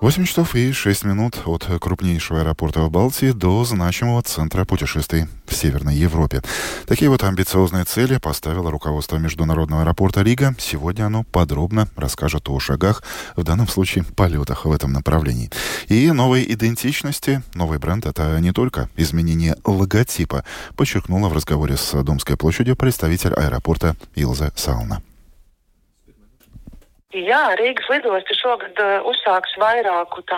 8 0.00 0.24
часов 0.24 0.54
и 0.54 0.72
6 0.72 1.04
минут 1.04 1.42
от 1.44 1.68
крупнейшего 1.78 2.40
аэропорта 2.40 2.80
в 2.80 2.90
Балтии 2.90 3.32
до 3.32 3.62
значимого 3.66 4.22
центра 4.22 4.64
путешествий 4.64 5.26
в 5.46 5.54
Северной 5.54 5.94
Европе. 5.94 6.40
Такие 6.86 7.10
вот 7.10 7.22
амбициозные 7.22 7.84
цели 7.84 8.16
поставило 8.16 8.70
руководство 8.70 9.18
Международного 9.18 9.82
аэропорта 9.82 10.22
Рига. 10.22 10.54
Сегодня 10.58 11.04
оно 11.04 11.24
подробно 11.24 11.86
расскажет 11.96 12.48
о 12.48 12.58
шагах, 12.58 13.02
в 13.36 13.42
данном 13.42 13.68
случае 13.68 14.04
полетах 14.04 14.64
в 14.64 14.72
этом 14.72 14.90
направлении. 14.94 15.50
И 15.88 16.10
новой 16.12 16.50
идентичности, 16.50 17.42
новый 17.52 17.78
бренд— 17.78 18.06
это 18.06 18.40
не 18.40 18.52
только 18.52 18.88
изменение 18.96 19.56
логотипа, 19.66 20.44
подчеркнула 20.76 21.28
в 21.28 21.34
разговоре 21.34 21.76
с 21.76 22.02
Домской 22.02 22.38
площадью 22.38 22.74
представитель 22.74 23.34
аэропорта 23.34 23.96
Илза 24.14 24.50
Сауна. 24.56 25.02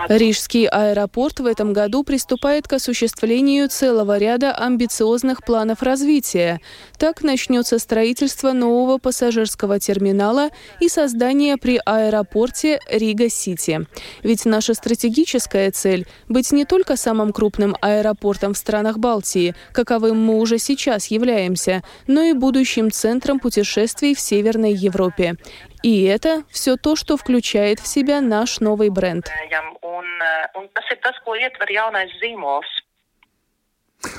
Рижский 0.08 0.66
аэропорт 0.66 1.40
в 1.40 1.44
этом 1.44 1.74
году 1.74 2.02
приступает 2.02 2.66
к 2.66 2.72
осуществлению 2.72 3.68
целого 3.68 4.16
ряда 4.16 4.52
амбициозных 4.52 5.44
планов 5.44 5.82
развития. 5.82 6.62
Так 6.98 7.22
начнется 7.22 7.78
строительство 7.78 8.52
нового 8.52 8.96
пассажирского 8.96 9.80
терминала 9.80 10.48
и 10.80 10.88
создание 10.88 11.58
при 11.58 11.78
аэропорте 11.84 12.80
Рига-Сити. 12.90 13.86
Ведь 14.22 14.46
наша 14.46 14.72
стратегическая 14.72 15.70
цель– 15.72 16.06
быть 16.30 16.52
не 16.52 16.64
только 16.64 16.96
самым 16.96 17.34
крупным 17.34 17.76
аэропортом 17.82 18.54
в 18.54 18.56
странах 18.56 18.96
Балтии, 18.96 19.54
каковым 19.72 20.24
мы 20.24 20.38
уже 20.38 20.56
сейчас 20.56 21.08
являемся, 21.08 21.82
но 22.06 22.22
и 22.22 22.32
будущим 22.32 22.90
центром 22.90 23.40
путешествий 23.40 24.14
в 24.14 24.20
Северной 24.20 24.72
Европе. 24.72 25.36
И 25.82 26.04
это 26.04 26.44
все 26.50 26.76
то, 26.76 26.96
что 26.96 27.16
включает 27.16 27.80
в 27.80 27.86
себя 27.86 28.20
наш 28.20 28.60
новый 28.60 28.88
бренд. 28.90 29.28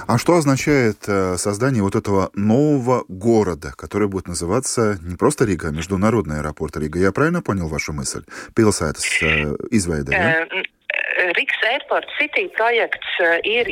А 0.08 0.18
что 0.18 0.36
означает 0.36 0.98
э, 1.08 1.36
создание 1.38 1.84
вот 1.84 1.96
этого 1.96 2.32
нового 2.34 3.04
города, 3.08 3.74
который 3.76 4.08
будет 4.08 4.28
называться 4.28 4.98
не 5.02 5.16
просто 5.18 5.46
Рига, 5.46 5.70
а 5.70 5.72
Международный 5.72 6.40
аэропорт 6.40 6.78
Рига? 6.78 7.00
Я 7.00 7.12
правильно 7.12 7.42
понял 7.42 7.68
вашу 7.68 7.92
мысль? 7.92 8.24
Pilsētas 8.56 9.04
э, 9.22 9.56
izveide, 9.72 10.12
да? 10.12 10.46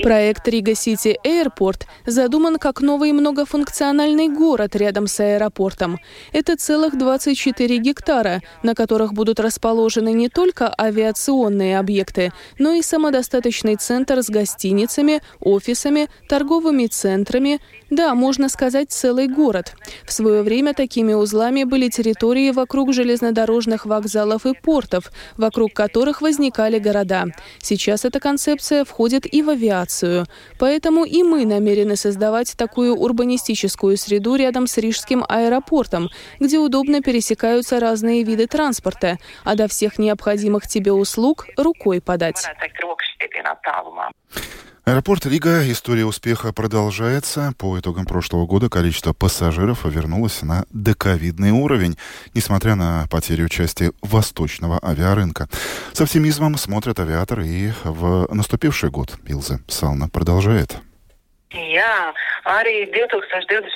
Проект 0.03 0.47
Рига 0.47 0.75
City 0.75 1.17
Airport 1.25 1.85
задуман 2.05 2.57
как 2.57 2.81
новый 2.81 3.11
многофункциональный 3.13 4.29
город 4.29 4.75
рядом 4.75 5.07
с 5.07 5.19
аэропортом. 5.19 5.99
Это 6.33 6.55
целых 6.55 6.97
24 6.97 7.77
гектара, 7.77 8.41
на 8.63 8.75
которых 8.75 9.13
будут 9.13 9.39
расположены 9.39 10.13
не 10.13 10.29
только 10.29 10.73
авиационные 10.79 11.79
объекты, 11.79 12.31
но 12.59 12.73
и 12.73 12.81
самодостаточный 12.81 13.75
центр 13.75 14.21
с 14.21 14.29
гостиницами, 14.29 15.21
офисами, 15.39 16.09
торговыми 16.29 16.87
центрами, 16.87 17.59
да, 17.89 18.15
можно 18.15 18.49
сказать, 18.49 18.91
целый 18.91 19.27
город. 19.27 19.73
В 20.05 20.13
свое 20.13 20.43
время 20.43 20.73
такими 20.73 21.13
узлами 21.13 21.63
были 21.63 21.89
территории 21.89 22.51
вокруг 22.51 22.93
железнодорожных 22.93 23.85
вокзалов 23.85 24.45
и 24.45 24.53
портов, 24.53 25.11
вокруг 25.37 25.73
которых 25.73 26.21
возникали 26.21 26.79
города. 26.79 27.30
Сейчас 27.59 28.05
эта 28.05 28.19
концепция 28.19 28.85
входит 28.85 29.31
и 29.31 29.41
в 29.41 29.49
авиацию. 29.49 30.25
Поэтому 30.59 31.05
и 31.05 31.23
мы 31.23 31.45
намерены 31.45 31.95
создавать 31.95 32.55
такую 32.57 32.95
урбанистическую 32.95 33.97
среду 33.97 34.35
рядом 34.35 34.67
с 34.67 34.77
Рижским 34.77 35.23
аэропортом, 35.27 36.09
где 36.39 36.57
удобно 36.57 37.01
пересекаются 37.01 37.79
разные 37.79 38.23
виды 38.23 38.47
транспорта, 38.47 39.17
а 39.43 39.55
до 39.55 39.67
всех 39.67 39.99
необходимых 39.99 40.67
тебе 40.67 40.91
услуг 40.91 41.47
рукой 41.57 42.01
подать. 42.01 42.45
Аэропорт 44.83 45.27
Рига. 45.27 45.71
История 45.71 46.05
успеха 46.05 46.51
продолжается. 46.53 47.53
По 47.59 47.79
итогам 47.79 48.05
прошлого 48.07 48.47
года 48.47 48.67
количество 48.67 49.13
пассажиров 49.13 49.85
вернулось 49.85 50.41
на 50.41 50.65
доковидный 50.71 51.51
уровень, 51.51 51.97
несмотря 52.33 52.73
на 52.73 53.05
потерю 53.11 53.47
части 53.47 53.91
восточного 54.01 54.79
авиарынка. 54.81 55.47
С 55.93 56.01
оптимизмом 56.01 56.57
смотрят 56.57 56.99
авиаторы 56.99 57.47
и 57.47 57.71
в 57.83 58.27
наступивший 58.33 58.89
год. 58.89 59.19
Илза 59.27 59.59
Сална 59.67 60.09
продолжает. 60.09 60.81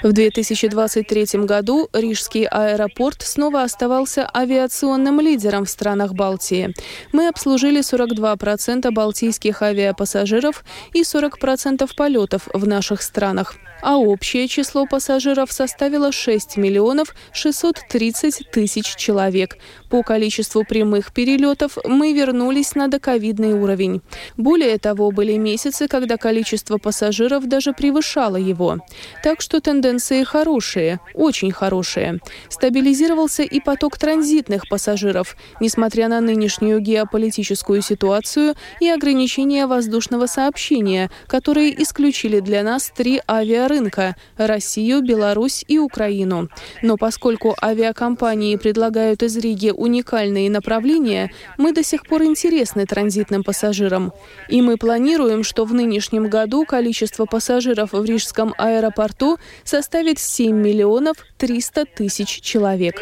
В 0.01 0.13
2023 0.13 1.25
году 1.45 1.89
Рижский 1.93 2.45
аэропорт 2.45 3.21
снова 3.21 3.63
оставался 3.63 4.29
авиационным 4.33 5.19
лидером 5.19 5.65
в 5.65 5.69
странах 5.69 6.13
Балтии. 6.13 6.73
Мы 7.11 7.27
обслужили 7.27 7.81
42% 7.81 8.89
балтийских 8.91 9.61
авиапассажиров 9.61 10.63
и 10.93 11.01
40% 11.01 11.89
полетов 11.95 12.47
в 12.53 12.65
наших 12.65 13.01
странах 13.01 13.55
а 13.81 13.97
общее 13.97 14.47
число 14.47 14.85
пассажиров 14.85 15.51
составило 15.51 16.11
6 16.11 16.57
миллионов 16.57 17.15
630 17.33 18.49
тысяч 18.51 18.95
человек. 18.95 19.57
По 19.89 20.03
количеству 20.03 20.63
прямых 20.63 21.13
перелетов 21.13 21.77
мы 21.85 22.13
вернулись 22.13 22.75
на 22.75 22.87
доковидный 22.87 23.53
уровень. 23.53 24.01
Более 24.37 24.77
того, 24.77 25.11
были 25.11 25.37
месяцы, 25.37 25.87
когда 25.87 26.17
количество 26.17 26.77
пассажиров 26.77 27.47
даже 27.47 27.73
превышало 27.73 28.37
его. 28.37 28.79
Так 29.23 29.41
что 29.41 29.61
тенденции 29.61 30.23
хорошие, 30.23 30.99
очень 31.13 31.51
хорошие. 31.51 32.19
Стабилизировался 32.49 33.43
и 33.43 33.59
поток 33.59 33.97
транзитных 33.97 34.67
пассажиров, 34.69 35.35
несмотря 35.59 36.09
на 36.09 36.21
нынешнюю 36.21 36.79
геополитическую 36.79 37.81
ситуацию 37.81 38.55
и 38.79 38.89
ограничения 38.89 39.67
воздушного 39.67 40.25
сообщения, 40.25 41.09
которые 41.27 41.81
исключили 41.81 42.39
для 42.39 42.63
нас 42.63 42.91
три 42.95 43.21
рынка– 43.67 44.15
Россию, 44.37 45.01
Беларусь 45.01 45.63
и 45.67 45.79
Украину. 45.79 46.49
Но 46.81 46.97
поскольку 46.97 47.55
авиакомпании 47.61 48.55
предлагают 48.55 49.23
из 49.23 49.37
Риги 49.37 49.69
уникальные 49.69 50.49
направления, 50.49 51.31
мы 51.57 51.73
до 51.73 51.83
сих 51.83 52.05
пор 52.05 52.23
интересны 52.23 52.85
транзитным 52.85 53.43
пассажирам. 53.43 54.13
И 54.49 54.61
мы 54.61 54.77
планируем, 54.77 55.43
что 55.43 55.65
в 55.65 55.73
нынешнем 55.73 56.29
году 56.29 56.65
количество 56.65 57.25
пассажиров 57.25 57.93
в 57.93 58.05
Рижском 58.05 58.53
аэропорту 58.57 59.37
составит 59.63 60.19
7 60.19 60.55
миллионов 60.55 61.17
300 61.37 61.85
тысяч 61.85 62.41
человек. 62.41 62.95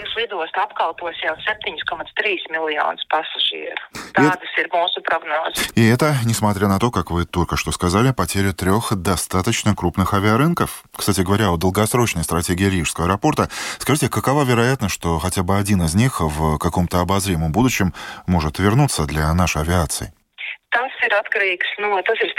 И 5.76 5.88
это, 5.88 6.16
несмотря 6.26 6.68
на 6.68 6.80
то, 6.80 6.92
как 6.92 7.12
вы 7.12 7.26
только 7.26 7.58
что 7.58 7.72
сказали, 7.72 8.12
потеря 8.12 8.54
трех 8.54 8.96
достаточно 8.96 9.76
крупных 9.76 10.14
авиарынков, 10.14 10.53
Яков, 10.54 10.84
кстати 10.96 11.22
говоря, 11.22 11.52
о 11.52 11.58
долгосрочной 11.58 12.24
стратегии 12.24 12.66
Рижского 12.66 13.08
аэропорта. 13.08 13.50
Скажите, 13.80 14.08
какова 14.08 14.44
вероятность, 14.44 14.94
что 14.94 15.18
хотя 15.18 15.42
бы 15.42 15.58
один 15.58 15.82
из 15.82 15.96
них 15.96 16.22
в 16.22 16.60
каком-то 16.60 17.00
обозримом 17.00 17.52
будущем 17.52 17.92
может 18.28 18.60
вернуться 18.60 19.06
для 19.06 19.34
нашей 19.34 19.64
авиации? 19.64 20.14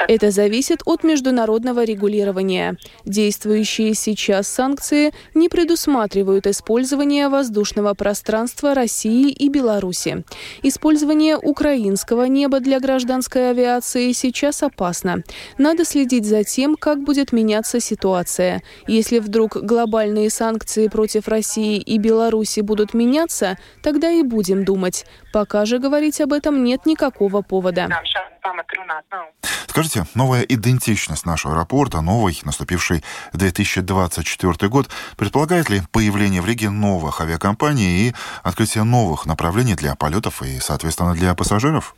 Это 0.09 0.31
зависит 0.31 0.81
от 0.87 1.05
международного 1.05 1.84
регулирования. 1.84 2.77
Действующие 3.05 3.95
сейчас 3.95 4.49
санкции 4.49 5.12
не 5.34 5.49
предусматривают 5.49 6.47
использование 6.47 7.28
воздушного 7.28 7.94
пространства 7.94 8.75
России 8.75 9.31
и 9.31 9.49
Беларуси. 9.49 10.25
Использование 10.62 11.37
украинского 11.37 12.25
неба 12.25 12.61
для 12.61 12.81
гражданской 12.81 13.50
авиации 13.50 14.12
сейчас 14.12 14.62
опасно. 14.62 15.23
Надо 15.59 15.84
следить 15.84 16.27
за 16.27 16.44
тем, 16.44 16.77
как 16.77 17.03
будет 17.03 17.33
меняться 17.33 17.81
ситуация. 17.81 18.62
Если 18.87 19.19
вдруг 19.19 19.56
глобальные 19.56 20.31
санкции 20.31 20.89
против 20.89 21.28
России 21.28 21.78
и 21.78 21.99
Беларуси 21.99 22.61
будут 22.61 22.94
меняться, 22.94 23.59
тогда 23.83 24.11
и 24.11 24.23
будем 24.23 24.65
думать. 24.65 25.06
Пока 25.33 25.64
же 25.64 25.79
говорить 25.79 26.20
об 26.20 26.32
этом 26.32 26.64
нет 26.64 26.87
никакого 26.87 27.43
повода. 27.43 27.88
Скажите, 29.75 30.06
новая 30.15 30.43
идентичность 30.43 31.26
нашего 31.26 31.55
аэропорта, 31.55 32.00
новый, 32.00 32.38
наступивший 32.44 33.03
2024 33.32 34.69
год, 34.69 34.88
предполагает 35.17 35.69
ли 35.69 35.82
появление 35.91 36.41
в 36.41 36.47
Риге 36.47 36.71
новых 36.71 37.21
авиакомпаний 37.21 38.09
и 38.09 38.15
открытие 38.44 38.85
новых 38.85 39.26
направлений 39.26 39.75
для 39.75 39.97
полетов 39.97 40.43
и, 40.43 40.61
соответственно, 40.61 41.15
для 41.15 41.35
пассажиров? 41.35 41.97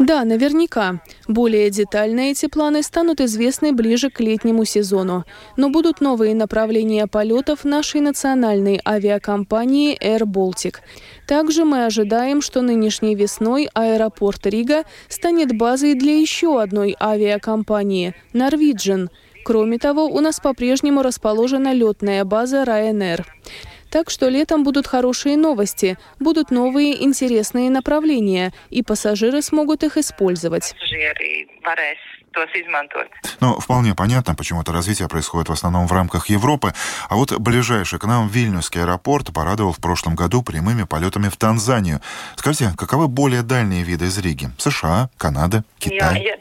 Да, 0.00 0.24
наверняка. 0.24 1.00
Более 1.28 1.70
детально 1.70 2.30
эти 2.30 2.46
планы 2.46 2.82
станут 2.82 3.20
известны 3.20 3.72
ближе 3.72 4.10
к 4.10 4.20
летнему 4.20 4.64
сезону. 4.64 5.24
Но 5.56 5.70
будут 5.70 6.00
новые 6.00 6.34
направления 6.34 7.06
полетов 7.06 7.64
нашей 7.64 8.00
национальной 8.00 8.80
авиакомпании 8.84 9.96
Air 9.98 10.22
Baltic. 10.22 10.76
Также 11.26 11.64
мы 11.64 11.86
ожидаем, 11.86 12.42
что 12.42 12.60
нынешней 12.60 13.14
весной 13.14 13.68
аэропорт 13.72 14.46
Рига 14.46 14.82
станет 15.08 15.56
базой 15.56 15.94
для 15.94 16.18
еще 16.18 16.60
одной 16.60 16.96
авиакомпании– 17.00 18.14
Norwegian. 18.32 19.08
Кроме 19.44 19.78
того, 19.78 20.06
у 20.06 20.20
нас 20.20 20.38
по-прежнему 20.40 21.02
расположена 21.02 21.72
летная 21.72 22.24
база 22.24 22.62
Ryanair. 22.62 23.24
Так 23.90 24.08
что 24.08 24.28
летом 24.28 24.62
будут 24.62 24.86
хорошие 24.86 25.36
новости, 25.36 25.98
будут 26.20 26.50
новые 26.50 27.02
интересные 27.02 27.70
направления, 27.70 28.52
и 28.70 28.82
пассажиры 28.82 29.42
смогут 29.42 29.82
их 29.82 29.96
использовать. 29.96 30.74
Ну, 33.40 33.58
вполне 33.58 33.94
понятно, 33.94 34.34
почему 34.34 34.62
это 34.62 34.72
развитие 34.72 35.08
происходит 35.08 35.48
в 35.48 35.52
основном 35.52 35.86
в 35.86 35.92
рамках 35.92 36.28
Европы. 36.28 36.72
А 37.08 37.16
вот 37.16 37.36
ближайший 37.38 37.98
к 37.98 38.04
нам 38.04 38.28
Вильнюсский 38.28 38.82
аэропорт 38.82 39.32
порадовал 39.32 39.72
в 39.72 39.78
прошлом 39.78 40.14
году 40.14 40.42
прямыми 40.42 40.84
полетами 40.84 41.28
в 41.28 41.36
Танзанию. 41.36 42.00
Скажите, 42.36 42.72
каковы 42.76 43.08
более 43.08 43.42
дальние 43.42 43.82
виды 43.82 44.06
из 44.06 44.18
Риги? 44.18 44.50
США, 44.58 45.10
Канада, 45.16 45.64
Китай? 45.78 46.38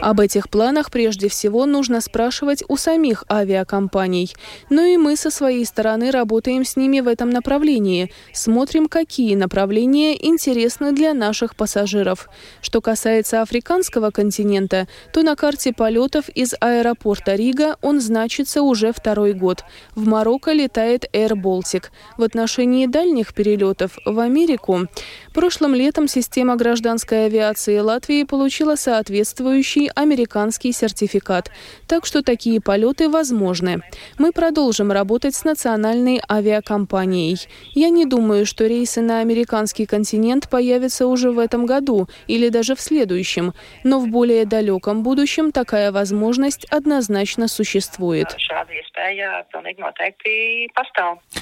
Об 0.00 0.20
этих 0.20 0.50
планах 0.50 0.90
прежде 0.90 1.28
всего 1.28 1.66
нужно 1.66 2.00
спрашивать 2.00 2.64
у 2.68 2.76
самих 2.76 3.24
авиакомпаний. 3.30 4.34
Но 4.70 4.82
и 4.82 4.96
мы 4.96 5.16
со 5.16 5.30
своей 5.30 5.64
стороны 5.64 6.10
работаем 6.10 6.64
с 6.64 6.76
ними 6.76 7.00
в 7.00 7.08
этом 7.08 7.30
направлении. 7.30 8.12
Смотрим, 8.32 8.88
какие 8.88 9.34
направления 9.34 10.14
интересны 10.26 10.92
для 10.92 11.14
наших 11.14 11.54
пассажиров. 11.56 12.28
Что 12.60 12.80
касается 12.80 13.40
африканского 13.68 14.10
континента, 14.10 14.88
то 15.12 15.22
на 15.22 15.36
карте 15.36 15.72
полетов 15.72 16.28
из 16.30 16.54
аэропорта 16.58 17.34
Рига 17.34 17.76
он 17.82 18.00
значится 18.00 18.62
уже 18.62 18.92
второй 18.92 19.34
год. 19.34 19.64
В 19.94 20.06
Марокко 20.06 20.52
летает 20.52 21.04
Air 21.12 21.32
Baltic. 21.32 21.84
В 22.16 22.22
отношении 22.22 22.86
дальних 22.86 23.34
перелетов 23.34 23.98
в 24.06 24.18
Америку 24.18 24.88
прошлым 25.34 25.74
летом 25.74 26.08
система 26.08 26.56
гражданской 26.56 27.26
авиации 27.26 27.78
Латвии 27.78 28.24
получила 28.24 28.76
соответствующий 28.76 29.88
американский 29.94 30.72
сертификат. 30.72 31.50
Так 31.86 32.06
что 32.06 32.22
такие 32.22 32.60
полеты 32.60 33.08
возможны. 33.08 33.82
Мы 34.18 34.32
продолжим 34.32 34.92
работать 34.92 35.34
с 35.34 35.44
национальной 35.44 36.20
авиакомпанией. 36.28 37.38
Я 37.74 37.90
не 37.90 38.06
думаю, 38.06 38.46
что 38.46 38.66
рейсы 38.66 39.02
на 39.02 39.20
американский 39.20 39.86
континент 39.86 40.48
появятся 40.48 41.06
уже 41.06 41.30
в 41.30 41.38
этом 41.38 41.66
году 41.66 42.08
или 42.26 42.48
даже 42.48 42.74
в 42.74 42.80
следующем, 42.80 43.52
но 43.84 44.00
в 44.00 44.08
более 44.08 44.44
далеком 44.44 45.02
будущем 45.02 45.52
такая 45.52 45.92
возможность 45.92 46.64
однозначно 46.66 47.48
существует. 47.48 48.34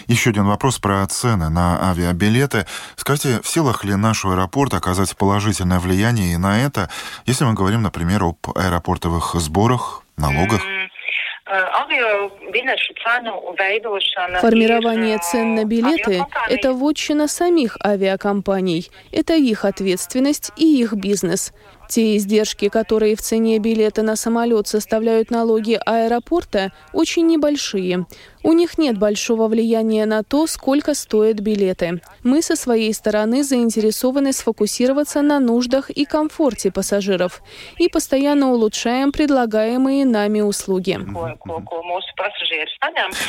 Еще 0.06 0.30
один 0.30 0.44
вопрос 0.46 0.78
про 0.78 1.06
цены 1.06 1.48
на 1.48 1.90
авиабилеты. 1.90 2.66
Скажите, 2.96 3.40
в 3.42 3.48
силах 3.48 3.84
ли 3.84 3.94
нашего 3.94 4.34
аэропорта 4.34 4.76
оказать 4.76 5.16
положительное 5.16 5.78
влияние 5.78 6.34
и 6.34 6.36
на 6.36 6.64
это, 6.64 6.88
если 7.26 7.44
мы 7.44 7.54
говорим, 7.54 7.82
например, 7.82 8.22
об 8.24 8.38
аэропортовых 8.54 9.34
сборах, 9.34 10.02
налогах? 10.16 10.62
Формирование 14.40 15.18
цен 15.18 15.54
на 15.54 15.64
билеты– 15.64 16.24
это 16.48 16.72
вотчина 16.72 17.28
самих 17.28 17.78
авиакомпаний. 17.84 18.90
Это 19.12 19.34
их 19.34 19.64
ответственность 19.64 20.50
и 20.56 20.80
их 20.80 20.94
бизнес. 20.94 21.52
Те 21.88 22.16
издержки, 22.16 22.68
которые 22.68 23.16
в 23.16 23.20
цене 23.20 23.58
билета 23.58 24.02
на 24.02 24.16
самолет 24.16 24.66
составляют 24.66 25.30
налоги 25.30 25.78
аэропорта, 25.84 26.72
очень 26.92 27.26
небольшие. 27.26 28.06
У 28.46 28.52
них 28.52 28.78
нет 28.78 28.96
большого 28.96 29.48
влияния 29.48 30.06
на 30.06 30.22
то, 30.22 30.46
сколько 30.46 30.94
стоят 30.94 31.40
билеты. 31.40 32.00
Мы 32.22 32.42
со 32.42 32.54
своей 32.54 32.94
стороны 32.94 33.42
заинтересованы 33.42 34.32
сфокусироваться 34.32 35.20
на 35.20 35.40
нуждах 35.40 35.90
и 35.90 36.04
комфорте 36.04 36.70
пассажиров 36.70 37.42
и 37.76 37.88
постоянно 37.88 38.52
улучшаем 38.52 39.10
предлагаемые 39.10 40.04
нами 40.04 40.42
услуги. 40.42 40.96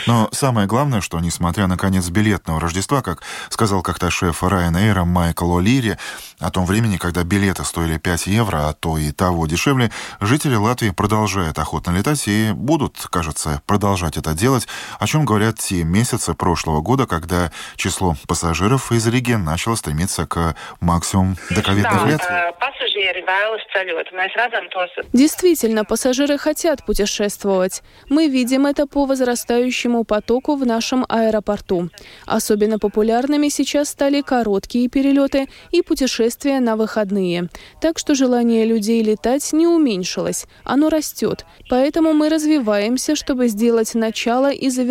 Но 0.06 0.30
самое 0.32 0.68
главное, 0.68 1.02
что 1.02 1.20
несмотря 1.20 1.66
на 1.66 1.78
конец 1.80 2.10
билетного 2.10 2.60
Рождества, 2.60 3.02
как 3.02 3.24
сказал 3.50 3.82
как-то 3.82 4.12
шеф 4.12 4.44
Ryanair 4.44 5.04
Майкл 5.04 5.60
О'Лири, 5.60 5.98
о 6.40 6.52
том 6.52 6.68
времени, 6.68 6.98
когда 6.98 7.24
билеты 7.24 7.64
стоили 7.64 7.98
5 7.98 8.28
евро, 8.28 8.70
а 8.70 8.74
то 8.74 9.00
и 9.00 9.12
того 9.12 9.48
дешевле, 9.48 9.90
жители 10.22 10.54
Латвии 10.54 10.92
продолжают 10.92 11.58
охотно 11.58 11.90
летать 11.90 12.28
и 12.28 12.52
будут, 12.52 13.08
кажется, 13.10 13.64
продолжать 13.66 14.18
это 14.18 14.36
делать, 14.36 14.68
о 15.08 15.10
чем 15.10 15.24
говорят 15.24 15.58
те 15.58 15.86
месяцы 15.86 16.34
прошлого 16.34 16.82
года, 16.82 17.08
когда 17.08 17.50
число 17.78 18.16
пассажиров 18.28 18.92
из 18.92 19.08
Риги 19.08 19.36
начало 19.36 19.76
стремиться 19.76 20.28
к 20.28 20.54
максимуму 20.82 21.36
доковидных 21.50 22.08
лет. 22.08 22.22
Э, 22.30 22.52
Действительно, 25.14 25.86
пассажиры 25.86 26.38
хотят 26.38 26.86
путешествовать. 26.86 27.84
Мы 28.10 28.28
видим 28.28 28.66
это 28.66 28.86
по 28.86 29.06
возрастающему 29.06 30.04
потоку 30.04 30.58
в 30.58 30.66
нашем 30.66 31.06
аэропорту. 31.08 31.90
Особенно 32.26 32.78
популярными 32.78 33.48
сейчас 33.48 33.88
стали 33.88 34.20
короткие 34.20 34.90
перелеты 34.90 35.48
и 35.72 35.82
путешествия 35.84 36.60
на 36.60 36.76
выходные. 36.76 37.48
Так 37.80 37.98
что 37.98 38.14
желание 38.14 38.66
людей 38.66 39.02
летать 39.02 39.54
не 39.54 39.68
уменьшилось, 39.68 40.48
оно 40.66 40.90
растет. 40.90 41.46
Поэтому 41.70 42.12
мы 42.12 42.28
развиваемся, 42.28 43.16
чтобы 43.16 43.48
сделать 43.48 43.96
начало 43.96 44.52
и 44.52 44.70
завершение 44.70 44.87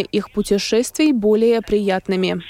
их 0.00 0.30
путешествий 0.32 1.12
более 1.12 1.60
приятными. 1.62 2.40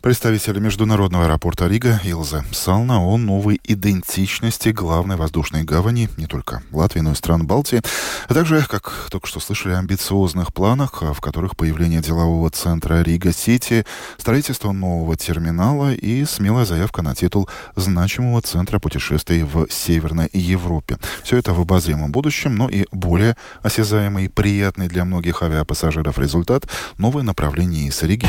Представитель 0.00 0.60
Международного 0.60 1.24
аэропорта 1.24 1.66
Рига 1.66 2.00
Илза 2.04 2.44
Сална 2.52 3.00
о 3.00 3.16
новой 3.16 3.60
идентичности 3.64 4.68
главной 4.68 5.16
воздушной 5.16 5.64
гавани 5.64 6.08
не 6.16 6.26
только 6.26 6.62
Латвии, 6.70 7.00
но 7.00 7.12
и 7.12 7.14
стран 7.16 7.48
Балтии, 7.48 7.82
а 8.28 8.32
также, 8.32 8.64
как 8.68 9.08
только 9.10 9.26
что 9.26 9.40
слышали, 9.40 9.74
амбициозных 9.74 10.54
планах, 10.54 11.02
в 11.02 11.20
которых 11.20 11.56
появление 11.56 12.00
делового 12.00 12.48
центра 12.50 13.02
Рига-Сити, 13.02 13.84
строительство 14.18 14.70
нового 14.70 15.16
терминала 15.16 15.92
и 15.92 16.24
смелая 16.24 16.64
заявка 16.64 17.02
на 17.02 17.16
титул 17.16 17.48
значимого 17.74 18.40
центра 18.40 18.78
путешествий 18.78 19.42
в 19.42 19.66
Северной 19.68 20.30
Европе. 20.32 20.98
Все 21.24 21.38
это 21.38 21.52
в 21.52 21.60
обозримом 21.60 22.12
будущем, 22.12 22.54
но 22.54 22.68
и 22.68 22.86
более 22.92 23.36
осязаемый 23.62 24.26
и 24.26 24.28
приятный 24.28 24.86
для 24.86 25.04
многих 25.04 25.42
авиапассажиров 25.42 26.20
результат– 26.20 26.68
новое 26.98 27.24
направление 27.24 27.88
из 27.88 28.00
Риги 28.04 28.28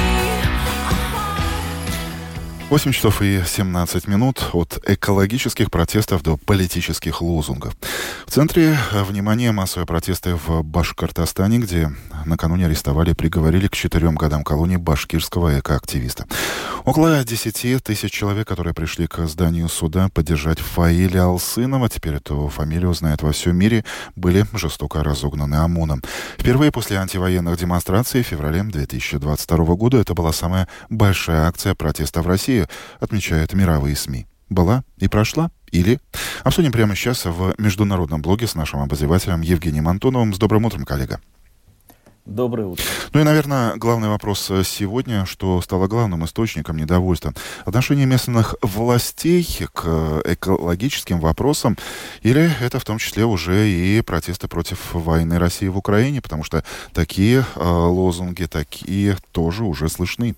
8 2.69 2.91
часов 2.91 3.23
и 3.23 3.41
17 3.43 4.07
минут 4.07 4.51
от 4.53 4.79
экологических 4.87 5.71
протестов 5.71 6.21
до 6.21 6.37
политических 6.37 7.19
лозунгов. 7.19 7.73
В 8.27 8.31
центре 8.31 8.77
э, 8.91 9.03
внимания 9.03 9.51
массовые 9.51 9.87
протесты 9.87 10.35
в 10.35 10.61
Башкортостане, 10.61 11.57
где 11.57 11.89
накануне 12.25 12.67
арестовали 12.67 13.11
и 13.11 13.15
приговорили 13.15 13.67
к 13.67 13.73
четырем 13.73 14.13
годам 14.13 14.43
колонии 14.43 14.75
башкирского 14.75 15.59
экоактивиста. 15.59 16.27
Около 16.85 17.23
10 17.23 17.83
тысяч 17.83 18.11
человек, 18.11 18.47
которые 18.47 18.75
пришли 18.75 19.07
к 19.07 19.25
зданию 19.25 19.67
суда 19.67 20.09
поддержать 20.13 20.59
Фаиля 20.59 21.23
Алсынова, 21.23 21.89
теперь 21.89 22.15
эту 22.15 22.49
фамилию 22.49 22.93
знают 22.93 23.23
во 23.23 23.31
всем 23.31 23.57
мире, 23.57 23.83
были 24.15 24.45
жестоко 24.53 25.03
разогнаны 25.03 25.55
ОМОНом. 25.55 26.03
Впервые 26.37 26.71
после 26.71 26.97
антивоенных 26.97 27.57
демонстраций 27.57 28.21
в 28.21 28.27
феврале 28.27 28.61
2022 28.61 29.57
года 29.75 29.97
это 29.97 30.13
была 30.13 30.31
самая 30.31 30.67
большая 30.91 31.47
акция 31.47 31.73
протеста 31.73 32.21
в 32.21 32.27
России 32.27 32.58
России, 32.59 32.67
отмечают 32.99 33.53
мировые 33.53 33.95
СМИ. 33.95 34.25
Была 34.49 34.83
и 34.97 35.07
прошла? 35.07 35.51
Или? 35.71 35.99
Обсудим 36.43 36.71
прямо 36.71 36.95
сейчас 36.95 37.25
в 37.25 37.53
международном 37.57 38.21
блоге 38.21 38.47
с 38.47 38.55
нашим 38.55 38.79
обозревателем 38.79 39.41
Евгением 39.41 39.87
Антоновым. 39.87 40.33
С 40.33 40.39
добрым 40.39 40.65
утром, 40.65 40.85
коллега. 40.85 41.19
Доброе 42.25 42.67
утро. 42.67 42.83
Ну 43.13 43.21
и, 43.21 43.23
наверное, 43.23 43.75
главный 43.75 44.09
вопрос 44.09 44.51
сегодня, 44.63 45.25
что 45.25 45.61
стало 45.61 45.87
главным 45.87 46.25
источником 46.25 46.77
недовольства. 46.77 47.33
Отношение 47.65 48.05
местных 48.05 48.55
властей 48.61 49.47
к 49.73 50.21
экологическим 50.25 51.19
вопросам, 51.19 51.77
или 52.21 52.51
это 52.61 52.79
в 52.79 52.85
том 52.85 52.97
числе 52.97 53.25
уже 53.25 53.69
и 53.69 54.01
протесты 54.01 54.47
против 54.47 54.93
войны 54.93 55.39
России 55.39 55.67
в 55.67 55.77
Украине, 55.77 56.21
потому 56.21 56.43
что 56.43 56.63
такие 56.93 57.45
э, 57.55 57.63
лозунги, 57.63 58.45
такие 58.45 59.17
тоже 59.31 59.63
уже 59.63 59.89
слышны. 59.89 60.35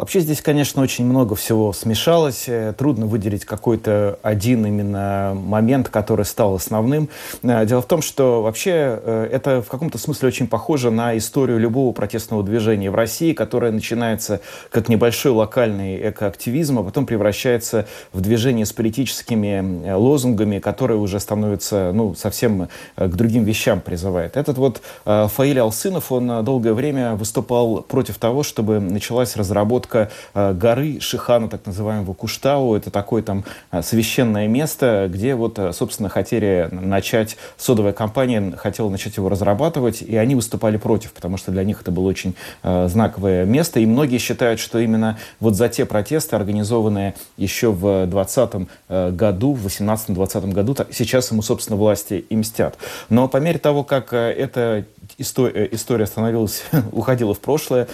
Вообще 0.00 0.20
здесь, 0.20 0.40
конечно, 0.40 0.80
очень 0.80 1.04
много 1.04 1.34
всего 1.34 1.74
смешалось. 1.74 2.44
Э, 2.48 2.72
трудно 2.72 3.04
выделить 3.04 3.44
какой-то 3.44 4.18
один 4.22 4.64
именно 4.64 5.34
момент, 5.34 5.90
который 5.90 6.24
стал 6.24 6.54
основным. 6.54 7.10
Э, 7.42 7.66
дело 7.66 7.82
в 7.82 7.84
том, 7.84 8.00
что 8.00 8.40
вообще 8.40 8.98
э, 9.04 9.28
это 9.30 9.60
в 9.60 9.68
каком-то 9.68 9.98
смысле 9.98 10.28
очень 10.28 10.46
похоже 10.46 10.90
на 10.90 11.18
историю 11.18 11.58
любого 11.58 11.92
протестного 11.92 12.42
движения 12.42 12.90
в 12.90 12.94
России, 12.94 13.34
которое 13.34 13.72
начинается 13.72 14.40
как 14.70 14.88
небольшой 14.88 15.32
локальный 15.32 16.08
экоактивизм, 16.08 16.78
а 16.78 16.82
потом 16.82 17.04
превращается 17.04 17.86
в 18.14 18.22
движение 18.22 18.64
с 18.64 18.72
политическими 18.72 19.92
лозунгами, 19.92 20.60
которые 20.60 20.96
уже 20.96 21.20
становятся 21.20 21.90
ну, 21.92 22.14
совсем 22.14 22.70
к 22.96 23.08
другим 23.08 23.44
вещам 23.44 23.82
призывает. 23.82 24.38
Этот 24.38 24.56
вот 24.56 24.80
Фаиль 25.04 25.60
Алсынов, 25.60 26.10
он 26.10 26.42
долгое 26.42 26.72
время 26.72 27.16
выступал 27.16 27.82
против 27.82 28.16
того, 28.16 28.42
чтобы 28.42 28.80
началась 28.80 29.36
разработка 29.36 29.89
находка 29.90 30.10
горы 30.34 31.00
Шихана, 31.00 31.48
так 31.48 31.66
называемого 31.66 32.14
Куштау. 32.14 32.74
Это 32.74 32.90
такое 32.90 33.22
там 33.22 33.44
священное 33.82 34.48
место, 34.48 35.08
где 35.12 35.34
вот, 35.34 35.58
собственно, 35.72 36.08
хотели 36.08 36.68
начать, 36.70 37.36
содовая 37.56 37.92
компания 37.92 38.52
хотела 38.56 38.88
начать 38.88 39.16
его 39.16 39.28
разрабатывать, 39.28 40.02
и 40.02 40.16
они 40.16 40.34
выступали 40.34 40.76
против, 40.76 41.12
потому 41.12 41.36
что 41.36 41.50
для 41.50 41.64
них 41.64 41.82
это 41.82 41.90
было 41.90 42.08
очень 42.08 42.34
знаковое 42.62 43.44
место. 43.44 43.80
И 43.80 43.86
многие 43.86 44.18
считают, 44.18 44.60
что 44.60 44.78
именно 44.78 45.18
вот 45.40 45.54
за 45.54 45.68
те 45.68 45.84
протесты, 45.84 46.36
организованные 46.36 47.14
еще 47.36 47.70
в 47.70 48.06
2020 48.06 48.68
году, 48.88 49.54
в 49.54 49.66
18-20 49.66 50.52
году, 50.52 50.76
сейчас 50.92 51.30
ему, 51.30 51.42
собственно, 51.42 51.76
власти 51.76 52.24
и 52.28 52.36
мстят. 52.36 52.76
Но 53.08 53.28
по 53.28 53.38
мере 53.38 53.58
того, 53.58 53.84
как 53.84 54.12
эта 54.12 54.84
история 55.18 56.06
становилась, 56.06 56.62
уходила 56.92 57.34
в 57.34 57.40
прошлое, 57.40 57.88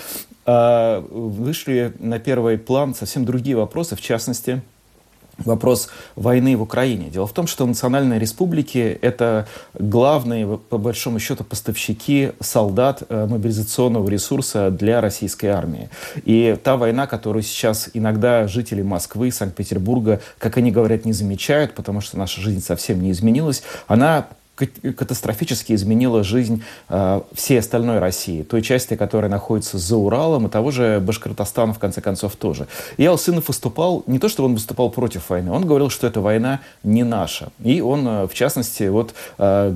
вышли 0.47 1.93
на 1.99 2.19
первый 2.19 2.59
план 2.59 2.95
совсем 2.95 3.25
другие 3.25 3.57
вопросы, 3.57 3.97
в 3.97 4.01
частности, 4.01 4.63
вопрос 5.39 5.89
войны 6.15 6.57
в 6.57 6.63
Украине. 6.63 7.09
Дело 7.11 7.27
в 7.27 7.33
том, 7.33 7.47
что 7.47 7.67
национальные 7.67 8.19
республики– 8.19 8.99
это 9.03 9.47
главные, 9.75 10.59
по 10.59 10.79
большому 10.79 11.19
счету, 11.19 11.45
поставщики 11.45 12.33
солдат 12.41 13.03
э, 13.09 13.27
мобилизационного 13.27 14.09
ресурса 14.09 14.71
для 14.71 15.01
российской 15.01 15.47
армии. 15.47 15.91
И 16.25 16.57
та 16.63 16.77
война, 16.77 17.07
которую 17.07 17.43
сейчас 17.43 17.91
иногда 17.93 18.49
жители 18.49 18.83
Москвы, 18.83 19.31
Санкт-Петербурга, 19.31 20.21
как 20.39 20.57
они 20.57 20.71
говорят, 20.71 21.05
не 21.05 21.13
замечают, 21.13 21.75
потому 21.75 22.01
что 22.01 22.19
наша 22.19 22.41
жизнь 22.41 22.63
совсем 22.63 23.03
не 23.03 23.11
изменилась, 23.11 23.63
она 23.87 24.27
катастрофически 24.57 25.75
изменила 25.75 26.25
жизнь 26.25 26.63
э, 26.89 27.21
всей 27.33 27.59
остальной 27.59 27.99
России, 27.99 28.43
той 28.43 28.63
части, 28.63 28.97
которая 28.97 29.31
находится 29.31 29.79
за 29.79 29.97
Уралом, 29.97 30.47
и 30.47 30.51
того 30.51 30.71
же 30.71 31.01
Башкортостана, 31.01 31.75
в 31.75 31.79
конце 31.79 32.01
концов, 32.01 32.37
тоже. 32.37 32.67
И 32.97 33.05
Алсынов 33.05 33.49
выступал, 33.49 34.03
не 34.07 34.19
то, 34.19 34.29
что 34.29 34.45
он 34.45 34.55
выступал 34.55 34.91
против 34.91 35.29
войны, 35.29 35.53
он 35.53 35.67
говорил, 35.67 35.91
что 35.91 36.07
эта 36.07 36.21
война 36.21 36.61
не 36.83 37.05
наша. 37.05 37.51
И 37.63 37.81
он, 37.81 38.07
э, 38.09 38.27
в 38.27 38.35
частности, 38.35 38.85
вот 38.85 39.15
э, 39.39 39.71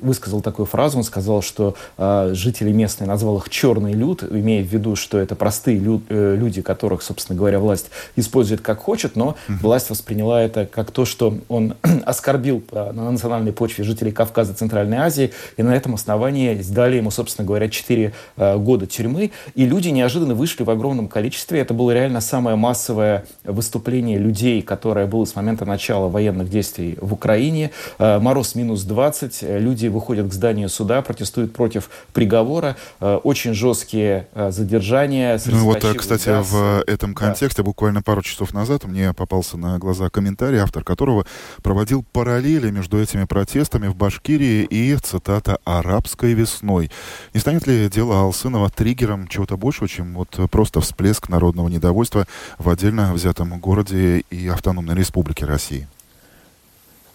высказал 0.00 0.40
такую 0.40 0.66
фразу, 0.66 0.98
он 0.98 1.04
сказал, 1.04 1.42
что 1.42 1.74
э, 1.98 2.30
жители 2.32 2.72
местные, 2.72 3.06
назвал 3.06 3.38
их 3.38 3.50
«черный 3.50 3.92
люд», 3.92 4.22
имея 4.22 4.64
в 4.64 4.66
виду, 4.66 4.96
что 4.96 5.18
это 5.18 5.36
простые 5.36 5.78
люд, 5.78 6.04
э, 6.08 6.36
люди, 6.36 6.62
которых, 6.62 7.02
собственно 7.02 7.38
говоря, 7.38 7.58
власть 7.58 7.90
использует 8.16 8.62
как 8.62 8.80
хочет, 8.80 9.16
но 9.16 9.36
власть 9.48 9.90
восприняла 9.90 10.42
это 10.42 10.64
как 10.66 10.90
то, 10.90 11.04
что 11.04 11.36
он 11.48 11.74
оскорбил 12.06 12.62
э, 12.72 12.92
на 12.92 13.10
национальной 13.10 13.52
почве 13.52 13.84
жителей 13.90 14.12
Кавказа, 14.12 14.54
Центральной 14.54 14.98
Азии, 14.98 15.32
и 15.56 15.62
на 15.62 15.74
этом 15.74 15.94
основании 15.94 16.60
сдали 16.62 16.96
ему, 16.96 17.10
собственно 17.10 17.46
говоря, 17.46 17.68
4 17.68 18.12
э, 18.36 18.56
года 18.58 18.86
тюрьмы, 18.86 19.32
и 19.54 19.66
люди 19.66 19.88
неожиданно 19.88 20.34
вышли 20.34 20.62
в 20.62 20.70
огромном 20.70 21.08
количестве. 21.08 21.60
Это 21.60 21.74
было 21.74 21.90
реально 21.90 22.20
самое 22.20 22.56
массовое 22.56 23.24
выступление 23.44 24.18
людей, 24.18 24.62
которое 24.62 25.06
было 25.06 25.24
с 25.24 25.34
момента 25.34 25.64
начала 25.64 26.08
военных 26.08 26.48
действий 26.48 26.96
в 27.00 27.12
Украине. 27.12 27.70
Э, 27.98 28.18
мороз 28.18 28.54
минус 28.54 28.82
20, 28.84 29.42
люди 29.42 29.88
выходят 29.88 30.28
к 30.28 30.32
зданию 30.32 30.68
суда, 30.68 31.02
протестуют 31.02 31.52
против 31.52 31.90
приговора, 32.12 32.76
э, 33.00 33.14
очень 33.22 33.54
жесткие 33.54 34.28
задержания. 34.50 35.40
Ну 35.46 35.64
вот, 35.64 35.84
кстати, 35.96 36.28
газ. 36.28 36.50
в 36.50 36.84
этом 36.86 37.14
контексте 37.14 37.62
да. 37.62 37.66
буквально 37.66 38.02
пару 38.02 38.22
часов 38.22 38.54
назад 38.54 38.84
мне 38.84 39.12
попался 39.12 39.56
на 39.56 39.78
глаза 39.78 40.08
комментарий, 40.10 40.58
автор 40.58 40.84
которого 40.84 41.26
проводил 41.62 42.04
параллели 42.12 42.70
между 42.70 43.00
этими 43.00 43.24
протестами 43.24 43.79
в 43.88 43.96
Башкирии 43.96 44.64
и, 44.64 44.96
цитата, 44.96 45.58
«арабской 45.64 46.34
весной». 46.34 46.90
Не 47.34 47.40
станет 47.40 47.66
ли 47.66 47.88
дело 47.88 48.20
Алсынова 48.20 48.68
триггером 48.70 49.28
чего-то 49.28 49.56
большего, 49.56 49.88
чем 49.88 50.14
вот 50.14 50.38
просто 50.50 50.80
всплеск 50.80 51.28
народного 51.28 51.68
недовольства 51.68 52.26
в 52.58 52.68
отдельно 52.68 53.12
взятом 53.14 53.58
городе 53.58 54.24
и 54.30 54.48
автономной 54.48 54.94
республике 54.94 55.44
России? 55.46 55.88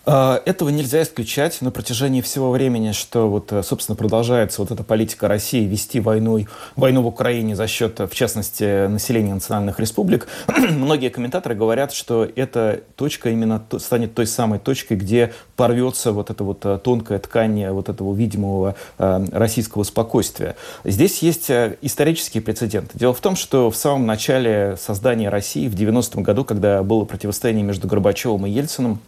А, 0.05 0.41
этого 0.45 0.69
нельзя 0.69 1.01
исключать 1.01 1.61
на 1.61 1.71
протяжении 1.71 2.21
всего 2.21 2.51
времени, 2.51 2.91
что 2.91 3.27
вот, 3.27 3.51
э, 3.51 3.63
собственно, 3.63 3.95
продолжается 3.95 4.61
вот 4.61 4.69
эта 4.69 4.83
политика 4.83 5.27
России 5.27 5.65
вести 5.65 5.99
войну, 5.99 6.45
войну 6.75 7.01
в 7.01 7.07
Украине 7.07 7.55
за 7.55 7.67
счет, 7.67 7.99
в 7.99 8.13
частности, 8.13 8.85
населения 8.87 9.33
национальных 9.33 9.79
республик. 9.79 10.27
Многие 10.47 11.09
комментаторы 11.09 11.55
говорят, 11.55 11.91
что 11.91 12.27
эта 12.35 12.81
точка 12.95 13.31
именно 13.31 13.63
станет 13.79 14.13
той 14.13 14.27
самой 14.27 14.59
точкой, 14.59 14.97
где 14.97 15.33
порвется 15.55 16.11
вот 16.11 16.29
эта 16.29 16.43
вот 16.43 16.63
э, 16.65 16.77
тонкая 16.83 17.17
ткань 17.17 17.67
вот 17.69 17.89
этого 17.89 18.13
видимого 18.13 18.75
э, 18.99 19.25
российского 19.31 19.81
спокойствия. 19.83 20.55
Здесь 20.83 21.19
есть 21.23 21.49
исторический 21.49 22.41
прецедент. 22.41 22.91
Дело 22.93 23.13
в 23.13 23.21
том, 23.21 23.35
что 23.35 23.71
в 23.71 23.75
самом 23.75 24.05
начале 24.05 24.77
создания 24.79 25.29
России 25.29 25.67
в 25.67 25.73
90-м 25.73 26.21
году, 26.21 26.43
когда 26.43 26.83
было 26.83 27.05
противостояние 27.05 27.63
между 27.63 27.87
Горбачевым 27.87 28.45
и 28.45 28.51
Ельциным, 28.51 28.99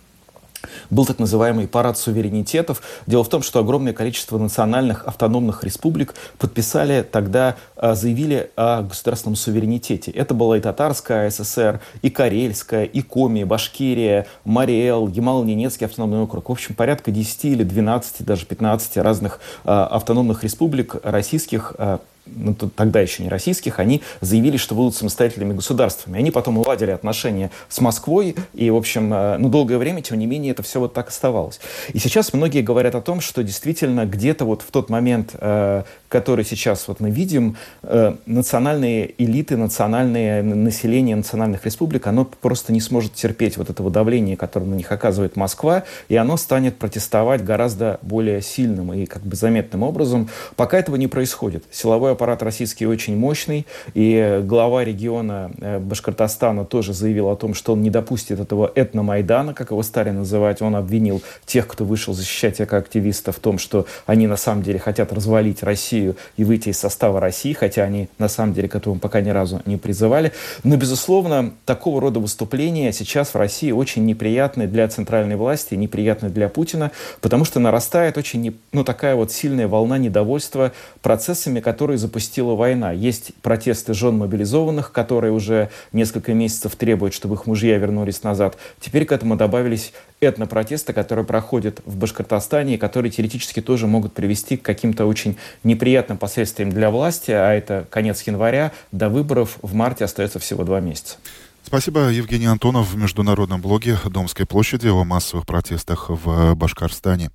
был 0.89 1.05
так 1.05 1.19
называемый 1.19 1.67
парад 1.67 1.97
суверенитетов. 1.97 2.81
Дело 3.05 3.23
в 3.23 3.29
том, 3.29 3.41
что 3.41 3.59
огромное 3.59 3.93
количество 3.93 4.37
национальных 4.37 5.05
автономных 5.05 5.63
республик 5.63 6.15
подписали 6.37 7.01
тогда, 7.09 7.55
а, 7.75 7.95
заявили 7.95 8.51
о 8.55 8.81
государственном 8.83 9.35
суверенитете. 9.35 10.11
Это 10.11 10.33
была 10.33 10.57
и 10.57 10.61
Татарская 10.61 11.29
ССР, 11.29 11.81
и 12.01 12.09
Карельская, 12.09 12.83
и 12.83 13.01
Коми, 13.01 13.43
Башкирия, 13.43 14.27
Мариэл, 14.43 15.07
Ямало-Ненецкий 15.07 15.85
автономный 15.85 16.19
округ. 16.19 16.49
В 16.49 16.51
общем, 16.51 16.75
порядка 16.75 17.11
10 17.11 17.45
или 17.45 17.63
12, 17.63 18.25
даже 18.25 18.45
15 18.45 18.97
разных 18.97 19.39
а, 19.63 19.87
автономных 19.87 20.43
республик 20.43 20.95
российских 21.03 21.73
а, 21.77 21.99
ну, 22.35 22.53
тогда 22.53 22.99
еще 22.99 23.23
не 23.23 23.29
российских, 23.29 23.79
они 23.79 24.01
заявили, 24.21 24.57
что 24.57 24.75
будут 24.75 24.95
самостоятельными 24.95 25.53
государствами. 25.53 26.19
Они 26.19 26.31
потом 26.31 26.57
уладили 26.57 26.91
отношения 26.91 27.51
с 27.69 27.79
Москвой, 27.81 28.35
и, 28.53 28.69
в 28.69 28.75
общем, 28.75 29.13
э, 29.13 29.37
ну, 29.37 29.49
долгое 29.49 29.77
время, 29.77 30.01
тем 30.01 30.19
не 30.19 30.25
менее, 30.25 30.51
это 30.51 30.63
все 30.63 30.79
вот 30.79 30.93
так 30.93 31.09
оставалось. 31.09 31.59
И 31.93 31.99
сейчас 31.99 32.33
многие 32.33 32.61
говорят 32.61 32.95
о 32.95 33.01
том, 33.01 33.21
что 33.21 33.43
действительно 33.43 34.05
где-то 34.05 34.45
вот 34.45 34.61
в 34.61 34.71
тот 34.71 34.89
момент, 34.89 35.31
э, 35.33 35.83
который 36.09 36.45
сейчас 36.45 36.87
вот 36.87 36.99
мы 36.99 37.11
видим, 37.11 37.57
э, 37.83 38.15
национальные 38.25 39.13
элиты, 39.17 39.57
национальное 39.57 40.43
население 40.43 41.15
национальных 41.15 41.65
республик, 41.65 42.07
оно 42.07 42.25
просто 42.25 42.73
не 42.73 42.81
сможет 42.81 43.13
терпеть 43.13 43.57
вот 43.57 43.69
этого 43.69 43.89
давления, 43.89 44.35
которое 44.35 44.65
на 44.65 44.75
них 44.75 44.91
оказывает 44.91 45.35
Москва, 45.35 45.83
и 46.09 46.15
оно 46.15 46.37
станет 46.37 46.77
протестовать 46.77 47.43
гораздо 47.43 47.99
более 48.01 48.41
сильным 48.41 48.93
и 48.93 49.05
как 49.05 49.23
бы 49.23 49.35
заметным 49.35 49.83
образом. 49.83 50.29
Пока 50.55 50.77
этого 50.77 50.95
не 50.95 51.07
происходит. 51.07 51.63
Силовой 51.71 52.11
аппарат 52.17 52.41
российский 52.41 52.87
очень 52.87 53.15
мощный, 53.15 53.67
и 53.93 54.41
глава 54.43 54.83
региона 54.83 55.51
э, 55.61 55.77
Башкортостана 55.77 56.65
тоже 56.65 56.93
заявил 56.93 57.29
о 57.29 57.35
том, 57.35 57.53
что 57.53 57.73
он 57.73 57.83
не 57.83 57.91
допустит 57.91 58.39
этого 58.39 58.71
этномайдана, 58.73 59.53
как 59.53 59.69
его 59.69 59.83
стали 59.83 60.09
называть. 60.09 60.63
Он 60.63 60.75
обвинил 60.75 61.21
тех, 61.45 61.67
кто 61.67 61.85
вышел 61.85 62.15
защищать 62.15 62.59
экоактивистов 62.59 63.37
в 63.37 63.39
том, 63.39 63.59
что 63.59 63.85
они 64.07 64.25
на 64.25 64.35
самом 64.35 64.63
деле 64.63 64.79
хотят 64.79 65.13
развалить 65.13 65.61
Россию 65.61 66.15
и 66.37 66.43
выйти 66.43 66.69
из 66.69 66.79
состава 66.79 67.19
России, 67.19 67.53
хотя 67.53 67.83
они 67.83 68.09
на 68.17 68.29
самом 68.29 68.53
деле 68.55 68.67
к 68.67 68.75
этому 68.75 68.97
пока 68.97 69.21
ни 69.21 69.29
разу 69.29 69.61
не 69.65 69.77
призывали. 69.77 70.31
Но, 70.63 70.75
безусловно, 70.75 71.53
такого 71.65 72.01
рода 72.01 72.19
выступления 72.19 72.91
сейчас 72.93 73.35
в 73.35 73.35
России 73.35 73.71
очень 73.71 74.05
неприятны 74.05 74.65
для 74.65 74.87
центральной 74.87 75.35
власти, 75.35 75.75
неприятны 75.75 76.29
для 76.29 76.49
Путина, 76.49 76.91
потому 77.21 77.45
что 77.45 77.59
нарастает 77.59 78.17
очень 78.17 78.57
ну, 78.71 78.83
такая 78.83 79.15
вот 79.15 79.31
сильная 79.31 79.67
волна 79.67 79.99
недовольства 79.99 80.71
процессами, 81.03 81.59
которые 81.59 81.99
запустила 82.07 82.55
война. 82.55 82.93
Есть 82.93 83.33
протесты 83.41 83.93
жен 83.93 84.17
мобилизованных, 84.17 84.93
которые 84.93 85.33
уже 85.33 85.69
несколько 85.91 86.33
месяцев 86.33 86.75
требуют, 86.75 87.13
чтобы 87.13 87.35
их 87.35 87.45
мужья 87.45 87.77
вернулись 87.77 88.23
назад. 88.23 88.57
Теперь 88.79 89.05
к 89.05 89.11
этому 89.11 89.35
добавились 89.35 89.91
этнопротесты, 90.21 90.93
которые 90.93 91.25
проходят 91.25 91.81
в 91.85 91.97
Башкортостане 91.97 92.75
и 92.75 92.77
которые 92.77 93.11
теоретически 93.11 93.61
тоже 93.61 93.87
могут 93.87 94.13
привести 94.13 94.55
к 94.55 94.61
каким-то 94.63 95.05
очень 95.05 95.37
неприятным 95.63 96.17
последствиям 96.17 96.69
для 96.69 96.89
власти, 96.89 97.31
а 97.31 97.51
это 97.53 97.85
конец 97.89 98.21
января, 98.21 98.71
до 98.93 99.09
выборов 99.09 99.57
в 99.61 99.73
марте 99.73 100.05
остается 100.05 100.39
всего 100.39 100.63
два 100.63 100.79
месяца. 100.79 101.17
Спасибо, 101.63 102.07
Евгений 102.07 102.45
Антонов 102.45 102.91
в 102.91 102.95
международном 102.95 103.61
блоге 103.61 103.97
Домской 104.05 104.45
площади 104.45 104.87
о 104.87 105.03
массовых 105.03 105.45
протестах 105.45 106.09
в 106.09 106.55
Башкорстане. 106.55 107.31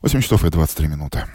8 0.00 0.22
часов 0.22 0.44
и 0.44 0.48
23 0.48 0.88
минуты. 0.88 1.26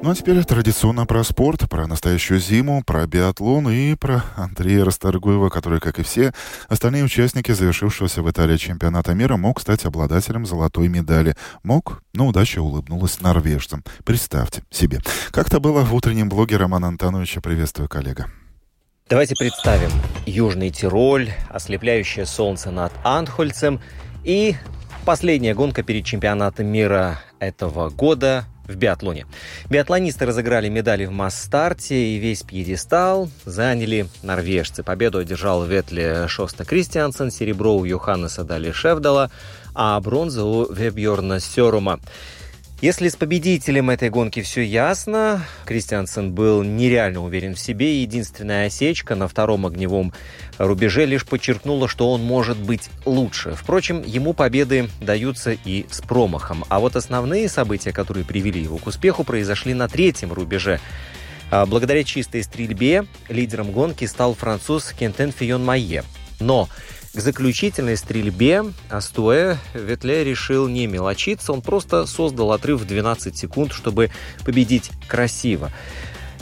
Ну 0.00 0.12
а 0.12 0.14
теперь 0.14 0.44
традиционно 0.44 1.06
про 1.06 1.24
спорт, 1.24 1.68
про 1.68 1.88
настоящую 1.88 2.38
зиму, 2.38 2.84
про 2.86 3.04
биатлон 3.08 3.68
и 3.68 3.96
про 3.96 4.22
Андрея 4.36 4.84
Расторгуева, 4.84 5.48
который, 5.48 5.80
как 5.80 5.98
и 5.98 6.04
все 6.04 6.32
остальные 6.68 7.02
участники 7.02 7.50
завершившегося 7.50 8.22
в 8.22 8.30
Италии 8.30 8.56
чемпионата 8.58 9.12
мира, 9.14 9.36
мог 9.36 9.60
стать 9.60 9.84
обладателем 9.84 10.46
золотой 10.46 10.86
медали. 10.86 11.34
Мог, 11.64 12.04
но 12.14 12.28
удача 12.28 12.62
улыбнулась 12.62 13.20
норвежцам. 13.20 13.82
Представьте 14.04 14.62
себе. 14.70 15.00
Как-то 15.32 15.58
было 15.58 15.80
в 15.82 15.92
утреннем 15.92 16.28
блоге 16.28 16.58
Романа 16.58 16.86
Антоновича. 16.86 17.40
Приветствую, 17.40 17.88
коллега. 17.88 18.30
Давайте 19.08 19.34
представим 19.36 19.90
Южный 20.26 20.70
Тироль, 20.70 21.30
ослепляющее 21.48 22.24
солнце 22.24 22.70
над 22.70 22.92
Антхольцем 23.02 23.80
и 24.22 24.54
последняя 25.04 25.54
гонка 25.54 25.82
перед 25.82 26.04
чемпионатом 26.04 26.66
мира 26.66 27.18
этого 27.40 27.90
года 27.90 28.44
в 28.68 28.76
биатлоне. 28.76 29.26
Биатлонисты 29.68 30.26
разыграли 30.26 30.68
медали 30.68 31.06
в 31.06 31.10
масс-старте 31.10 31.96
и 31.96 32.18
весь 32.18 32.42
пьедестал 32.42 33.30
заняли 33.44 34.06
норвежцы. 34.22 34.82
Победу 34.82 35.18
одержал 35.18 35.64
в 35.64 35.68
Ветле 35.68 36.28
Шоста 36.28 36.64
Кристиансен, 36.64 37.30
серебро 37.30 37.76
у 37.76 37.84
Йоханнеса 37.84 38.44
Дали 38.44 38.70
Шевдала, 38.70 39.30
а 39.74 39.98
бронза 40.00 40.44
у 40.44 40.70
Вебьорна 40.72 41.40
Сёрума. 41.40 41.98
Если 42.80 43.08
с 43.08 43.16
победителем 43.16 43.90
этой 43.90 44.08
гонки 44.08 44.40
все 44.40 44.62
ясно, 44.62 45.44
Кристиансен 45.64 46.30
был 46.30 46.62
нереально 46.62 47.24
уверен 47.24 47.56
в 47.56 47.58
себе. 47.58 48.02
Единственная 48.02 48.66
осечка 48.66 49.16
на 49.16 49.26
втором 49.26 49.66
огневом 49.66 50.12
рубеже 50.58 51.04
лишь 51.04 51.26
подчеркнула, 51.26 51.88
что 51.88 52.12
он 52.12 52.22
может 52.22 52.56
быть 52.56 52.88
лучше. 53.04 53.56
Впрочем, 53.56 54.04
ему 54.06 54.32
победы 54.32 54.90
даются 55.00 55.56
и 55.64 55.86
с 55.90 56.00
промахом. 56.00 56.64
А 56.68 56.78
вот 56.78 56.94
основные 56.94 57.48
события, 57.48 57.90
которые 57.90 58.24
привели 58.24 58.62
его 58.62 58.78
к 58.78 58.86
успеху, 58.86 59.24
произошли 59.24 59.74
на 59.74 59.88
третьем 59.88 60.32
рубеже. 60.32 60.78
А 61.50 61.66
благодаря 61.66 62.04
чистой 62.04 62.44
стрельбе 62.44 63.06
лидером 63.28 63.72
гонки 63.72 64.04
стал 64.04 64.34
француз 64.34 64.94
Кентен 64.96 65.32
Фион 65.32 65.64
Майе. 65.64 66.04
Но 66.38 66.68
к 67.18 67.20
заключительной 67.20 67.96
стрельбе 67.96 68.62
Астуэ 68.90 69.56
Ветле 69.74 70.22
решил 70.22 70.68
не 70.68 70.86
мелочиться, 70.86 71.52
он 71.52 71.62
просто 71.62 72.06
создал 72.06 72.52
отрыв 72.52 72.82
в 72.82 72.86
12 72.86 73.36
секунд, 73.36 73.72
чтобы 73.72 74.12
победить 74.44 74.92
красиво. 75.08 75.72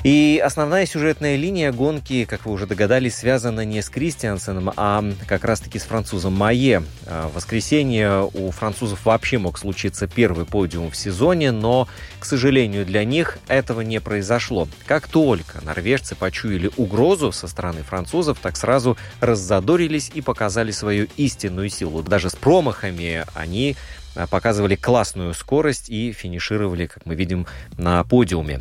И 0.07 0.39
основная 0.39 0.87
сюжетная 0.87 1.35
линия 1.35 1.73
гонки, 1.73 2.27
как 2.27 2.47
вы 2.47 2.53
уже 2.53 2.69
догадались, 2.69 3.17
связана 3.17 3.65
не 3.65 3.83
с 3.83 3.89
Кристиансеном, 3.89 4.73
а 4.77 5.05
как 5.27 5.45
раз-таки 5.45 5.81
с 5.81 5.83
французом 5.83 6.33
Майе. 6.33 6.85
А, 7.07 7.27
в 7.27 7.35
воскресенье 7.35 8.31
у 8.33 8.53
французов 8.53 9.05
вообще 9.05 9.39
мог 9.39 9.59
случиться 9.59 10.07
первый 10.07 10.47
подиум 10.47 10.93
в 10.93 10.97
сезоне, 10.97 11.51
но, 11.51 11.89
к 12.21 12.25
сожалению 12.25 12.87
для 12.87 13.05
них, 13.05 13.39
этого 13.49 13.81
не 13.81 14.01
произошло. 14.01 14.69
Как 14.87 15.09
только 15.09 15.61
норвежцы 15.65 16.15
почуяли 16.15 16.71
угрозу 16.77 17.33
со 17.33 17.49
стороны 17.49 17.83
французов, 17.83 18.39
так 18.41 18.57
сразу 18.57 18.97
раззадорились 19.19 20.13
и 20.15 20.21
показали 20.21 20.71
свою 20.71 21.09
истинную 21.17 21.69
силу. 21.69 22.05
Даже 22.05 22.31
с 22.31 22.37
промахами 22.37 23.25
они 23.35 23.75
а, 24.15 24.29
показывали 24.29 24.77
классную 24.77 25.35
скорость 25.35 25.91
и 25.91 26.13
финишировали, 26.13 26.87
как 26.87 27.07
мы 27.07 27.17
видим, 27.17 27.49
на 27.77 28.05
подиуме. 28.05 28.61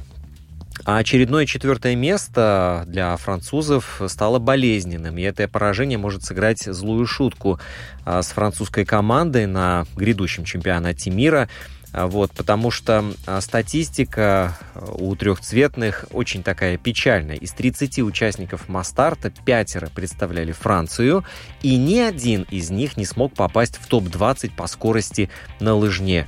А 0.86 0.98
очередное 0.98 1.48
четвертое 1.48 1.96
место 1.96 2.84
для 2.86 3.18
французов 3.18 4.00
стало 4.08 4.38
болезненным, 4.38 5.18
и 5.18 5.24
это 5.24 5.48
поражение 5.48 5.98
может 5.98 6.24
сыграть 6.24 6.62
злую 6.62 7.08
шутку 7.08 7.60
а, 8.06 8.22
с 8.22 8.28
французской 8.28 8.86
командой 8.86 9.48
на 9.48 9.88
грядущем 9.96 10.46
чемпионате 10.46 11.10
мира. 11.10 11.50
А, 11.92 12.06
вот, 12.06 12.34
потому 12.34 12.70
что 12.70 13.04
а, 13.26 13.42
статистика 13.42 14.56
у 14.76 15.16
трехцветных 15.16 16.06
очень 16.12 16.44
такая 16.44 16.78
печальная. 16.78 17.38
Из 17.38 17.52
30 17.54 18.00
участников 18.00 18.70
Мастарта 18.70 19.32
пятеро 19.32 19.88
представляли 19.88 20.52
Францию, 20.52 21.26
и 21.64 21.78
ни 21.78 21.98
один 21.98 22.46
из 22.52 22.70
них 22.70 22.96
не 22.96 23.06
смог 23.06 23.34
попасть 23.34 23.78
в 23.78 23.88
топ-20 23.88 24.52
по 24.56 24.68
скорости 24.68 25.32
на 25.60 25.74
лыжне. 25.74 26.28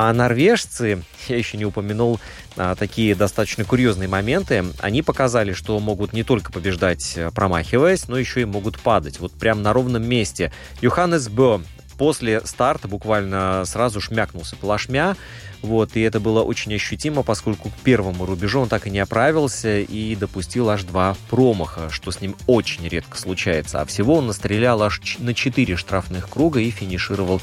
А 0.00 0.12
норвежцы, 0.12 1.02
я 1.26 1.36
еще 1.36 1.56
не 1.56 1.64
упомянул 1.64 2.20
а, 2.56 2.76
такие 2.76 3.16
достаточно 3.16 3.64
курьезные 3.64 4.08
моменты, 4.08 4.66
они 4.78 5.02
показали, 5.02 5.52
что 5.52 5.76
могут 5.80 6.12
не 6.12 6.22
только 6.22 6.52
побеждать, 6.52 7.14
э, 7.16 7.32
промахиваясь, 7.32 8.06
но 8.06 8.16
еще 8.16 8.42
и 8.42 8.44
могут 8.44 8.78
падать. 8.78 9.18
Вот 9.18 9.32
прям 9.32 9.60
на 9.60 9.72
ровном 9.72 10.08
месте. 10.08 10.52
Йоханнес 10.82 11.28
Бö 11.28 11.60
после 11.98 12.40
старта 12.46 12.86
буквально 12.86 13.64
сразу 13.64 14.00
шмякнулся 14.00 14.54
плашмя. 14.54 15.16
Вот, 15.62 15.96
и 15.96 16.00
это 16.00 16.20
было 16.20 16.42
очень 16.42 16.74
ощутимо, 16.74 17.22
поскольку 17.22 17.70
к 17.70 17.74
первому 17.82 18.26
рубежу 18.26 18.60
он 18.60 18.68
так 18.68 18.86
и 18.86 18.90
не 18.90 19.00
оправился 19.00 19.80
и 19.80 20.14
допустил 20.14 20.70
аж 20.70 20.84
два 20.84 21.16
промаха, 21.30 21.90
что 21.90 22.10
с 22.10 22.20
ним 22.20 22.36
очень 22.46 22.86
редко 22.86 23.18
случается. 23.18 23.80
А 23.80 23.84
всего 23.84 24.16
он 24.16 24.28
настрелял 24.28 24.82
аж 24.82 25.00
на 25.18 25.34
четыре 25.34 25.76
штрафных 25.76 26.28
круга 26.28 26.60
и 26.60 26.70
финишировал 26.70 27.40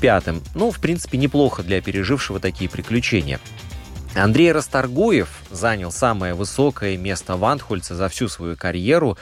пятым. 0.00 0.42
Ну, 0.54 0.70
в 0.70 0.78
принципе, 0.78 1.16
неплохо 1.16 1.62
для 1.62 1.80
пережившего 1.80 2.38
такие 2.38 2.68
приключения. 2.68 3.40
Андрей 4.14 4.52
Расторгуев 4.52 5.28
занял 5.50 5.90
самое 5.90 6.34
высокое 6.34 6.96
место 6.96 7.36
в 7.36 7.44
Антхольце 7.44 7.94
за 7.94 8.08
всю 8.08 8.28
свою 8.28 8.56
карьеру. 8.56 9.16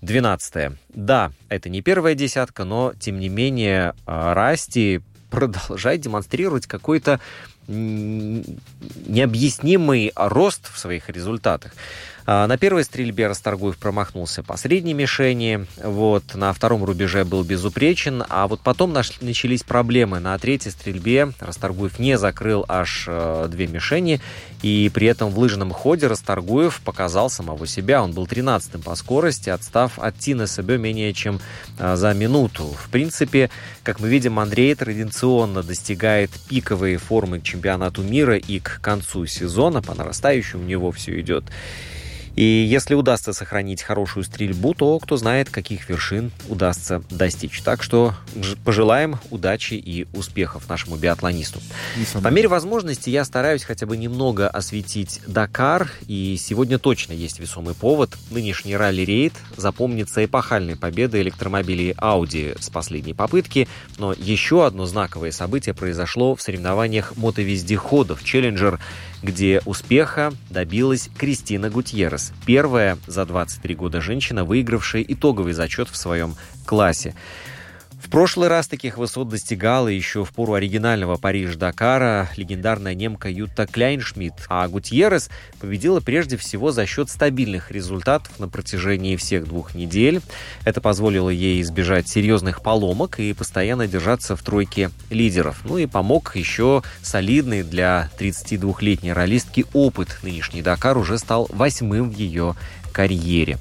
12 0.00 0.78
Да, 0.90 1.32
это 1.48 1.68
не 1.68 1.82
первая 1.82 2.14
десятка, 2.14 2.64
но, 2.64 2.94
тем 2.98 3.18
не 3.18 3.28
менее, 3.28 3.94
а, 4.06 4.32
Расти 4.32 5.00
продолжает 5.30 6.00
демонстрировать 6.00 6.66
какой-то 6.66 7.20
необъяснимый 7.68 10.12
рост 10.16 10.72
в 10.72 10.78
своих 10.78 11.10
результатах. 11.10 11.72
А, 12.30 12.46
на 12.46 12.58
первой 12.58 12.84
стрельбе 12.84 13.26
Расторгуев 13.26 13.78
промахнулся 13.78 14.42
по 14.42 14.58
средней 14.58 14.92
мишени, 14.92 15.64
вот, 15.82 16.34
на 16.34 16.52
втором 16.52 16.84
рубеже 16.84 17.24
был 17.24 17.42
безупречен, 17.42 18.22
а 18.28 18.46
вот 18.48 18.60
потом 18.60 18.92
начались 18.92 19.62
проблемы. 19.62 20.20
На 20.20 20.36
третьей 20.38 20.70
стрельбе 20.70 21.32
Расторгуев 21.40 21.98
не 21.98 22.18
закрыл 22.18 22.66
аж 22.68 23.06
э, 23.08 23.48
две 23.50 23.66
мишени, 23.66 24.20
и 24.60 24.90
при 24.92 25.06
этом 25.06 25.30
в 25.30 25.38
лыжном 25.38 25.70
ходе 25.70 26.06
Расторгуев 26.06 26.82
показал 26.84 27.30
самого 27.30 27.66
себя. 27.66 28.02
Он 28.02 28.12
был 28.12 28.26
13-м 28.26 28.82
по 28.82 28.94
скорости, 28.94 29.48
отстав 29.48 29.98
от 29.98 30.18
Тина 30.18 30.46
Себе 30.46 30.76
менее 30.76 31.14
чем 31.14 31.40
э, 31.78 31.96
за 31.96 32.12
минуту. 32.12 32.66
В 32.66 32.90
принципе, 32.90 33.48
как 33.82 34.00
мы 34.00 34.08
видим, 34.10 34.38
Андрей 34.38 34.74
традиционно 34.74 35.62
достигает 35.62 36.30
пиковой 36.46 36.98
формы 36.98 37.40
к 37.40 37.44
чемпионату 37.44 38.02
мира 38.02 38.36
и 38.36 38.58
к 38.60 38.80
концу 38.82 39.24
сезона, 39.24 39.80
по 39.80 39.94
нарастающей 39.94 40.58
у 40.58 40.62
него 40.62 40.92
все 40.92 41.18
идет. 41.18 41.44
И 42.38 42.44
если 42.44 42.94
удастся 42.94 43.32
сохранить 43.32 43.82
хорошую 43.82 44.22
стрельбу, 44.22 44.72
то 44.72 45.00
кто 45.00 45.16
знает, 45.16 45.50
каких 45.50 45.88
вершин 45.88 46.30
удастся 46.48 47.02
достичь. 47.10 47.60
Так 47.62 47.82
что 47.82 48.14
пожелаем 48.64 49.18
удачи 49.32 49.74
и 49.74 50.06
успехов 50.14 50.68
нашему 50.68 50.94
биатлонисту. 50.94 51.60
По 52.22 52.28
мере 52.28 52.46
возможности 52.46 53.10
я 53.10 53.24
стараюсь 53.24 53.64
хотя 53.64 53.86
бы 53.86 53.96
немного 53.96 54.48
осветить 54.48 55.20
Дакар, 55.26 55.90
и 56.06 56.36
сегодня 56.38 56.78
точно 56.78 57.12
есть 57.12 57.40
весомый 57.40 57.74
повод. 57.74 58.16
Нынешний 58.30 58.76
ралли-рейд 58.76 59.32
запомнится 59.56 60.24
эпохальной 60.24 60.76
победой 60.76 61.22
электромобилей 61.22 61.90
Audi 61.94 62.56
с 62.62 62.70
последней 62.70 63.14
попытки, 63.14 63.66
но 63.98 64.12
еще 64.12 64.64
одно 64.64 64.86
знаковое 64.86 65.32
событие 65.32 65.74
произошло 65.74 66.36
в 66.36 66.40
соревнованиях 66.40 67.16
мотовездеходов 67.16 68.22
Челленджер 68.22 68.78
где 69.22 69.60
успеха 69.64 70.32
добилась 70.50 71.10
Кристина 71.16 71.70
Гутьеррес, 71.70 72.32
первая 72.46 72.98
за 73.06 73.24
23 73.24 73.74
года 73.74 74.00
женщина, 74.00 74.44
выигравшая 74.44 75.04
итоговый 75.06 75.52
зачет 75.52 75.88
в 75.88 75.96
своем 75.96 76.36
классе. 76.66 77.14
В 78.00 78.10
прошлый 78.10 78.48
раз 78.48 78.68
таких 78.68 78.96
высот 78.96 79.28
достигала 79.28 79.88
еще 79.88 80.24
в 80.24 80.30
пору 80.30 80.54
оригинального 80.54 81.16
Париж-Дакара 81.16 82.28
легендарная 82.36 82.94
немка 82.94 83.28
Юта 83.28 83.66
Кляйншмидт, 83.66 84.46
а 84.48 84.68
Гутьеррес 84.68 85.30
победила 85.60 85.98
прежде 85.98 86.36
всего 86.36 86.70
за 86.70 86.86
счет 86.86 87.10
стабильных 87.10 87.72
результатов 87.72 88.38
на 88.38 88.48
протяжении 88.48 89.16
всех 89.16 89.46
двух 89.46 89.74
недель. 89.74 90.20
Это 90.64 90.80
позволило 90.80 91.28
ей 91.28 91.60
избежать 91.60 92.08
серьезных 92.08 92.62
поломок 92.62 93.18
и 93.18 93.32
постоянно 93.32 93.88
держаться 93.88 94.36
в 94.36 94.42
тройке 94.42 94.90
лидеров. 95.10 95.60
Ну 95.64 95.76
и 95.78 95.86
помог 95.86 96.36
еще 96.36 96.84
солидный 97.02 97.64
для 97.64 98.10
32-летней 98.18 99.12
ролистки 99.12 99.66
опыт. 99.72 100.20
Нынешний 100.22 100.62
Дакар 100.62 100.96
уже 100.96 101.18
стал 101.18 101.48
восьмым 101.50 102.10
в 102.10 102.16
ее 102.16 102.54
карьере. 102.98 103.58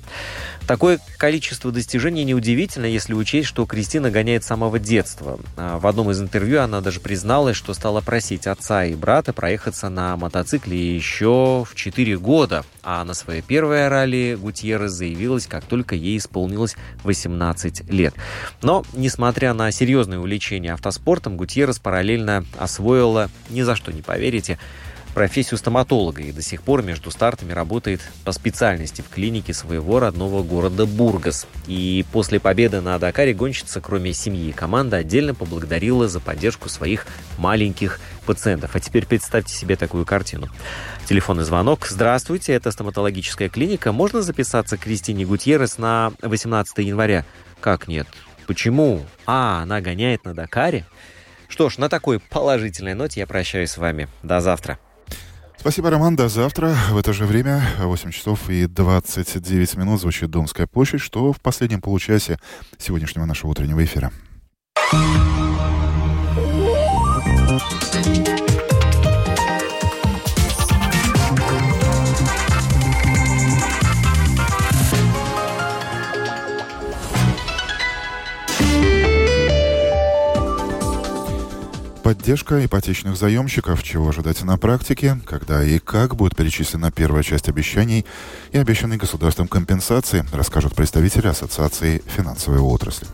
Такое 0.66 1.00
количество 1.18 1.72
достижений 1.72 2.24
неудивительно, 2.24 2.88
если 2.88 3.14
учесть, 3.14 3.48
что 3.48 3.68
Кристина 3.68 4.10
гоняет 4.10 4.44
с 4.44 4.48
самого 4.48 4.80
детства. 4.80 5.40
А, 5.56 5.78
в 5.78 5.86
одном 5.86 6.10
из 6.10 6.20
интервью 6.20 6.60
она 6.60 6.82
даже 6.82 7.00
призналась, 7.00 7.56
что 7.56 7.76
стала 7.76 8.02
просить 8.02 8.48
отца 8.48 8.84
и 8.84 8.96
брата 8.96 9.34
проехаться 9.34 9.90
на 9.90 10.18
мотоцикле 10.18 10.96
еще 10.96 11.64
в 11.70 11.76
4 11.76 12.18
года, 12.18 12.66
а 12.82 13.06
на 13.06 13.14
свое 13.14 13.44
первое 13.44 13.90
ралли 13.90 14.36
Гутьеррес 14.42 14.92
заявилась, 14.92 15.46
как 15.46 15.64
только 15.66 15.94
ей 15.94 16.18
исполнилось 16.18 16.76
18 17.04 17.90
лет. 17.92 18.16
Но, 18.64 18.84
несмотря 18.94 19.54
на 19.54 19.72
серьезное 19.72 20.18
увлечение 20.18 20.74
автоспортом, 20.74 21.38
Гутьеррес 21.38 21.78
параллельно 21.78 22.44
освоила, 22.58 23.30
ни 23.52 23.62
за 23.62 23.76
что 23.76 23.94
не 23.94 24.02
поверите, 24.02 24.58
профессию 25.18 25.58
стоматолога 25.58 26.22
и 26.22 26.32
до 26.32 26.44
сих 26.44 26.62
пор 26.62 26.84
между 26.84 27.10
стартами 27.10 27.52
работает 27.52 28.02
по 28.24 28.32
специальности 28.32 29.02
в 29.02 29.10
клинике 29.10 29.52
своего 29.52 30.00
родного 30.00 30.44
города 30.44 30.86
Бургас. 30.86 31.48
И 31.66 32.06
после 32.12 32.40
победы 32.40 32.82
на 32.82 33.00
Дакаре 33.00 33.34
гонщица, 33.34 33.82
кроме 33.82 34.14
семьи 34.14 34.50
и 34.50 34.52
команды, 34.52 34.98
отдельно 34.98 35.34
поблагодарила 35.34 36.08
за 36.08 36.20
поддержку 36.20 36.70
своих 36.70 37.08
маленьких 37.40 38.00
пациентов. 38.28 38.76
А 38.76 38.80
теперь 38.80 39.08
представьте 39.08 39.56
себе 39.56 39.76
такую 39.76 40.06
картину. 40.06 40.50
Телефонный 41.08 41.46
звонок. 41.46 41.88
Здравствуйте, 41.88 42.54
это 42.54 42.70
стоматологическая 42.70 43.50
клиника. 43.50 43.92
Можно 43.92 44.22
записаться 44.22 44.78
к 44.78 44.82
Кристине 44.82 45.26
Гутьеррес 45.26 45.80
на 45.80 46.14
18 46.22 46.78
января? 46.86 47.26
Как 47.60 47.88
нет? 47.88 48.06
Почему? 48.46 49.04
А, 49.26 49.64
она 49.64 49.82
гоняет 49.82 50.26
на 50.26 50.36
Дакаре? 50.36 50.86
Что 51.48 51.70
ж, 51.70 51.80
на 51.80 51.90
такой 51.90 52.20
положительной 52.20 52.94
ноте 52.94 53.22
я 53.22 53.26
прощаюсь 53.26 53.72
с 53.72 53.78
вами. 53.78 54.10
До 54.22 54.42
завтра. 54.42 54.78
Спасибо, 55.60 55.90
Роман. 55.90 56.16
До 56.16 56.30
завтра. 56.30 56.76
В 56.92 56.98
это 56.98 57.14
же 57.14 57.26
время, 57.26 57.62
8 57.80 58.12
часов 58.12 58.50
и 58.50 58.68
29 58.68 59.76
минут, 59.76 60.00
звучит 60.00 60.30
Домская 60.30 60.68
площадь, 60.68 61.02
что 61.02 61.34
в 61.34 61.42
последнем 61.42 61.82
получасе 61.82 62.40
сегодняшнего 62.78 63.26
нашего 63.26 63.52
утреннего 63.52 63.84
эфира. 63.84 64.12
Поддержка 82.08 82.64
ипотечных 82.66 83.18
заемщиков. 83.18 83.84
Чего 83.84 84.08
ожидать 84.08 84.42
на 84.42 84.58
практике? 84.58 85.20
Когда 85.26 85.62
и 85.62 85.78
как 85.78 86.16
будет 86.16 86.38
перечислена 86.38 86.90
первая 86.90 87.22
часть 87.22 87.50
обещаний 87.50 88.06
и 88.54 88.58
обещанной 88.58 88.96
государством 88.96 89.50
компенсации, 89.50 90.26
расскажут 90.32 90.74
представители 90.74 91.28
Ассоциации 91.28 92.02
финансовой 92.08 92.62
отрасли. 92.62 93.08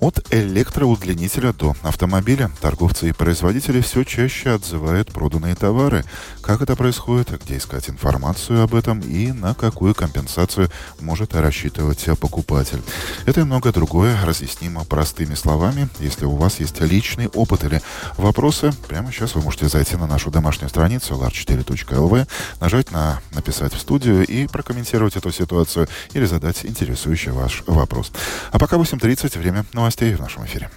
От 0.00 0.22
электроудлинителя 0.30 1.54
до 1.54 1.74
автомобиля 1.82 2.50
торговцы 2.60 3.08
и 3.08 3.12
производители 3.12 3.80
все 3.80 4.04
чаще 4.04 4.50
отзывают 4.50 5.10
проданные 5.10 5.54
товары. 5.54 6.04
Как 6.42 6.60
это 6.60 6.76
происходит, 6.76 7.30
где 7.42 7.56
искать 7.56 7.88
информацию 7.88 8.62
об 8.62 8.74
этом 8.74 9.00
и 9.00 9.32
на 9.32 9.54
какую 9.54 9.94
компенсацию 9.94 10.68
может 11.00 11.34
рассчитывать 11.34 12.04
покупатель. 12.20 12.82
Это 13.24 13.40
и 13.40 13.44
многое 13.44 13.72
другое 13.72 14.14
разъяснимо 14.26 14.84
простыми 14.84 15.34
словами. 15.34 15.88
Если 15.98 16.26
у 16.26 16.36
вас 16.36 16.60
есть 16.60 16.78
личный 16.82 17.28
опыт 17.28 17.64
или 17.64 17.80
вопросы, 18.26 18.72
прямо 18.88 19.12
сейчас 19.12 19.34
вы 19.34 19.42
можете 19.42 19.68
зайти 19.68 19.96
на 19.96 20.06
нашу 20.06 20.30
домашнюю 20.30 20.68
страницу 20.68 21.14
lar4.lv, 21.14 22.26
нажать 22.60 22.90
на 22.90 23.20
«Написать 23.32 23.72
в 23.72 23.78
студию» 23.78 24.26
и 24.26 24.46
прокомментировать 24.48 25.16
эту 25.16 25.30
ситуацию 25.30 25.88
или 26.12 26.24
задать 26.24 26.64
интересующий 26.64 27.30
ваш 27.30 27.62
вопрос. 27.66 28.12
А 28.50 28.58
пока 28.58 28.76
8.30, 28.76 29.38
время 29.38 29.64
новостей 29.72 30.14
в 30.14 30.20
нашем 30.20 30.44
эфире. 30.44 30.70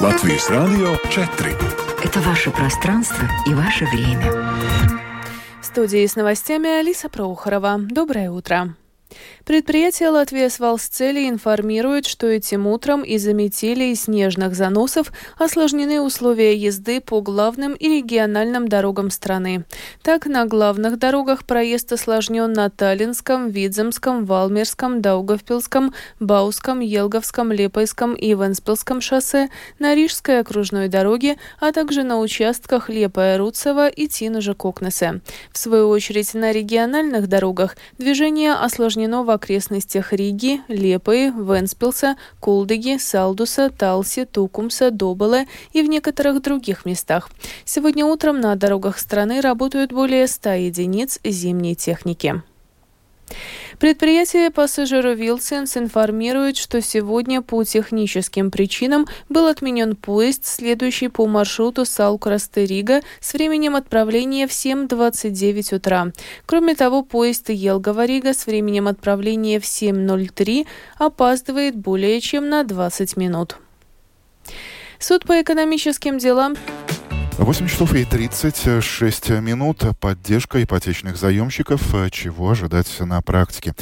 Латвийс 0.00 0.48
радио 0.48 0.96
4. 1.10 1.56
Это 2.02 2.20
ваше 2.20 2.50
пространство 2.50 3.28
и 3.46 3.54
ваше 3.54 3.84
время. 3.84 4.32
В 5.60 5.66
студии 5.66 6.06
с 6.06 6.16
новостями 6.16 6.68
Алиса 6.68 7.08
Проухорова. 7.08 7.78
Доброе 7.78 8.30
утро. 8.30 8.74
Предприятие 9.44 10.08
«Латвия 10.08 10.48
с 10.48 10.58
Валсцели» 10.58 11.28
информирует, 11.28 12.06
что 12.06 12.26
этим 12.26 12.66
утром 12.66 13.02
из-за 13.02 13.34
метели 13.34 13.84
и 13.84 13.94
снежных 13.94 14.54
заносов 14.54 15.12
осложнены 15.38 16.00
условия 16.00 16.56
езды 16.56 17.02
по 17.02 17.20
главным 17.20 17.74
и 17.74 17.98
региональным 17.98 18.68
дорогам 18.68 19.10
страны. 19.10 19.64
Так, 20.02 20.24
на 20.24 20.46
главных 20.46 20.98
дорогах 20.98 21.44
проезд 21.44 21.92
осложнен 21.92 22.52
на 22.52 22.70
Таллинском, 22.70 23.50
Видземском, 23.50 24.24
Валмерском, 24.24 25.02
Даугавпилском, 25.02 25.94
Бауском, 26.20 26.80
Елговском, 26.80 27.52
Лепойском 27.52 28.14
и 28.14 28.30
Венспилском 28.30 29.02
шоссе, 29.02 29.50
на 29.78 29.94
Рижской 29.94 30.40
окружной 30.40 30.88
дороге, 30.88 31.36
а 31.60 31.72
также 31.72 32.02
на 32.02 32.18
участках 32.18 32.88
Лепая-Руцева 32.88 33.88
и 33.88 34.08
Тинужа-Кокнесе. 34.08 35.20
В 35.52 35.58
свою 35.58 35.90
очередь, 35.90 36.32
на 36.32 36.50
региональных 36.50 37.28
дорогах 37.28 37.76
движение 37.98 38.54
осложнено 38.54 38.93
в 38.94 39.30
окрестностях 39.30 40.12
Риги, 40.12 40.60
Лепы, 40.68 41.30
Венспилса, 41.30 42.16
Кулдыги, 42.40 42.98
Салдуса, 42.98 43.70
Талси, 43.70 44.24
Тукумса, 44.24 44.90
Добыле 44.90 45.46
и 45.72 45.82
в 45.82 45.88
некоторых 45.88 46.40
других 46.42 46.84
местах. 46.84 47.30
Сегодня 47.64 48.04
утром 48.04 48.40
на 48.40 48.54
дорогах 48.56 48.98
страны 48.98 49.40
работают 49.40 49.92
более 49.92 50.26
100 50.26 50.50
единиц 50.50 51.18
зимней 51.24 51.74
техники. 51.74 52.42
Предприятие 53.78 54.50
пассажиру 54.50 55.14
Вилсенс 55.14 55.76
информирует, 55.76 56.56
что 56.56 56.80
сегодня 56.80 57.42
по 57.42 57.64
техническим 57.64 58.50
причинам 58.50 59.06
был 59.28 59.46
отменен 59.46 59.96
поезд, 59.96 60.46
следующий 60.46 61.08
по 61.08 61.26
маршруту 61.26 61.82
Салкурасты-Рига 61.82 63.02
с 63.20 63.32
временем 63.32 63.76
отправления 63.76 64.46
в 64.46 64.52
7.29 64.52 65.76
утра. 65.76 66.12
Кроме 66.46 66.74
того, 66.74 67.02
поезд 67.02 67.50
Елгова-Рига 67.50 68.32
с 68.32 68.46
временем 68.46 68.86
отправления 68.86 69.58
в 69.58 69.64
7.03 69.64 70.66
опаздывает 70.98 71.76
более 71.76 72.20
чем 72.20 72.48
на 72.48 72.62
20 72.62 73.16
минут. 73.16 73.56
Суд 74.98 75.26
по 75.26 75.42
экономическим 75.42 76.18
делам 76.18 76.56
8 77.38 77.66
часов 77.66 77.94
и 77.94 78.04
36 78.04 79.30
минут. 79.40 79.84
Поддержка 79.98 80.62
ипотечных 80.62 81.16
заемщиков. 81.16 81.82
Чего 82.12 82.50
ожидать 82.50 82.88
на 83.00 83.20
практике? 83.22 83.74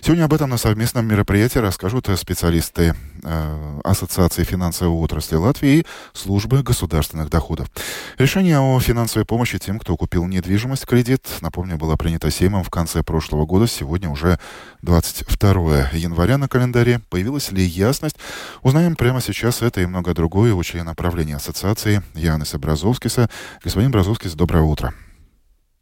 Сегодня 0.00 0.24
об 0.24 0.32
этом 0.32 0.50
на 0.50 0.56
совместном 0.56 1.06
мероприятии 1.06 1.58
расскажут 1.58 2.08
специалисты 2.16 2.94
э, 3.24 3.80
Ассоциации 3.82 4.44
финансовой 4.44 4.96
отрасли 4.96 5.34
Латвии 5.34 5.78
и 5.78 5.86
Службы 6.12 6.62
государственных 6.62 7.30
доходов. 7.30 7.68
Решение 8.16 8.60
о 8.60 8.78
финансовой 8.78 9.26
помощи 9.26 9.58
тем, 9.58 9.80
кто 9.80 9.96
купил 9.96 10.26
недвижимость, 10.26 10.86
кредит, 10.86 11.26
напомню, 11.40 11.78
было 11.78 11.96
принято 11.96 12.30
Сеймом 12.30 12.62
в 12.62 12.70
конце 12.70 13.02
прошлого 13.02 13.44
года. 13.44 13.66
Сегодня 13.66 14.08
уже 14.08 14.38
22 14.82 15.90
января 15.94 16.38
на 16.38 16.48
календаре. 16.48 17.00
Появилась 17.10 17.50
ли 17.50 17.64
ясность? 17.64 18.16
Узнаем 18.62 18.94
прямо 18.94 19.20
сейчас 19.20 19.62
это 19.62 19.80
и 19.80 19.86
много 19.86 20.14
другое 20.14 20.54
у 20.54 20.62
члена 20.62 20.94
правления 20.94 21.36
Ассоциации 21.36 22.02
Янис 22.14 22.54
Образовский 22.54 22.99
Бразовскиса. 23.00 23.28
Господин 23.62 23.90
Бразовскис, 23.90 24.34
доброе 24.34 24.62
утро. 24.62 24.92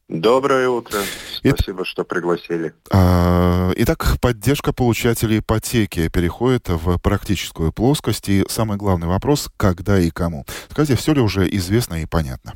Доброе 0.09 0.71
утро. 0.71 1.01
Спасибо, 1.35 1.83
И... 1.83 1.85
что 1.85 2.05
пригласили. 2.05 2.73
А, 2.91 3.73
итак, 3.77 4.17
поддержка 4.23 4.73
получателей 4.73 5.41
ипотеки 5.41 6.09
переходит 6.09 6.69
в 6.69 6.99
практическую 6.99 7.73
плоскость. 7.73 8.29
И 8.29 8.45
самый 8.49 8.79
главный 8.79 9.07
вопрос, 9.07 9.51
когда 9.59 9.99
и 9.99 10.11
кому. 10.11 10.47
Скажите, 10.71 10.97
все 10.97 11.13
ли 11.13 11.21
уже 11.21 11.47
известно 11.51 12.01
и 12.01 12.07
понятно? 12.07 12.55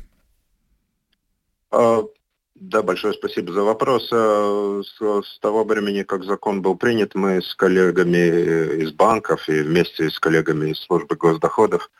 А, 1.69 2.03
да, 2.55 2.81
большое 2.81 3.13
спасибо 3.13 3.53
за 3.53 3.61
вопрос. 3.61 4.09
А, 4.11 4.81
с, 4.83 5.27
с 5.27 5.39
того 5.39 5.63
времени, 5.63 6.01
как 6.01 6.23
закон 6.23 6.63
был 6.63 6.75
принят, 6.75 7.13
мы 7.13 7.39
с 7.39 7.53
коллегами 7.53 8.81
из 8.81 8.93
банков 8.93 9.47
и 9.47 9.61
вместе 9.61 10.09
с 10.09 10.17
коллегами 10.19 10.71
из 10.71 10.79
службы 10.79 11.15
госдоходов 11.15 11.91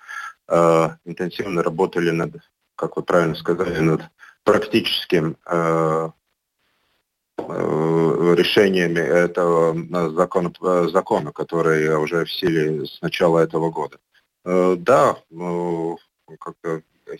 а, 0.47 0.97
интенсивно 1.05 1.63
работали 1.63 2.11
над 2.11 2.35
как 2.75 2.97
вы 2.97 3.03
правильно 3.03 3.35
сказали, 3.35 3.79
над 3.79 4.01
практическим 4.43 5.37
э, 5.45 6.09
э, 7.37 8.35
решениями 8.37 8.99
этого 8.99 10.09
закона, 10.11 10.51
закона, 10.89 11.31
который 11.31 11.95
уже 11.95 12.25
в 12.25 12.31
силе 12.31 12.85
с 12.85 13.01
начала 13.01 13.39
этого 13.39 13.69
года. 13.69 13.97
Э, 14.45 14.75
да, 14.77 15.17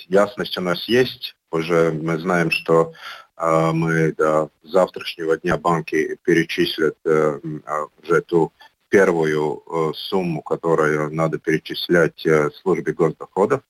ясность 0.10 0.58
у 0.58 0.62
нас 0.62 0.88
есть. 0.88 1.36
Уже 1.52 1.92
мы 1.92 2.18
знаем, 2.18 2.50
что 2.52 2.94
мы 3.38 4.14
до 4.14 4.50
завтрашнего 4.64 5.38
дня 5.38 5.58
банки 5.58 6.18
перечислят 6.24 6.98
уже 7.06 8.22
ту 8.22 8.52
первую 8.94 9.94
сумму, 9.96 10.44
которую 10.44 11.12
надо 11.12 11.40
перечислять 11.40 12.28
службе 12.62 12.94
госдоходов 12.94 13.62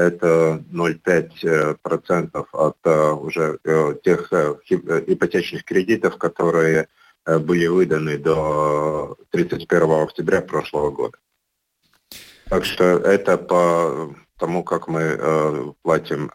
это 0.00 0.64
0,5% 0.72 2.30
э, 2.32 2.44
от 2.52 2.76
э, 2.84 3.10
уже 3.12 3.58
э, 3.64 3.94
тех 4.02 4.32
ипотечных 4.32 5.64
кредитов, 5.64 6.16
которые 6.16 6.88
были 7.26 7.66
выданы 7.66 8.16
до 8.16 9.16
31 9.30 9.90
октября 10.02 10.40
прошлого 10.40 10.90
года. 10.90 11.18
Так 12.48 12.64
что 12.64 12.84
это 12.84 13.36
по 13.36 14.14
тому, 14.38 14.64
как 14.64 14.88
мы 14.88 15.74
платим 15.82 16.32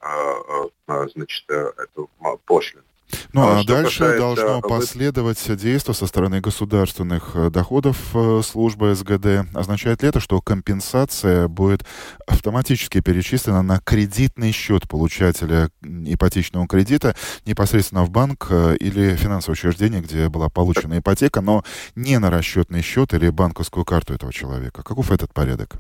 значит, 0.88 1.49
эту 1.49 2.10
пошлину. 2.45 2.86
Ну 3.33 3.41
а, 3.41 3.59
а 3.59 3.63
дальше 3.63 3.99
касается... 3.99 4.17
должно 4.17 4.61
последовать 4.61 5.39
действие 5.57 5.93
со 5.93 6.07
стороны 6.07 6.41
государственных 6.41 7.31
э, 7.35 7.49
доходов 7.49 7.97
э, 8.13 8.41
службы 8.43 8.95
СГД. 8.95 9.47
Означает 9.53 10.01
ли 10.01 10.09
это, 10.09 10.19
что 10.19 10.41
компенсация 10.41 11.47
будет 11.47 11.85
автоматически 12.27 13.01
перечислена 13.01 13.61
на 13.61 13.79
кредитный 13.79 14.51
счет 14.51 14.87
получателя 14.87 15.69
ипотечного 15.83 16.67
кредита 16.67 17.15
непосредственно 17.45 18.03
в 18.03 18.09
банк 18.09 18.47
э, 18.49 18.75
или 18.79 19.15
финансовое 19.15 19.55
учреждение, 19.55 20.01
где 20.01 20.29
была 20.29 20.49
получена 20.49 20.99
ипотека, 20.99 21.41
но 21.41 21.63
не 21.95 22.17
на 22.19 22.29
расчетный 22.29 22.81
счет 22.81 23.13
или 23.13 23.29
банковскую 23.29 23.85
карту 23.85 24.13
этого 24.13 24.33
человека? 24.33 24.83
Каков 24.83 25.11
этот 25.11 25.33
порядок? 25.33 25.77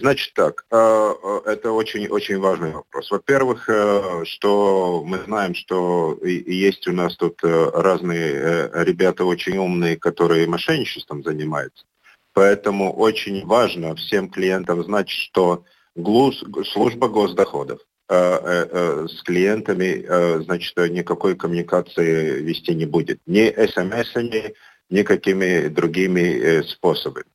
Значит 0.00 0.32
так, 0.32 0.64
э, 0.70 0.76
э, 0.76 1.40
это 1.44 1.72
очень-очень 1.72 2.38
важный 2.38 2.72
вопрос. 2.72 3.10
Во-первых, 3.10 3.68
э, 3.68 4.24
что 4.24 5.02
мы 5.04 5.18
знаем, 5.18 5.54
что 5.54 6.18
есть 6.24 6.88
у 6.88 6.92
нас 6.92 7.16
тут 7.16 7.38
разные 7.42 8.70
ребята 8.72 9.26
очень 9.26 9.58
умные, 9.58 9.98
которые 9.98 10.46
мошенничеством 10.46 11.22
занимаются. 11.22 11.84
Поэтому 12.32 12.94
очень 12.94 13.44
важно 13.44 13.94
всем 13.94 14.30
клиентам 14.30 14.82
знать, 14.84 15.10
что 15.10 15.64
ГЛУС, 15.96 16.44
служба 16.72 17.08
госдоходов, 17.08 17.80
с 18.08 19.22
клиентами, 19.22 20.42
значит, 20.42 20.76
никакой 20.90 21.36
коммуникации 21.36 22.40
вести 22.40 22.74
не 22.74 22.86
будет. 22.86 23.20
Ни 23.26 23.50
смс-ами, 23.66 24.54
никакими 24.88 25.68
другими 25.68 26.62
способами. 26.62 27.26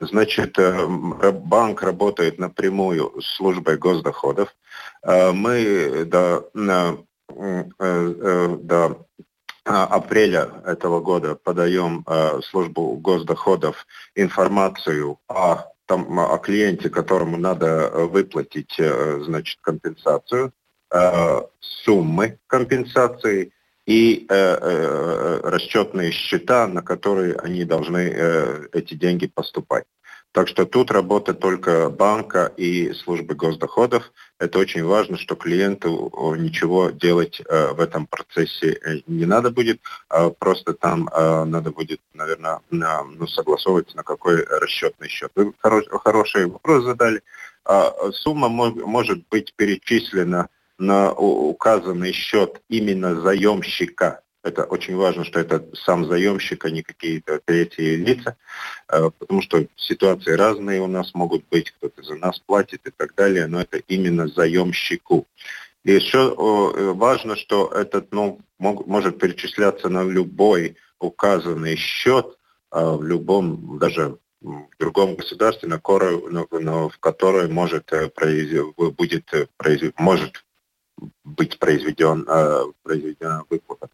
Значит, 0.00 0.56
банк 0.56 1.82
работает 1.82 2.38
напрямую 2.38 3.20
с 3.20 3.36
службой 3.36 3.78
госдоходов. 3.78 4.54
Мы 5.04 6.04
до, 6.04 6.48
до 6.54 7.04
апреля 9.64 10.50
этого 10.64 11.00
года 11.00 11.34
подаем 11.34 12.06
службу 12.42 12.96
госдоходов 12.96 13.86
информацию 14.14 15.18
о 15.28 15.66
там, 15.88 16.20
о 16.20 16.38
клиенте, 16.38 16.90
которому 16.90 17.38
надо 17.38 17.66
э, 17.66 18.04
выплатить 18.04 18.74
э, 18.78 19.22
значит, 19.24 19.58
компенсацию, 19.62 20.52
э, 20.92 21.40
суммы 21.60 22.38
компенсации 22.46 23.52
и 23.88 24.26
расчетные 24.28 26.12
счета, 26.12 26.66
на 26.66 26.82
которые 26.82 27.36
они 27.36 27.64
должны 27.64 28.68
эти 28.72 28.94
деньги 28.94 29.26
поступать. 29.26 29.84
Так 30.32 30.46
что 30.46 30.66
тут 30.66 30.90
работа 30.90 31.32
только 31.32 31.88
банка 31.88 32.52
и 32.56 32.92
службы 32.92 33.34
госдоходов. 33.34 34.12
Это 34.38 34.58
очень 34.58 34.84
важно, 34.84 35.16
что 35.16 35.34
клиенту 35.34 36.12
ничего 36.38 36.90
делать 36.90 37.40
э, 37.40 37.72
в 37.72 37.80
этом 37.80 38.06
процессе 38.06 38.72
э, 38.74 39.00
не 39.06 39.24
надо 39.24 39.50
будет. 39.50 39.80
А 40.08 40.30
просто 40.30 40.74
там 40.74 41.08
э, 41.08 41.44
надо 41.44 41.70
будет, 41.70 42.00
наверное, 42.12 42.60
ну, 42.70 43.26
согласовывать, 43.26 43.94
на 43.94 44.02
какой 44.02 44.44
расчетный 44.44 45.08
счет. 45.08 45.32
Вы 45.34 45.54
хороший 45.60 46.46
вопрос 46.46 46.84
задали. 46.84 47.22
А, 47.64 47.92
сумма 48.12 48.48
может 48.48 49.26
быть 49.28 49.54
перечислена 49.56 50.48
на 50.78 51.12
указанный 51.12 52.12
счет 52.12 52.60
именно 52.68 53.20
заемщика 53.20 54.22
это 54.44 54.64
очень 54.64 54.96
важно, 54.96 55.24
что 55.24 55.40
это 55.40 55.64
сам 55.74 56.06
заемщик, 56.06 56.64
а 56.64 56.70
не 56.70 56.82
какие-то 56.82 57.40
третьи 57.44 57.96
лица, 57.96 58.36
э, 58.88 59.10
потому 59.18 59.42
что 59.42 59.66
ситуации 59.76 60.32
разные 60.32 60.80
у 60.80 60.86
нас 60.86 61.14
могут 61.14 61.44
быть, 61.50 61.70
кто-то 61.72 62.02
за 62.02 62.14
нас 62.16 62.38
платит 62.38 62.86
и 62.86 62.90
так 62.90 63.14
далее, 63.14 63.46
но 63.46 63.60
это 63.60 63.78
именно 63.88 64.28
заемщику. 64.28 65.26
И 65.84 65.92
еще 65.92 66.34
э, 66.36 66.92
важно, 66.92 67.36
что 67.36 67.68
этот 67.68 68.12
ну, 68.12 68.40
может 68.58 69.18
перечисляться 69.18 69.88
на 69.88 70.04
любой 70.04 70.76
указанный 70.98 71.76
счет 71.76 72.36
а 72.70 72.96
в 72.96 73.02
любом, 73.02 73.78
даже 73.78 74.18
в 74.40 74.68
другом 74.78 75.16
государстве, 75.16 75.68
на 75.68 75.78
который, 75.78 76.16
в 76.16 76.98
которое 77.00 77.48
может, 77.48 77.92
э, 77.92 78.10
будет, 78.76 79.32
может 79.98 80.44
быть 81.24 81.58
произведен, 81.58 82.24
произведена 82.82 83.44
выплата 83.50 83.88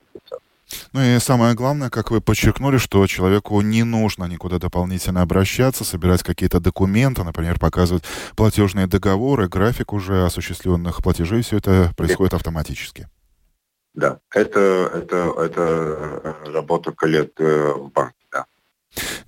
ну 0.92 1.02
и 1.02 1.18
самое 1.18 1.54
главное, 1.54 1.90
как 1.90 2.10
вы 2.10 2.20
подчеркнули, 2.20 2.78
что 2.78 3.06
человеку 3.06 3.60
не 3.60 3.82
нужно 3.82 4.24
никуда 4.24 4.58
дополнительно 4.58 5.22
обращаться, 5.22 5.84
собирать 5.84 6.22
какие-то 6.22 6.60
документы, 6.60 7.24
например, 7.24 7.58
показывать 7.58 8.04
платежные 8.36 8.86
договоры, 8.86 9.48
график 9.48 9.92
уже 9.92 10.24
осуществленных 10.24 11.02
платежей, 11.02 11.42
все 11.42 11.58
это 11.58 11.90
происходит 11.96 12.34
автоматически. 12.34 13.08
Да, 13.94 14.18
это, 14.32 14.90
это, 14.92 15.34
это 15.38 16.36
работа 16.46 16.92
коллег 16.92 17.32
э, 17.38 17.72
в 17.74 17.92
банке, 17.92 18.26
да. 18.32 18.46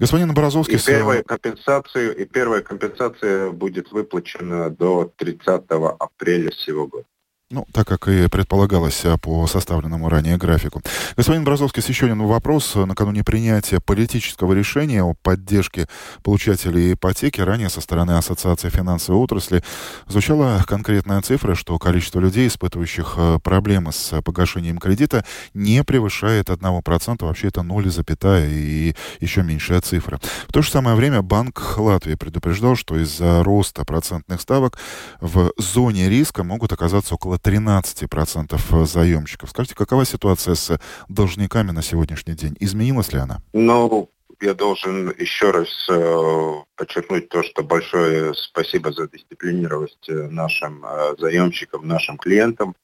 Господин 0.00 0.34
Борозовский... 0.34 0.76
И 0.76 0.84
первая, 0.84 1.22
компенсация, 1.22 2.10
и 2.10 2.24
первая 2.24 2.62
компенсация 2.62 3.50
будет 3.50 3.92
выплачена 3.92 4.70
до 4.70 5.12
30 5.16 5.62
апреля 6.00 6.50
сего 6.50 6.88
года. 6.88 7.06
Ну, 7.48 7.64
так 7.72 7.86
как 7.86 8.08
и 8.08 8.26
предполагалось 8.26 9.04
а, 9.04 9.18
по 9.18 9.46
составленному 9.46 10.08
ранее 10.08 10.36
графику. 10.36 10.82
Господин 11.16 11.44
Бразовский, 11.44 11.80
еще 11.86 12.06
один 12.06 12.20
вопрос. 12.22 12.74
Накануне 12.74 13.22
принятия 13.22 13.78
политического 13.78 14.52
решения 14.52 15.04
о 15.04 15.14
поддержке 15.14 15.86
получателей 16.24 16.94
ипотеки, 16.94 17.40
ранее 17.40 17.70
со 17.70 17.80
стороны 17.80 18.16
Ассоциации 18.16 18.68
финансовой 18.68 19.22
отрасли 19.22 19.62
звучала 20.08 20.60
конкретная 20.66 21.22
цифра, 21.22 21.54
что 21.54 21.78
количество 21.78 22.18
людей, 22.18 22.48
испытывающих 22.48 23.14
а, 23.16 23.38
проблемы 23.38 23.92
с 23.92 24.20
погашением 24.22 24.78
кредита, 24.78 25.24
не 25.54 25.84
превышает 25.84 26.50
1%. 26.50 27.24
Вообще 27.24 27.46
это 27.46 27.62
0, 27.62 27.86
и 27.86 28.96
еще 29.20 29.44
меньшая 29.44 29.80
цифра. 29.82 30.18
В 30.48 30.52
то 30.52 30.62
же 30.62 30.70
самое 30.72 30.96
время 30.96 31.22
Банк 31.22 31.78
Латвии 31.78 32.16
предупреждал, 32.16 32.74
что 32.74 32.98
из-за 32.98 33.44
роста 33.44 33.84
процентных 33.84 34.40
ставок 34.40 34.76
в 35.20 35.52
зоне 35.58 36.08
риска 36.08 36.42
могут 36.42 36.72
оказаться 36.72 37.14
около 37.14 37.35
около 37.36 37.52
13% 37.52 38.60
э, 38.70 38.86
заемщиков. 38.86 39.50
Скажите, 39.50 39.74
какова 39.74 40.04
ситуация 40.04 40.54
с 40.54 40.78
должниками 41.08 41.70
на 41.70 41.82
сегодняшний 41.82 42.34
день? 42.34 42.56
Изменилась 42.60 43.12
ли 43.12 43.18
она? 43.18 43.38
Ну, 43.52 44.10
я 44.40 44.54
должен 44.54 45.12
еще 45.18 45.50
раз 45.50 45.68
э, 45.88 46.52
подчеркнуть 46.76 47.28
то, 47.28 47.42
что 47.42 47.62
большое 47.62 48.34
спасибо 48.34 48.92
за 48.92 49.08
дисциплинированность 49.08 50.08
э, 50.08 50.28
нашим 50.30 50.84
э, 50.84 51.14
заемщикам, 51.18 51.86
нашим 51.86 52.18
клиентам. 52.18 52.74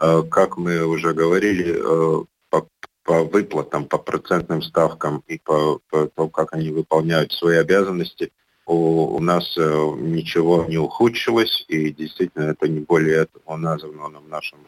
Э, 0.00 0.22
как 0.30 0.56
мы 0.56 0.84
уже 0.84 1.14
говорили, 1.14 1.76
э, 1.78 2.24
по, 2.50 2.66
по 3.04 3.24
выплатам, 3.24 3.84
по 3.86 3.98
процентным 3.98 4.62
ставкам 4.62 5.22
и 5.26 5.38
по, 5.38 5.80
по 5.90 6.06
тому, 6.06 6.28
как 6.30 6.52
они 6.52 6.70
выполняют 6.70 7.32
свои 7.32 7.56
обязанности– 7.56 8.32
у, 8.68 9.16
у 9.16 9.20
нас 9.20 9.56
э, 9.56 9.92
ничего 9.96 10.66
не 10.68 10.78
ухудшилось, 10.78 11.64
и 11.68 11.90
действительно 11.90 12.44
это 12.44 12.68
не 12.68 12.80
более 12.80 13.22
этого 13.22 13.56
названо 13.56 14.20
в 14.20 14.28
нашем 14.28 14.58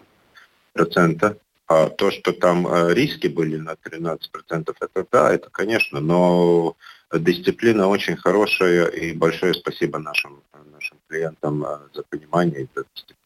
процента. 0.72 1.36
А 1.66 1.88
то, 1.88 2.10
что 2.10 2.32
там 2.32 2.66
э, 2.66 2.94
риски 2.94 3.28
были 3.28 3.56
на 3.56 3.74
13%, 3.74 4.18
это 4.80 5.06
да, 5.12 5.32
это 5.32 5.50
конечно, 5.50 6.00
но 6.00 6.76
дисциплина 7.12 7.88
очень 7.88 8.16
хорошая, 8.16 8.86
и 8.86 9.12
большое 9.12 9.54
спасибо 9.54 9.98
нашим, 9.98 10.42
нашим 10.72 10.98
клиентам 11.08 11.64
э, 11.64 11.78
за 11.94 12.02
понимание 12.02 12.62
и 12.62 12.68
за 12.74 12.84
дисциплину. 12.94 13.19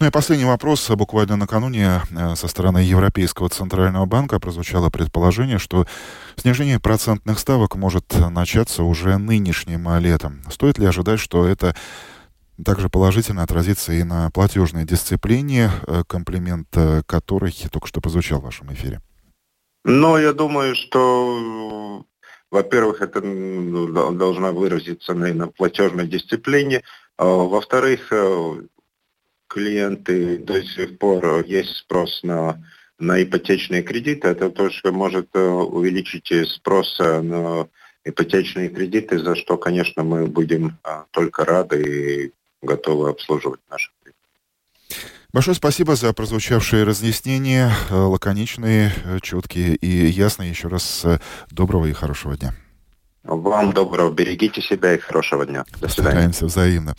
Ну 0.00 0.06
и 0.06 0.10
последний 0.10 0.46
вопрос. 0.46 0.88
Буквально 0.88 1.36
накануне 1.36 2.00
э, 2.10 2.34
со 2.34 2.48
стороны 2.48 2.78
Европейского 2.78 3.50
Центрального 3.50 4.06
банка 4.06 4.40
прозвучало 4.40 4.88
предположение, 4.88 5.58
что 5.58 5.86
снижение 6.36 6.80
процентных 6.80 7.38
ставок 7.38 7.76
может 7.76 8.06
начаться 8.30 8.82
уже 8.82 9.18
нынешним 9.18 9.98
летом. 9.98 10.40
Стоит 10.50 10.78
ли 10.78 10.86
ожидать, 10.86 11.20
что 11.20 11.46
это 11.46 11.76
также 12.64 12.88
положительно 12.88 13.42
отразится 13.42 13.92
и 13.92 14.02
на 14.02 14.30
платежной 14.30 14.84
дисциплине, 14.86 15.70
э, 15.86 16.02
комплимент 16.06 16.68
э, 16.76 17.02
которой 17.04 17.54
только 17.70 17.86
что 17.86 18.00
прозвучал 18.00 18.40
в 18.40 18.44
вашем 18.44 18.72
эфире? 18.72 19.02
Ну, 19.84 20.16
я 20.16 20.32
думаю, 20.32 20.76
что 20.76 22.06
во-первых, 22.50 23.02
это 23.02 23.20
должна 23.20 24.52
выразиться 24.52 25.12
на 25.12 25.48
платежной 25.48 26.06
дисциплине. 26.06 26.84
А 27.18 27.26
во-вторых, 27.26 28.10
клиенты 29.50 30.38
до 30.38 30.62
сих 30.62 30.98
пор 30.98 31.44
есть 31.44 31.76
спрос 31.76 32.22
на, 32.22 32.64
на 32.98 33.22
ипотечные 33.22 33.82
кредиты, 33.82 34.28
это 34.28 34.48
тоже 34.48 34.92
может 34.92 35.28
э, 35.34 35.40
увеличить 35.40 36.32
спрос 36.48 36.98
на 36.98 37.68
ипотечные 38.04 38.68
кредиты, 38.68 39.18
за 39.18 39.34
что, 39.34 39.58
конечно, 39.58 40.04
мы 40.04 40.26
будем 40.26 40.78
только 41.10 41.44
рады 41.44 41.82
и 41.82 42.32
готовы 42.62 43.10
обслуживать 43.10 43.60
наши 43.68 43.90
клиенты. 44.00 44.18
Большое 45.32 45.54
спасибо 45.54 45.96
за 45.96 46.12
прозвучавшие 46.12 46.84
разъяснения, 46.84 47.72
э, 47.90 47.94
лаконичные, 47.94 48.92
э, 49.04 49.18
четкие 49.20 49.74
и 49.74 50.06
ясные. 50.06 50.50
Еще 50.50 50.68
раз 50.68 51.04
доброго 51.50 51.86
и 51.86 51.92
хорошего 51.92 52.36
дня. 52.36 52.54
Вам 53.22 53.74
доброго, 53.74 54.10
берегите 54.10 54.62
себя 54.62 54.94
и 54.94 54.98
хорошего 54.98 55.44
дня. 55.44 55.64
До 55.78 55.88
свидания. 55.88 56.10
Стараемся 56.10 56.46
взаимно. 56.46 56.94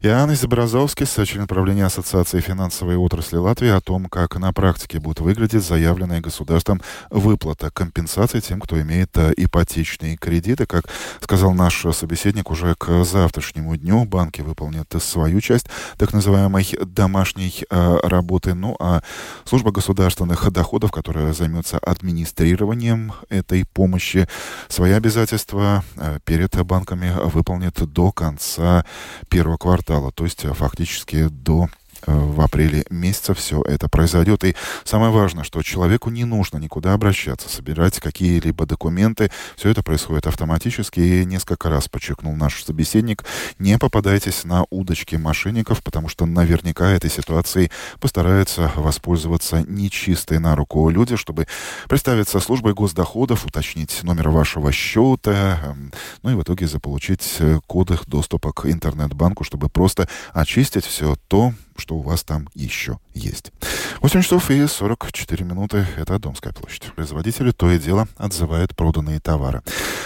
Иоанн 0.00 0.34
Забразовский, 0.34 1.06
член 1.26 1.46
правления 1.46 1.84
Ассоциации 1.84 2.40
финансовой 2.40 2.96
отрасли 2.96 3.36
Латвии, 3.36 3.68
о 3.68 3.82
том, 3.82 4.06
как 4.06 4.36
на 4.36 4.54
практике 4.54 5.00
будет 5.00 5.20
выглядеть 5.20 5.62
заявленная 5.62 6.22
государством 6.22 6.80
выплата 7.10 7.70
компенсации 7.70 8.40
тем, 8.40 8.60
кто 8.60 8.80
имеет 8.80 9.14
э, 9.18 9.34
ипотечные 9.36 10.16
кредиты. 10.16 10.64
Как 10.64 10.84
сказал 11.20 11.52
наш 11.52 11.84
собеседник, 11.92 12.50
уже 12.50 12.74
к 12.74 13.04
завтрашнему 13.04 13.76
дню 13.76 14.06
банки 14.06 14.40
выполнят 14.40 14.90
свою 15.02 15.42
часть 15.42 15.66
так 15.98 16.14
называемой 16.14 16.66
домашней 16.86 17.52
э, 17.68 17.98
работы. 18.02 18.54
Ну 18.54 18.76
а 18.80 19.02
служба 19.44 19.72
государственных 19.72 20.50
доходов, 20.50 20.90
которая 20.90 21.34
займется 21.34 21.78
администрированием 21.78 23.12
этой 23.28 23.66
помощи, 23.66 24.26
свои 24.68 24.92
обязательства 24.92 25.65
Э, 25.96 26.18
перед 26.24 26.54
банками 26.64 27.12
выполнит 27.24 27.74
до 27.92 28.12
конца 28.12 28.84
первого 29.28 29.56
квартала, 29.56 30.12
то 30.12 30.24
есть 30.24 30.44
э, 30.44 30.52
фактически 30.52 31.28
до 31.28 31.68
в 32.06 32.40
апреле 32.40 32.84
месяце 32.90 33.34
все 33.34 33.62
это 33.62 33.88
произойдет. 33.88 34.44
И 34.44 34.54
самое 34.84 35.10
важное, 35.10 35.44
что 35.44 35.62
человеку 35.62 36.10
не 36.10 36.24
нужно 36.24 36.58
никуда 36.58 36.94
обращаться, 36.94 37.48
собирать 37.48 38.00
какие-либо 38.00 38.66
документы. 38.66 39.30
Все 39.56 39.70
это 39.70 39.82
происходит 39.82 40.26
автоматически. 40.26 41.00
И 41.00 41.24
несколько 41.24 41.68
раз 41.68 41.88
подчеркнул 41.88 42.34
наш 42.34 42.62
собеседник, 42.64 43.24
не 43.58 43.78
попадайтесь 43.78 44.44
на 44.44 44.64
удочки 44.70 45.16
мошенников, 45.16 45.82
потому 45.82 46.08
что 46.08 46.26
наверняка 46.26 46.90
этой 46.90 47.10
ситуацией 47.10 47.70
постараются 48.00 48.72
воспользоваться 48.76 49.64
нечистые 49.66 50.40
на 50.40 50.56
руку 50.56 50.88
люди, 50.90 51.16
чтобы 51.16 51.46
представиться 51.88 52.40
службой 52.40 52.74
госдоходов, 52.74 53.46
уточнить 53.46 54.02
номер 54.02 54.30
вашего 54.30 54.72
счета, 54.72 55.60
эм, 55.64 55.92
ну 56.22 56.30
и 56.30 56.34
в 56.34 56.42
итоге 56.42 56.66
заполучить 56.66 57.36
э, 57.38 57.60
коды 57.66 57.98
доступа 58.06 58.52
к 58.52 58.66
интернет-банку, 58.66 59.44
чтобы 59.44 59.68
просто 59.68 60.08
очистить 60.32 60.84
все 60.84 61.16
то, 61.28 61.52
что 61.80 61.96
у 61.96 62.00
вас 62.00 62.24
там 62.24 62.48
еще 62.54 62.98
есть. 63.14 63.52
8 64.00 64.22
часов 64.22 64.50
и 64.50 64.66
44 64.66 65.44
минуты— 65.44 65.86
это 65.96 66.18
Домская 66.18 66.52
площадь. 66.52 66.92
Производители 66.94 67.50
то 67.50 67.70
и 67.70 67.78
дело 67.78 68.08
отзывают 68.16 68.74
проданные 68.76 69.20
товары. 69.20 69.62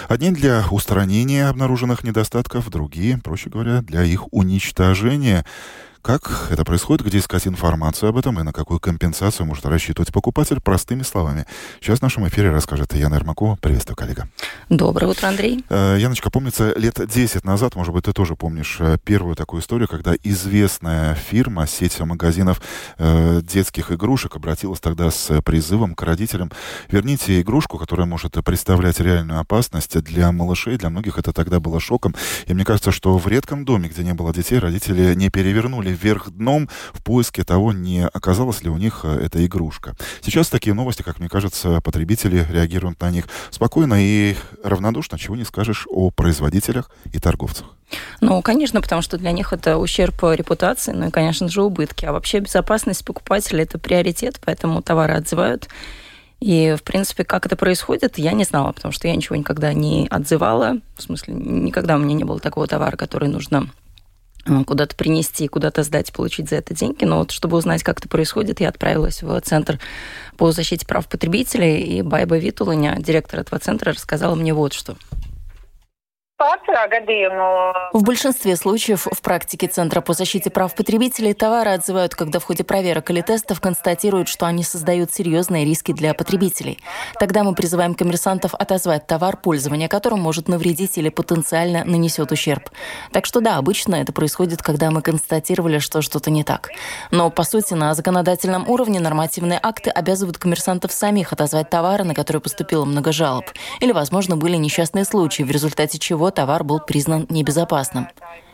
Одни 0.07 0.31
для 0.31 0.65
устранения 0.71 1.47
обнаруженных 1.47 2.03
недостатков, 2.03 2.69
другие, 2.69 3.17
проще 3.17 3.49
говоря, 3.49 3.81
для 3.81 4.03
их 4.03 4.31
уничтожения. 4.33 5.45
Как 6.01 6.47
это 6.49 6.65
происходит, 6.65 7.05
где 7.05 7.19
искать 7.19 7.45
информацию 7.45 8.09
об 8.09 8.17
этом 8.17 8.39
и 8.39 8.43
на 8.43 8.51
какую 8.51 8.79
компенсацию 8.79 9.45
может 9.45 9.67
рассчитывать 9.67 10.11
покупатель, 10.11 10.59
простыми 10.59 11.03
словами. 11.03 11.45
Сейчас 11.79 11.99
в 11.99 12.01
нашем 12.01 12.27
эфире 12.27 12.49
расскажет 12.49 12.95
Яна 12.95 13.15
Ермакова. 13.15 13.57
Приветствую, 13.61 13.95
коллега. 13.95 14.27
Доброе 14.69 15.07
утро, 15.07 15.27
Андрей. 15.27 15.63
Э, 15.69 15.97
Яночка, 15.99 16.31
помнится, 16.31 16.73
лет 16.75 16.99
10 17.07 17.45
назад, 17.45 17.75
может 17.75 17.93
быть, 17.93 18.05
ты 18.05 18.13
тоже 18.13 18.35
помнишь 18.35 18.77
э, 18.79 18.97
первую 19.03 19.35
такую 19.35 19.61
историю, 19.61 19.87
когда 19.87 20.15
известная 20.23 21.13
фирма, 21.13 21.67
сеть 21.67 21.99
магазинов 21.99 22.61
э, 22.97 23.41
детских 23.43 23.91
игрушек 23.91 24.35
обратилась 24.35 24.79
тогда 24.79 25.11
с 25.11 25.39
призывом 25.43 25.93
к 25.93 26.01
родителям 26.01 26.51
«Верните 26.89 27.41
игрушку, 27.41 27.77
которая 27.77 28.07
может 28.07 28.33
представлять 28.43 28.99
реальную 28.99 29.39
опасность 29.39 30.01
для 30.01 30.31
малышей». 30.31 30.77
Для 30.77 30.89
многих 30.89 31.19
это 31.19 31.31
тогда 31.31 31.59
было 31.59 31.79
шоком. 31.79 32.15
И 32.47 32.55
мне 32.55 32.65
кажется, 32.65 32.91
что 32.91 33.19
в 33.19 33.27
редком 33.27 33.65
доме, 33.65 33.87
где 33.87 34.03
не 34.03 34.15
было 34.15 34.33
детей, 34.33 34.57
родители 34.57 35.13
не 35.13 35.29
перевернули 35.29 35.90
вверх 35.91 36.31
дном 36.31 36.69
в 36.93 37.03
поиске 37.03 37.43
того, 37.43 37.73
не 37.73 38.07
оказалась 38.07 38.63
ли 38.63 38.69
у 38.69 38.77
них 38.77 39.01
э, 39.03 39.25
эта 39.25 39.45
игрушка. 39.45 39.95
Сейчас 40.21 40.49
такие 40.49 40.73
новости, 40.73 41.01
как 41.01 41.19
мне 41.19 41.29
кажется, 41.29 41.81
потребители 41.81 42.45
реагируют 42.49 42.99
на 43.01 43.11
них 43.11 43.25
спокойно 43.49 43.95
и 43.97 44.35
равнодушно, 44.63 45.17
чего 45.17 45.35
не 45.35 45.45
скажешь 45.45 45.87
о 45.89 46.11
производителях 46.11 46.89
и 47.11 47.19
торговцах. 47.19 47.67
Ну, 48.21 48.41
конечно, 48.41 48.81
потому 48.81 49.01
что 49.01 49.17
для 49.17 49.31
них 49.31 49.53
это 49.53 49.77
ущерб 49.77 50.23
репутации, 50.23 50.93
ну 50.93 51.07
и, 51.07 51.11
конечно 51.11 51.49
же, 51.49 51.61
убытки. 51.61 52.05
А 52.05 52.13
вообще 52.13 52.39
безопасность 52.39 53.05
покупателя– 53.05 53.63
это 53.63 53.79
приоритет, 53.79 54.39
поэтому 54.43 54.81
товары 54.81 55.13
отзывают. 55.13 55.67
И, 56.39 56.75
в 56.77 56.83
принципе, 56.83 57.23
как 57.23 57.45
это 57.45 57.55
происходит, 57.55 58.17
я 58.17 58.31
не 58.31 58.45
знала, 58.45 58.71
потому 58.71 58.91
что 58.91 59.07
я 59.07 59.15
ничего 59.15 59.35
никогда 59.35 59.73
не 59.73 60.07
отзывала. 60.09 60.77
В 60.97 61.03
смысле, 61.03 61.35
никогда 61.35 61.95
у 61.95 61.99
меня 61.99 62.15
не 62.15 62.23
было 62.23 62.39
такого 62.39 62.65
товара, 62.65 62.97
который 62.97 63.29
нужно 63.29 63.69
куда-то 64.45 64.95
принести, 64.95 65.47
куда-то 65.47 65.83
сдать, 65.83 66.11
получить 66.11 66.49
за 66.49 66.57
это 66.57 66.73
деньги. 66.73 67.05
Но 67.05 67.19
вот 67.19 67.31
чтобы 67.31 67.57
узнать, 67.57 67.83
как 67.83 67.99
это 67.99 68.09
происходит, 68.09 68.59
я 68.59 68.69
отправилась 68.69 69.21
в 69.21 69.39
Центр 69.41 69.79
по 70.37 70.51
защите 70.51 70.85
прав 70.85 71.07
потребителей, 71.07 71.81
и 71.81 72.01
Байба 72.01 72.37
Витуланя, 72.37 72.97
директор 72.99 73.41
этого 73.41 73.59
центра, 73.59 73.93
рассказала 73.93 74.35
мне 74.35 74.53
вот 74.53 74.73
что– 74.73 74.97
в 77.93 78.01
большинстве 78.01 78.55
случаев 78.55 79.05
в 79.05 79.21
практике 79.21 79.67
Центра 79.67 80.01
по 80.01 80.13
защите 80.13 80.49
прав 80.49 80.73
потребителей 80.73 81.35
товары 81.35 81.69
отзывают, 81.69 82.15
когда 82.15 82.39
в 82.39 82.45
ходе 82.45 82.63
проверок 82.63 83.11
или 83.11 83.21
тестов 83.21 83.61
констатируют, 83.61 84.27
что 84.27 84.47
они 84.47 84.63
создают 84.63 85.13
серьезные 85.13 85.65
риски 85.65 85.91
для 85.91 86.15
потребителей. 86.15 86.79
Тогда 87.19 87.43
мы 87.43 87.53
призываем 87.53 87.93
коммерсантов 87.93 88.55
отозвать 88.55 89.05
товар, 89.05 89.37
пользование 89.37 89.87
которым 89.87 90.19
может 90.19 90.47
навредить 90.47 90.97
или 90.97 91.09
потенциально 91.09 91.83
нанесет 91.85 92.31
ущерб. 92.31 92.71
Так 93.11 93.27
что 93.27 93.39
да, 93.39 93.57
обычно 93.57 93.93
это 93.93 94.11
происходит, 94.11 94.63
когда 94.63 94.89
мы 94.89 95.03
констатировали, 95.03 95.77
что 95.77 96.01
что-то 96.01 96.31
не 96.31 96.43
так. 96.43 96.69
Но, 97.11 97.29
по 97.29 97.43
сути, 97.43 97.75
на 97.75 97.93
законодательном 97.93 98.67
уровне 98.67 98.99
нормативные 98.99 99.59
акты 99.61 99.91
обязывают 99.91 100.39
коммерсантов 100.39 100.91
самих 100.91 101.33
отозвать 101.33 101.69
товары, 101.69 102.03
на 102.03 102.15
которые 102.15 102.41
поступило 102.41 102.83
много 102.85 103.11
жалоб. 103.11 103.45
Или, 103.79 103.91
возможно, 103.91 104.37
были 104.37 104.55
несчастные 104.55 105.05
случаи, 105.05 105.43
в 105.43 105.51
результате 105.51 105.99
чего 105.99 106.30
товар 106.31 106.63
был 106.63 106.79
признан 106.79 107.27
небезопасным. 107.29 108.07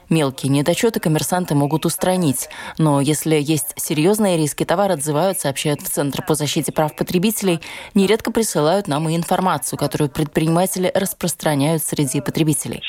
Мелкие 0.10 0.50
недочеты 0.50 1.02
коммерсанты 1.02 1.54
могут 1.54 1.86
устранить, 1.86 2.50
но 2.78 3.02
если 3.02 3.36
есть 3.36 3.74
серьезные 3.76 4.38
риски, 4.38 4.64
товар 4.64 4.92
отзывают, 4.92 5.40
сообщают 5.40 5.82
в 5.82 5.90
Центр 5.90 6.24
по 6.26 6.34
защите 6.34 6.72
прав 6.72 6.96
потребителей, 6.96 7.60
нередко 7.94 8.32
присылают 8.32 8.88
нам 8.88 9.10
и 9.10 9.18
информацию, 9.18 9.78
которую 9.78 10.10
предприниматели 10.10 10.90
распространяют 10.96 11.84
среди 11.84 12.22
потребителей. 12.22 12.82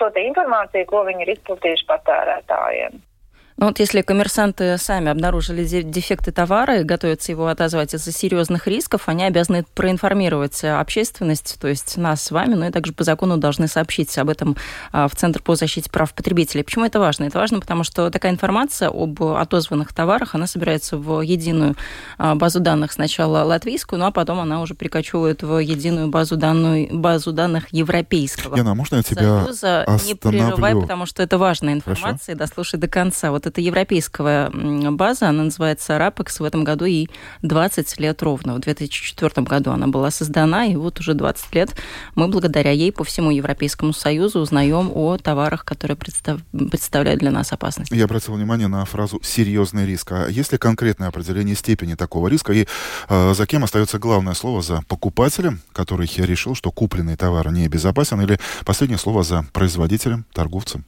Ну 3.58 3.66
вот 3.66 3.80
если 3.80 4.02
коммерсанты 4.02 4.78
сами 4.78 5.10
обнаружили 5.10 5.64
дефекты 5.82 6.30
товара 6.30 6.80
и 6.80 6.84
готовятся 6.84 7.32
его 7.32 7.48
отозвать 7.48 7.92
из-за 7.92 8.12
серьезных 8.12 8.68
рисков, 8.68 9.08
они 9.08 9.24
обязаны 9.24 9.64
проинформировать 9.74 10.62
общественность, 10.62 11.58
то 11.60 11.66
есть 11.66 11.96
нас 11.96 12.22
с 12.22 12.30
вами, 12.30 12.54
но 12.54 12.68
и 12.68 12.70
также 12.70 12.92
по 12.92 13.02
закону 13.02 13.36
должны 13.36 13.66
сообщить 13.66 14.16
об 14.16 14.28
этом 14.28 14.56
а, 14.92 15.08
в 15.08 15.16
Центр 15.16 15.42
по 15.42 15.56
защите 15.56 15.90
прав 15.90 16.14
потребителей. 16.14 16.62
Почему 16.62 16.84
это 16.84 17.00
важно? 17.00 17.24
Это 17.24 17.38
важно, 17.38 17.58
потому 17.58 17.82
что 17.82 18.10
такая 18.10 18.30
информация 18.30 18.90
об 18.90 19.20
отозванных 19.20 19.92
товарах, 19.92 20.36
она 20.36 20.46
собирается 20.46 20.96
в 20.96 21.20
единую 21.20 21.74
а, 22.16 22.36
базу 22.36 22.60
данных 22.60 22.92
сначала 22.92 23.42
латвийскую, 23.42 23.98
ну 23.98 24.06
а 24.06 24.12
потом 24.12 24.38
она 24.38 24.62
уже 24.62 24.76
прикачивает 24.76 25.42
в 25.42 25.58
единую 25.58 26.06
базу, 26.06 26.36
данную, 26.36 26.96
базу 26.96 27.32
данных 27.32 27.72
европейского 27.72 28.54
Яна, 28.54 28.76
можно 28.76 28.96
я 28.96 29.02
тебя 29.02 29.42
Союза. 29.42 29.80
остановлю? 29.80 30.06
Не 30.06 30.14
прерывай, 30.14 30.80
потому 30.80 31.06
что 31.06 31.24
это 31.24 31.38
важная 31.38 31.72
информация, 31.72 32.26
Хорошо. 32.26 32.32
и 32.32 32.34
дослушай 32.36 32.78
до 32.78 32.86
конца. 32.86 33.32
Вот 33.32 33.47
это 33.48 33.60
европейская 33.60 34.50
база, 34.90 35.28
она 35.28 35.44
называется 35.44 35.94
RAPEX. 35.94 36.40
В 36.40 36.44
этом 36.44 36.64
году 36.64 36.84
ей 36.84 37.10
20 37.42 38.00
лет 38.00 38.22
ровно. 38.22 38.54
В 38.54 38.60
2004 38.60 39.46
году 39.46 39.70
она 39.70 39.88
была 39.88 40.10
создана, 40.10 40.66
и 40.66 40.76
вот 40.76 41.00
уже 41.00 41.14
20 41.14 41.54
лет 41.54 41.74
мы 42.14 42.28
благодаря 42.28 42.70
ей 42.70 42.92
по 42.92 43.04
всему 43.04 43.30
Европейскому 43.30 43.92
Союзу 43.92 44.40
узнаем 44.40 44.90
о 44.94 45.16
товарах, 45.18 45.64
которые 45.64 45.96
представ... 45.96 46.40
представляют 46.52 47.20
для 47.20 47.30
нас 47.30 47.52
опасность. 47.52 47.90
Я 47.90 48.04
обратил 48.04 48.34
внимание 48.34 48.68
на 48.68 48.84
фразу 48.84 49.20
«серьезный 49.22 49.86
риск». 49.86 50.12
А 50.12 50.28
есть 50.28 50.52
ли 50.52 50.58
конкретное 50.58 51.08
определение 51.08 51.54
степени 51.54 51.94
такого 51.94 52.28
риска? 52.28 52.52
И 52.52 52.66
э, 53.08 53.34
за 53.34 53.46
кем 53.46 53.64
остается 53.64 53.98
главное 53.98 54.34
слово? 54.34 54.62
За 54.62 54.82
покупателем, 54.88 55.60
который 55.72 56.08
решил, 56.18 56.54
что 56.54 56.70
купленный 56.70 57.16
товар 57.16 57.50
не 57.50 57.68
безопасен, 57.68 58.20
или 58.20 58.38
последнее 58.64 58.98
слово 58.98 59.22
за 59.22 59.44
производителем, 59.52 60.24
торговцем? 60.32 60.84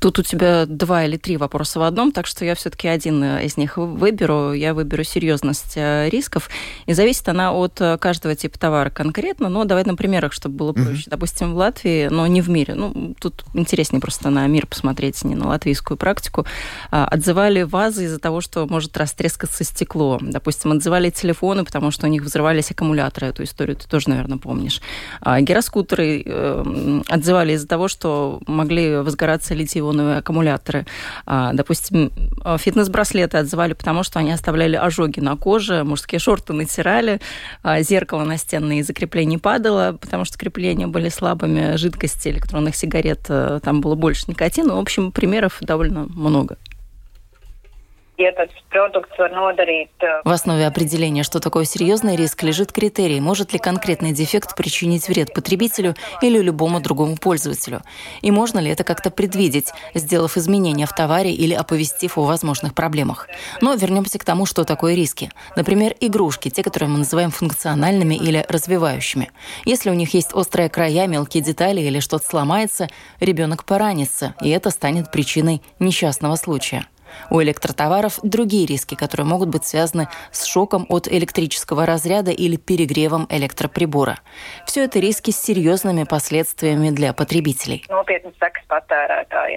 Тут 0.00 0.18
у 0.18 0.22
тебя 0.22 0.66
два 0.66 1.04
или 1.04 1.16
три 1.16 1.36
вопроса 1.36 1.80
в 1.80 1.82
одном, 1.82 2.12
так 2.12 2.26
что 2.26 2.44
я 2.44 2.54
все-таки 2.54 2.88
один 2.88 3.22
э, 3.22 3.44
из 3.44 3.56
них 3.56 3.76
выберу. 3.76 4.52
Я 4.52 4.74
выберу 4.74 5.04
серьезность 5.04 5.72
э, 5.76 6.08
рисков. 6.08 6.48
И 6.86 6.92
зависит 6.92 7.28
она 7.28 7.52
от 7.52 7.80
э, 7.80 7.98
каждого 7.98 8.34
типа 8.34 8.58
товара 8.58 8.90
конкретно. 8.90 9.48
Но 9.48 9.64
давай 9.64 9.84
на 9.84 9.96
примерах, 9.96 10.32
чтобы 10.32 10.56
было 10.56 10.72
проще. 10.72 10.90
Mm-hmm. 10.90 11.10
Допустим, 11.10 11.54
в 11.54 11.56
Латвии, 11.56 12.08
но 12.08 12.26
не 12.26 12.40
в 12.40 12.48
мире. 12.48 12.74
Ну, 12.74 13.14
тут 13.20 13.44
интереснее 13.54 14.00
просто 14.00 14.30
на 14.30 14.46
мир 14.46 14.66
посмотреть, 14.66 15.24
не 15.24 15.34
на 15.34 15.48
латвийскую 15.48 15.96
практику. 15.96 16.46
А, 16.90 17.06
отзывали 17.06 17.62
вазы 17.62 18.04
из-за 18.04 18.18
того, 18.18 18.40
что 18.40 18.66
может 18.66 18.96
растрескаться 18.96 19.64
стекло. 19.64 20.18
Допустим, 20.20 20.72
отзывали 20.72 21.10
телефоны, 21.10 21.64
потому 21.64 21.90
что 21.90 22.06
у 22.06 22.10
них 22.10 22.22
взрывались 22.22 22.70
аккумуляторы. 22.70 23.28
Эту 23.28 23.44
историю 23.44 23.76
ты 23.76 23.88
тоже, 23.88 24.10
наверное, 24.10 24.38
помнишь. 24.38 24.80
А, 25.20 25.40
гироскутеры 25.40 26.24
отзывали 27.08 27.52
из-за 27.52 27.66
того, 27.66 27.88
что 27.88 28.40
могли 28.46 28.96
возгораться 28.96 29.54
литий-ионовые 29.58 30.18
аккумуляторы. 30.18 30.86
А, 31.26 31.52
допустим, 31.52 32.12
фитнес-браслеты 32.58 33.38
отзывали, 33.38 33.72
потому 33.72 34.02
что 34.02 34.18
они 34.18 34.32
оставляли 34.32 34.76
ожоги 34.76 35.20
на 35.20 35.36
коже, 35.36 35.84
мужские 35.84 36.18
шорты 36.18 36.52
натирали, 36.52 37.20
а, 37.62 37.82
зеркало 37.82 38.24
настенное 38.24 38.78
из-за 38.78 38.94
падало, 39.38 39.96
потому 40.00 40.24
что 40.24 40.38
крепления 40.38 40.86
были 40.86 41.08
слабыми, 41.08 41.76
жидкости 41.76 42.28
электронных 42.28 42.76
сигарет 42.76 43.26
э, 43.28 43.60
там 43.62 43.80
было 43.80 43.94
больше 43.94 44.24
никотина. 44.28 44.74
В 44.74 44.78
общем, 44.78 45.12
примеров 45.12 45.58
довольно 45.60 46.04
много. 46.04 46.56
В 50.24 50.30
основе 50.30 50.66
определения, 50.66 51.22
что 51.22 51.38
такое 51.38 51.64
серьезный 51.64 52.16
риск, 52.16 52.42
лежит 52.42 52.72
критерий, 52.72 53.20
может 53.20 53.52
ли 53.52 53.60
конкретный 53.60 54.12
дефект 54.12 54.56
причинить 54.56 55.08
вред 55.08 55.32
потребителю 55.32 55.94
или 56.20 56.40
любому 56.40 56.80
другому 56.80 57.16
пользователю. 57.16 57.82
И 58.20 58.32
можно 58.32 58.58
ли 58.58 58.70
это 58.70 58.82
как-то 58.82 59.10
предвидеть, 59.10 59.72
сделав 59.94 60.36
изменения 60.36 60.86
в 60.86 60.92
товаре 60.92 61.32
или 61.32 61.54
оповестив 61.54 62.18
о 62.18 62.24
возможных 62.24 62.74
проблемах. 62.74 63.28
Но 63.60 63.74
вернемся 63.74 64.18
к 64.18 64.24
тому, 64.24 64.46
что 64.46 64.64
такое 64.64 64.94
риски. 64.94 65.30
Например, 65.54 65.94
игрушки, 66.00 66.50
те, 66.50 66.64
которые 66.64 66.90
мы 66.90 66.98
называем 66.98 67.30
функциональными 67.30 68.16
или 68.16 68.44
развивающими. 68.48 69.30
Если 69.64 69.90
у 69.90 69.94
них 69.94 70.12
есть 70.14 70.34
острые 70.34 70.68
края, 70.68 71.06
мелкие 71.06 71.42
детали 71.42 71.80
или 71.80 72.00
что-то 72.00 72.24
сломается, 72.24 72.88
ребенок 73.20 73.64
поранится, 73.64 74.34
и 74.42 74.50
это 74.50 74.70
станет 74.70 75.12
причиной 75.12 75.62
несчастного 75.78 76.34
случая. 76.34 76.86
У 77.30 77.40
электротоваров 77.42 78.18
другие 78.22 78.66
риски, 78.66 78.94
которые 78.94 79.26
могут 79.26 79.48
быть 79.48 79.64
связаны 79.64 80.08
с 80.32 80.44
шоком 80.44 80.86
от 80.88 81.08
электрического 81.08 81.86
разряда 81.86 82.30
или 82.30 82.56
перегревом 82.56 83.26
электроприбора. 83.30 84.18
Все 84.66 84.84
это 84.84 84.98
риски 84.98 85.30
с 85.30 85.40
серьезными 85.40 86.04
последствиями 86.04 86.90
для 86.90 87.12
потребителей. 87.12 87.84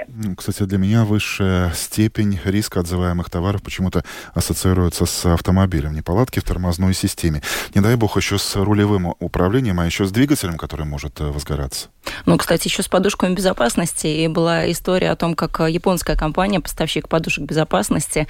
Ну, 0.07 0.35
кстати, 0.35 0.63
для 0.63 0.77
меня 0.77 1.05
высшая 1.05 1.71
степень 1.73 2.39
риска 2.43 2.79
отзываемых 2.79 3.29
товаров 3.29 3.61
почему-то 3.63 4.03
ассоциируется 4.33 5.05
с 5.05 5.25
автомобилем. 5.25 5.93
Неполадки 5.93 6.39
в 6.39 6.43
тормозной 6.43 6.93
системе. 6.93 7.41
Не 7.75 7.81
дай 7.81 7.95
бог 7.95 8.17
еще 8.17 8.37
с 8.37 8.55
рулевым 8.55 9.15
управлением, 9.19 9.79
а 9.79 9.85
еще 9.85 10.05
с 10.05 10.11
двигателем, 10.11 10.57
который 10.57 10.85
может 10.85 11.19
э, 11.21 11.25
возгораться. 11.25 11.89
Ну, 12.25 12.37
кстати, 12.37 12.67
еще 12.67 12.83
с 12.83 12.87
подушками 12.87 13.33
безопасности. 13.33 14.07
И 14.07 14.27
была 14.27 14.69
история 14.71 15.11
о 15.11 15.15
том, 15.15 15.35
как 15.35 15.59
японская 15.59 16.15
компания, 16.15 16.59
поставщик 16.59 17.07
подушек 17.07 17.40
безопасности, 17.45 18.27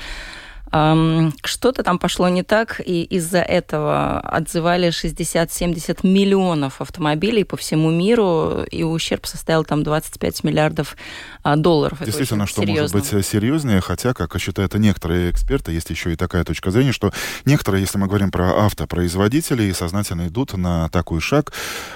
что-то 0.71 1.83
там 1.83 1.99
пошло 1.99 2.29
не 2.29 2.43
так, 2.43 2.79
и 2.79 3.03
из-за 3.03 3.39
этого 3.39 4.21
отзывали 4.21 4.87
60-70 4.87 5.99
миллионов 6.07 6.79
автомобилей 6.79 7.43
по 7.43 7.57
всему 7.57 7.91
миру, 7.91 8.63
и 8.71 8.83
ущерб 8.83 9.25
составил 9.25 9.65
там 9.65 9.83
25 9.83 10.45
миллиардов 10.45 10.95
а, 11.43 11.57
долларов. 11.57 11.97
Действительно, 12.03 12.47
что 12.47 12.61
серьезно. 12.61 12.97
может 12.97 13.13
быть 13.13 13.25
серьезнее, 13.25 13.81
хотя, 13.81 14.13
как 14.13 14.39
считают 14.39 14.73
некоторые 14.75 15.31
эксперты, 15.31 15.73
есть 15.73 15.89
еще 15.89 16.13
и 16.13 16.15
такая 16.15 16.45
точка 16.45 16.71
зрения, 16.71 16.93
что 16.93 17.11
некоторые, 17.43 17.81
если 17.81 17.97
мы 17.97 18.07
говорим 18.07 18.31
про 18.31 18.65
автопроизводителей, 18.65 19.73
сознательно 19.73 20.29
идут 20.29 20.53
на 20.53 20.87
такой 20.87 21.19
шаг, 21.19 21.51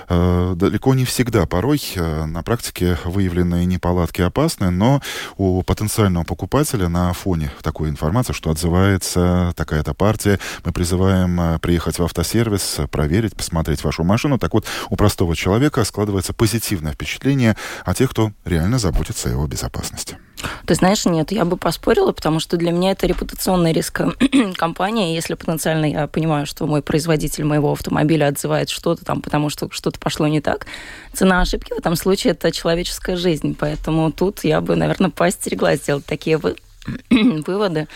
э, 0.09 0.53
далеко 0.57 0.93
не 0.95 1.05
всегда, 1.05 1.45
порой 1.45 1.81
э, 1.95 2.25
на 2.25 2.43
практике 2.43 2.97
выявленные 3.05 3.65
неполадки 3.65 4.21
опасны, 4.21 4.69
но 4.69 5.01
у 5.37 5.63
потенциального 5.63 6.25
покупателя 6.25 6.89
на 6.89 7.13
фоне 7.13 7.51
такой 7.61 7.89
информации, 7.89 8.33
что 8.33 8.51
отзывают 8.51 8.64
называется 8.65 9.53
такая-то 9.55 9.93
партия. 9.93 10.39
Мы 10.63 10.71
призываем 10.71 11.39
э, 11.39 11.59
приехать 11.59 11.99
в 11.99 12.03
автосервис, 12.03 12.79
проверить, 12.89 13.35
посмотреть 13.35 13.83
вашу 13.83 14.03
машину. 14.03 14.39
Так 14.39 14.53
вот, 14.53 14.65
у 14.89 14.95
простого 14.95 15.35
человека 15.35 15.83
складывается 15.83 16.33
позитивное 16.33 16.93
впечатление 16.93 17.55
о 17.85 17.93
тех, 17.93 18.09
кто 18.09 18.31
реально 18.43 18.79
заботится 18.79 19.29
о 19.29 19.33
его 19.33 19.45
безопасности. 19.45 20.17
Ты 20.65 20.73
знаешь, 20.73 21.05
нет, 21.05 21.31
я 21.31 21.45
бы 21.45 21.57
поспорила, 21.57 22.11
потому 22.11 22.39
что 22.39 22.57
для 22.57 22.71
меня 22.71 22.91
это 22.91 23.05
репутационный 23.05 23.71
риск 23.71 24.01
компании. 24.55 25.13
Если 25.13 25.35
потенциально 25.35 25.85
я 25.85 26.07
понимаю, 26.07 26.47
что 26.47 26.65
мой 26.65 26.81
производитель 26.81 27.45
моего 27.45 27.71
автомобиля 27.71 28.29
отзывает 28.29 28.71
что-то 28.71 29.05
там, 29.05 29.21
потому 29.21 29.49
что 29.51 29.69
что-то 29.71 29.99
пошло 29.99 30.27
не 30.27 30.41
так, 30.41 30.65
цена 31.13 31.41
ошибки 31.41 31.71
в 31.71 31.77
этом 31.77 31.95
случае 31.95 32.31
это 32.31 32.51
человеческая 32.51 33.15
жизнь. 33.15 33.55
Поэтому 33.59 34.11
тут 34.11 34.43
я 34.43 34.59
бы, 34.59 34.75
наверное, 34.75 35.11
поостереглась 35.11 35.81
сделать 35.81 36.05
такие 36.05 36.37
вы... 36.37 36.55
выводы. 37.09 37.87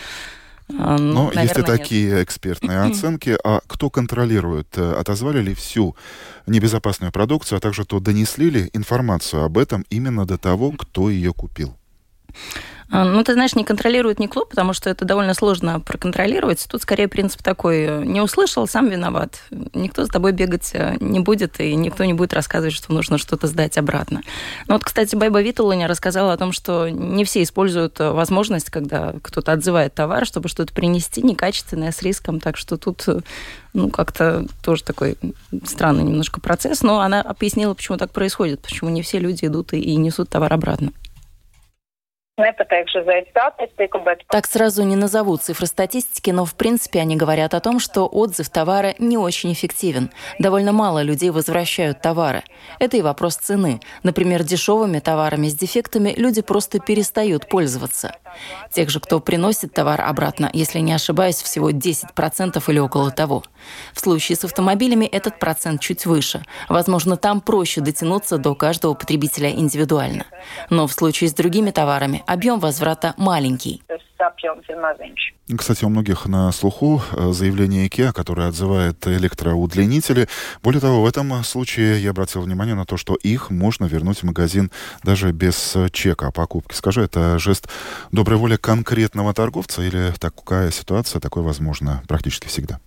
А, 0.78 0.96
ну, 0.98 1.12
Но 1.12 1.24
наверное, 1.26 1.42
есть 1.42 1.58
и 1.58 1.62
такие 1.62 2.10
нет. 2.12 2.22
экспертные 2.24 2.80
оценки. 2.80 3.36
А 3.44 3.60
кто 3.66 3.90
контролирует? 3.90 4.68
Э, 4.76 4.92
отозвали 4.92 5.40
ли 5.40 5.54
всю 5.54 5.96
небезопасную 6.46 7.12
продукцию, 7.12 7.58
а 7.58 7.60
также 7.60 7.84
то 7.84 8.00
донесли 8.00 8.50
ли 8.50 8.70
информацию 8.72 9.44
об 9.44 9.58
этом 9.58 9.84
именно 9.90 10.26
до 10.26 10.38
того, 10.38 10.72
кто 10.72 11.10
ее 11.10 11.32
купил? 11.32 11.76
А, 12.90 13.04
ну, 13.04 13.22
ты 13.22 13.34
знаешь, 13.34 13.54
не 13.54 13.64
контролирует 13.64 14.18
никто, 14.18 14.44
потому 14.44 14.72
что 14.72 14.90
это 14.90 15.04
довольно 15.04 15.34
сложно 15.34 15.78
проконтролировать. 15.80 16.66
Тут 16.68 16.82
скорее 16.82 17.06
принцип 17.06 17.42
такой, 17.42 18.04
не 18.04 18.20
услышал, 18.20 18.66
сам 18.66 18.88
виноват. 18.88 19.42
Никто 19.74 20.04
за 20.04 20.10
тобой 20.10 20.32
бегать 20.32 20.70
э, 20.74 20.96
не 20.98 21.20
будет, 21.20 21.60
и 21.60 21.74
никто 21.76 22.04
не 22.04 22.14
будет 22.14 22.32
рассказывать, 22.32 22.74
что 22.74 22.92
нужно 22.92 23.16
что-то 23.18 23.46
сдать 23.46 23.78
обратно. 23.78 24.22
Ну 24.66 24.74
вот, 24.74 24.84
кстати, 24.84 25.14
Байба 25.14 25.40
Витуланя 25.40 25.86
рассказала 25.86 26.32
о 26.32 26.36
том, 26.36 26.50
что 26.52 26.88
не 26.88 27.24
все 27.24 27.42
используют 27.44 28.00
э, 28.00 28.10
возможность, 28.10 28.70
когда 28.70 29.14
кто-то 29.22 29.52
отзывает 29.52 29.94
товар, 29.94 30.26
чтобы 30.26 30.48
что-то 30.48 30.74
принести 30.74 31.22
некачественное, 31.22 31.92
с 31.92 32.02
риском. 32.02 32.40
Так 32.40 32.56
что 32.56 32.76
тут 32.76 33.04
э, 33.06 33.20
ну, 33.72 33.90
как-то 33.90 34.46
тоже 34.64 34.82
такой 34.82 35.16
странный 35.64 36.02
немножко 36.02 36.40
процесс, 36.40 36.82
но 36.82 37.00
она 37.00 37.22
объяснила, 37.22 37.74
почему 37.74 37.98
так 37.98 38.10
происходит, 38.10 38.60
почему 38.60 38.90
не 38.90 39.02
все 39.02 39.20
люди 39.20 39.46
идут 39.46 39.72
и 39.74 39.94
несут 39.94 40.28
товар 40.28 40.52
обратно. 40.52 40.92
Так 44.28 44.46
сразу 44.46 44.82
не 44.82 44.96
назову 44.96 45.36
цифры 45.36 45.66
статистики, 45.66 46.30
но 46.30 46.44
в 46.44 46.54
принципе 46.54 47.00
они 47.00 47.16
говорят 47.16 47.54
о 47.54 47.60
том, 47.60 47.80
что 47.80 48.06
отзыв 48.06 48.48
товара 48.48 48.94
не 48.98 49.18
очень 49.18 49.52
эффективен. 49.52 50.10
Довольно 50.38 50.72
мало 50.72 51.02
людей 51.02 51.30
возвращают 51.30 52.00
товары. 52.00 52.42
Это 52.78 52.96
и 52.96 53.02
вопрос 53.02 53.36
цены. 53.36 53.80
Например, 54.02 54.42
дешевыми 54.42 54.98
товарами 55.00 55.48
с 55.48 55.54
дефектами 55.54 56.14
люди 56.16 56.42
просто 56.42 56.78
перестают 56.78 57.48
пользоваться. 57.48 58.14
Тех 58.72 58.90
же, 58.90 59.00
кто 59.00 59.20
приносит 59.20 59.72
товар 59.72 60.00
обратно, 60.00 60.50
если 60.52 60.78
не 60.78 60.92
ошибаюсь, 60.92 61.42
всего 61.42 61.70
10% 61.70 62.62
или 62.68 62.78
около 62.78 63.10
того. 63.10 63.42
В 63.92 64.00
случае 64.00 64.36
с 64.36 64.44
автомобилями 64.44 65.04
этот 65.04 65.38
процент 65.38 65.80
чуть 65.80 66.06
выше. 66.06 66.44
Возможно, 66.68 67.16
там 67.16 67.40
проще 67.40 67.80
дотянуться 67.80 68.38
до 68.38 68.54
каждого 68.54 68.94
потребителя 68.94 69.50
индивидуально. 69.50 70.26
Но 70.70 70.86
в 70.86 70.92
случае 70.92 71.28
с 71.30 71.34
другими 71.34 71.70
товарами 71.70 72.22
объем 72.30 72.60
возврата 72.60 73.14
маленький. 73.16 73.82
Кстати, 75.58 75.84
у 75.84 75.88
многих 75.88 76.26
на 76.26 76.52
слуху 76.52 77.02
э, 77.12 77.32
заявление 77.32 77.88
IKEA, 77.88 78.12
которое 78.12 78.48
отзывает 78.48 79.04
электроудлинители. 79.06 80.28
Более 80.62 80.80
того, 80.80 81.02
в 81.02 81.06
этом 81.06 81.42
случае 81.42 82.00
я 82.00 82.10
обратил 82.10 82.42
внимание 82.42 82.76
на 82.76 82.84
то, 82.84 82.96
что 82.96 83.16
их 83.16 83.50
можно 83.50 83.86
вернуть 83.86 84.18
в 84.18 84.22
магазин 84.22 84.70
даже 85.02 85.32
без 85.32 85.76
чека 85.92 86.28
о 86.28 86.30
покупке. 86.30 86.76
Скажи, 86.76 87.02
это 87.02 87.38
жест 87.38 87.68
доброй 88.12 88.38
воли 88.38 88.56
конкретного 88.56 89.34
торговца 89.34 89.82
или 89.82 90.12
такая 90.20 90.70
ситуация, 90.70 91.20
такое 91.20 91.42
возможно 91.42 92.02
практически 92.06 92.46
всегда? 92.46 92.78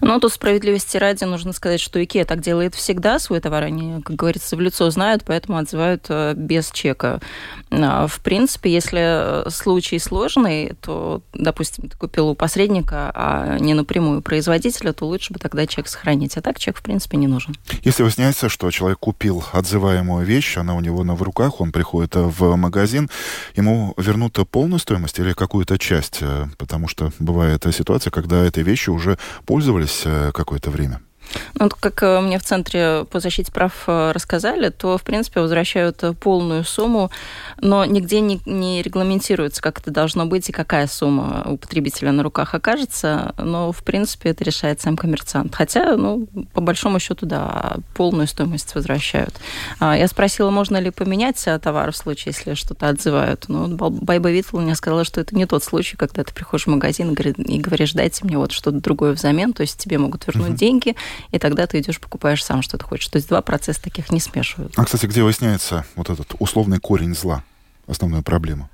Ну, 0.00 0.18
тут 0.20 0.32
справедливости 0.32 0.96
ради 0.96 1.24
нужно 1.24 1.52
сказать, 1.52 1.80
что 1.80 2.02
Икея 2.02 2.24
так 2.24 2.40
делает 2.40 2.74
всегда. 2.74 3.18
Свой 3.18 3.40
товар 3.40 3.64
они, 3.64 4.02
как 4.02 4.16
говорится, 4.16 4.56
в 4.56 4.60
лицо 4.60 4.88
знают, 4.90 5.24
поэтому 5.24 5.58
отзывают 5.58 6.06
э, 6.08 6.34
без 6.34 6.70
чека. 6.70 7.20
А, 7.70 8.06
в 8.06 8.20
принципе, 8.20 8.72
если 8.72 9.46
э, 9.46 9.50
случай 9.50 9.98
сложный, 9.98 10.72
то, 10.80 11.22
допустим, 11.32 11.88
ты 11.88 11.96
купил 11.96 12.28
у 12.28 12.34
посредника, 12.34 13.12
а 13.14 13.58
не 13.58 13.74
напрямую 13.74 14.22
производителя, 14.22 14.92
то 14.92 15.06
лучше 15.06 15.32
бы 15.32 15.38
тогда 15.38 15.66
чек 15.66 15.86
сохранить. 15.88 16.36
А 16.36 16.42
так 16.42 16.58
чек, 16.58 16.76
в 16.76 16.82
принципе, 16.82 17.16
не 17.16 17.26
нужен. 17.26 17.54
Если 17.82 18.02
выясняется, 18.02 18.48
что 18.48 18.70
человек 18.70 18.98
купил 18.98 19.44
отзываемую 19.52 20.26
вещь, 20.26 20.56
она 20.56 20.74
у 20.74 20.80
него 20.80 21.00
в 21.00 21.22
руках, 21.22 21.60
он 21.60 21.72
приходит 21.72 22.14
в 22.14 22.56
магазин, 22.56 23.08
ему 23.56 23.94
вернут 23.96 24.38
полную 24.50 24.78
стоимость 24.80 25.18
или 25.18 25.32
какую-то 25.32 25.78
часть? 25.78 26.18
Э, 26.22 26.46
потому 26.58 26.88
что 26.88 27.12
бывает 27.18 27.64
ситуация, 27.72 28.10
когда 28.10 28.44
этой 28.44 28.62
вещью 28.62 28.94
уже 28.94 29.18
пользовались 29.46 30.02
э, 30.04 30.32
какое-то 30.32 30.70
время? 30.70 31.00
Ну, 31.58 31.68
как 31.68 32.02
э, 32.02 32.20
мне 32.20 32.38
в 32.38 32.42
Центре 32.42 33.04
по 33.10 33.20
защите 33.20 33.52
прав 33.52 33.84
э, 33.86 34.12
рассказали, 34.12 34.70
то, 34.70 34.98
в 34.98 35.02
принципе, 35.02 35.40
возвращают 35.40 36.02
э, 36.02 36.12
полную 36.12 36.64
сумму, 36.64 37.10
но 37.60 37.84
нигде 37.84 38.20
не, 38.20 38.40
не 38.46 38.82
регламентируется, 38.82 39.60
как 39.62 39.80
это 39.80 39.90
должно 39.90 40.26
быть 40.26 40.48
и 40.48 40.52
какая 40.52 40.86
сумма 40.86 41.44
у 41.46 41.56
потребителя 41.56 42.12
на 42.12 42.22
руках 42.22 42.54
окажется. 42.54 43.34
Но, 43.38 43.72
в 43.72 43.82
принципе, 43.82 44.30
это 44.30 44.44
решает 44.44 44.80
сам 44.80 44.96
коммерсант. 44.96 45.54
Хотя, 45.54 45.96
ну, 45.96 46.26
по 46.52 46.60
большому 46.60 46.98
счету, 46.98 47.26
да, 47.26 47.76
полную 47.94 48.26
стоимость 48.26 48.74
возвращают. 48.74 49.34
А, 49.78 49.96
я 49.96 50.08
спросила, 50.08 50.50
можно 50.50 50.78
ли 50.78 50.90
поменять 50.90 51.46
товар 51.62 51.92
в 51.92 51.96
случае, 51.96 52.34
если 52.36 52.54
что-то 52.54 52.88
отзывают. 52.88 53.44
Ну, 53.48 53.68
Байба 53.68 54.30
Витл 54.30 54.58
мне 54.58 54.74
сказала, 54.74 55.04
что 55.04 55.20
это 55.20 55.34
не 55.36 55.46
тот 55.46 55.64
случай, 55.64 55.96
когда 55.96 56.24
ты 56.24 56.32
приходишь 56.32 56.66
в 56.66 56.70
магазин 56.70 57.12
и 57.12 57.58
говоришь, 57.58 57.92
дайте 57.92 58.24
мне 58.24 58.38
вот 58.38 58.52
что-то 58.52 58.80
другое 58.80 59.12
взамен, 59.12 59.52
то 59.52 59.62
есть 59.62 59.78
тебе 59.78 59.98
могут 59.98 60.26
вернуть 60.26 60.50
uh-huh. 60.50 60.56
деньги, 60.56 60.96
и 61.30 61.38
тогда 61.38 61.66
ты 61.66 61.78
идешь 61.78 62.00
покупаешь 62.00 62.44
сам, 62.44 62.62
что 62.62 62.78
ты 62.78 62.84
хочешь. 62.84 63.08
То 63.08 63.16
есть 63.16 63.28
два 63.28 63.42
процесса 63.42 63.82
таких 63.82 64.10
не 64.10 64.20
смешивают. 64.20 64.72
А, 64.76 64.84
кстати, 64.84 65.06
где 65.06 65.22
выясняется 65.22 65.84
вот 65.96 66.10
этот 66.10 66.34
условный 66.38 66.78
корень 66.78 67.14
зла, 67.14 67.42
основную 67.86 68.22
проблему? 68.22 68.68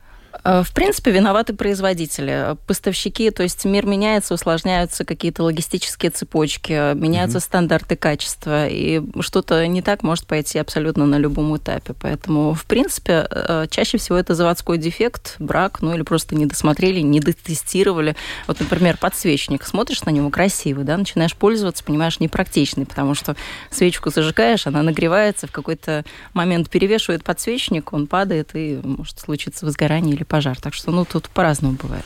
Э, 0.46 0.62
в 0.62 0.72
принципе, 0.72 1.10
виноваты 1.10 1.54
производители, 1.54 2.56
поставщики, 2.66 3.30
то 3.30 3.42
есть 3.42 3.64
мир 3.64 3.84
меняется, 3.84 4.34
усложняются 4.34 5.04
какие-то 5.04 5.42
логистические 5.42 6.10
цепочки, 6.12 6.94
меняются 6.94 7.38
mm-hmm. 7.38 7.42
стандарты 7.42 7.96
качества, 7.96 8.68
и 8.68 9.02
что-то 9.20 9.66
не 9.66 9.82
так 9.82 10.04
может 10.04 10.26
пойти 10.26 10.58
абсолютно 10.60 11.04
на 11.04 11.18
любом 11.18 11.56
этапе. 11.56 11.94
Поэтому, 12.00 12.54
в 12.54 12.64
принципе, 12.64 13.26
э, 13.28 13.66
чаще 13.70 13.98
всего 13.98 14.16
это 14.16 14.36
заводской 14.36 14.78
дефект, 14.78 15.34
брак, 15.40 15.82
ну 15.82 15.92
или 15.94 16.02
просто 16.02 16.36
не 16.36 16.46
досмотрели, 16.46 17.00
не 17.00 17.18
дотестировали. 17.18 18.14
Вот, 18.46 18.60
например, 18.60 18.98
подсвечник, 18.98 19.64
смотришь 19.64 20.04
на 20.04 20.10
него 20.10 20.30
красивый, 20.30 20.84
да, 20.84 20.96
начинаешь 20.96 21.34
пользоваться, 21.34 21.82
понимаешь, 21.82 22.20
непрактичный, 22.20 22.86
потому 22.86 23.14
что 23.16 23.34
свечку 23.70 24.10
зажигаешь, 24.10 24.68
она 24.68 24.82
нагревается, 24.84 25.48
в 25.48 25.50
какой-то 25.50 26.04
момент 26.34 26.70
перевешивает 26.70 27.24
подсвечник, 27.24 27.92
он 27.92 28.06
падает, 28.06 28.50
и 28.54 28.78
может 28.84 29.18
случиться 29.18 29.66
возгорание 29.66 30.14
или 30.14 30.22
пожар. 30.22 30.35
Так 30.60 30.74
что, 30.74 30.90
ну, 30.90 31.04
тут 31.04 31.28
по-разному 31.30 31.76
бывает. 31.80 32.04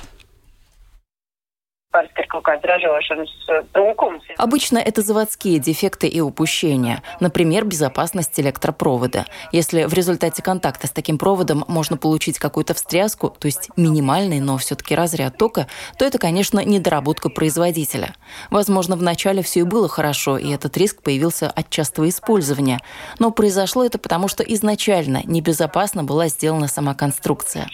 Обычно 4.39 4.79
это 4.79 5.03
заводские 5.03 5.59
дефекты 5.59 6.07
и 6.07 6.21
упущения, 6.21 7.03
например, 7.19 7.65
безопасность 7.65 8.39
электропровода. 8.39 9.27
Если 9.51 9.85
в 9.85 9.93
результате 9.93 10.41
контакта 10.41 10.87
с 10.87 10.93
таким 10.93 11.19
проводом 11.19 11.65
можно 11.67 11.97
получить 11.97 12.39
какую-то 12.39 12.75
встряску, 12.75 13.31
то 13.31 13.47
есть 13.47 13.71
минимальный, 13.77 14.39
но 14.39 14.57
все-таки 14.59 14.95
разряд 14.95 15.37
тока, 15.37 15.67
то 15.99 16.05
это, 16.05 16.19
конечно, 16.19 16.65
недоработка 16.65 17.29
производителя. 17.29 18.15
Возможно, 18.51 18.95
вначале 18.95 19.43
все 19.43 19.61
и 19.61 19.65
было 19.65 19.89
хорошо, 19.89 20.39
и 20.39 20.53
этот 20.53 20.77
риск 20.77 21.03
появился 21.03 21.51
от 21.51 21.71
частого 21.71 22.09
использования. 22.09 22.79
Но 23.19 23.33
произошло 23.33 23.85
это 23.85 23.99
потому, 23.99 24.29
что 24.29 24.45
изначально 24.45 25.23
небезопасно 25.25 26.05
была 26.05 26.29
сделана 26.29 26.69
сама 26.69 26.95
конструкция. 26.95 27.67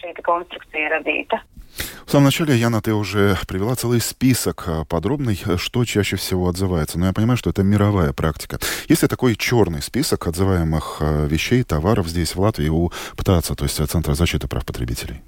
В 2.07 2.11
самом 2.11 2.27
начале, 2.27 2.57
Яна, 2.57 2.81
ты 2.81 2.95
уже 2.95 3.37
привела 3.49 3.75
целый 3.75 4.01
список 4.01 4.65
а, 4.67 4.85
подробный, 4.85 5.41
что 5.57 5.85
чаще 5.85 6.17
всего 6.17 6.49
отзывается. 6.49 6.99
Но 6.99 7.07
я 7.07 7.13
понимаю, 7.13 7.37
что 7.37 7.51
это 7.51 7.63
мировая 7.63 8.13
практика. 8.13 8.59
Есть 8.89 9.03
ли 9.03 9.09
такой 9.09 9.35
черный 9.37 9.83
список 9.83 10.27
отзываемых 10.27 10.99
а, 11.01 11.27
вещей, 11.27 11.63
товаров 11.65 12.09
здесь, 12.09 12.35
в 12.35 12.41
Латвии, 12.41 12.69
у 12.69 12.93
ПТАЦа, 13.17 13.55
то 13.55 13.65
есть 13.65 13.77
Центра 13.91 14.15
защиты 14.15 14.47
прав 14.47 14.65
потребителей? 14.65 15.23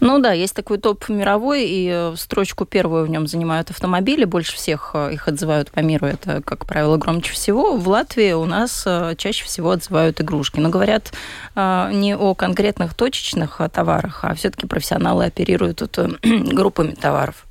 Ну 0.00 0.18
да, 0.18 0.32
есть 0.32 0.54
такой 0.54 0.78
топ 0.78 1.08
мировой, 1.08 1.64
и 1.64 1.90
э, 1.90 2.14
строчку 2.16 2.64
первую 2.64 3.06
в 3.06 3.10
нем 3.10 3.26
занимают 3.26 3.70
автомобили. 3.70 4.24
Больше 4.24 4.54
всех 4.54 4.90
э, 4.94 5.14
их 5.14 5.28
отзывают 5.28 5.70
по 5.70 5.80
миру. 5.80 6.06
Это, 6.06 6.42
как 6.42 6.66
правило, 6.66 6.96
громче 6.96 7.32
всего. 7.32 7.76
В 7.76 7.88
Латвии 7.88 8.32
у 8.32 8.44
нас 8.44 8.84
э, 8.86 9.14
чаще 9.16 9.44
всего 9.44 9.70
отзывают 9.70 10.20
игрушки. 10.20 10.60
Но 10.60 10.68
говорят 10.68 11.12
не 11.56 12.16
о 12.16 12.34
конкретных 12.34 12.94
точечных 12.94 13.60
товарах, 13.72 14.24
а 14.24 14.34
все-таки 14.34 14.66
профессионалы 14.66 15.26
оперируют 15.26 15.78
тут 15.78 15.98
группами 16.22 16.92
товаров. 16.92 17.46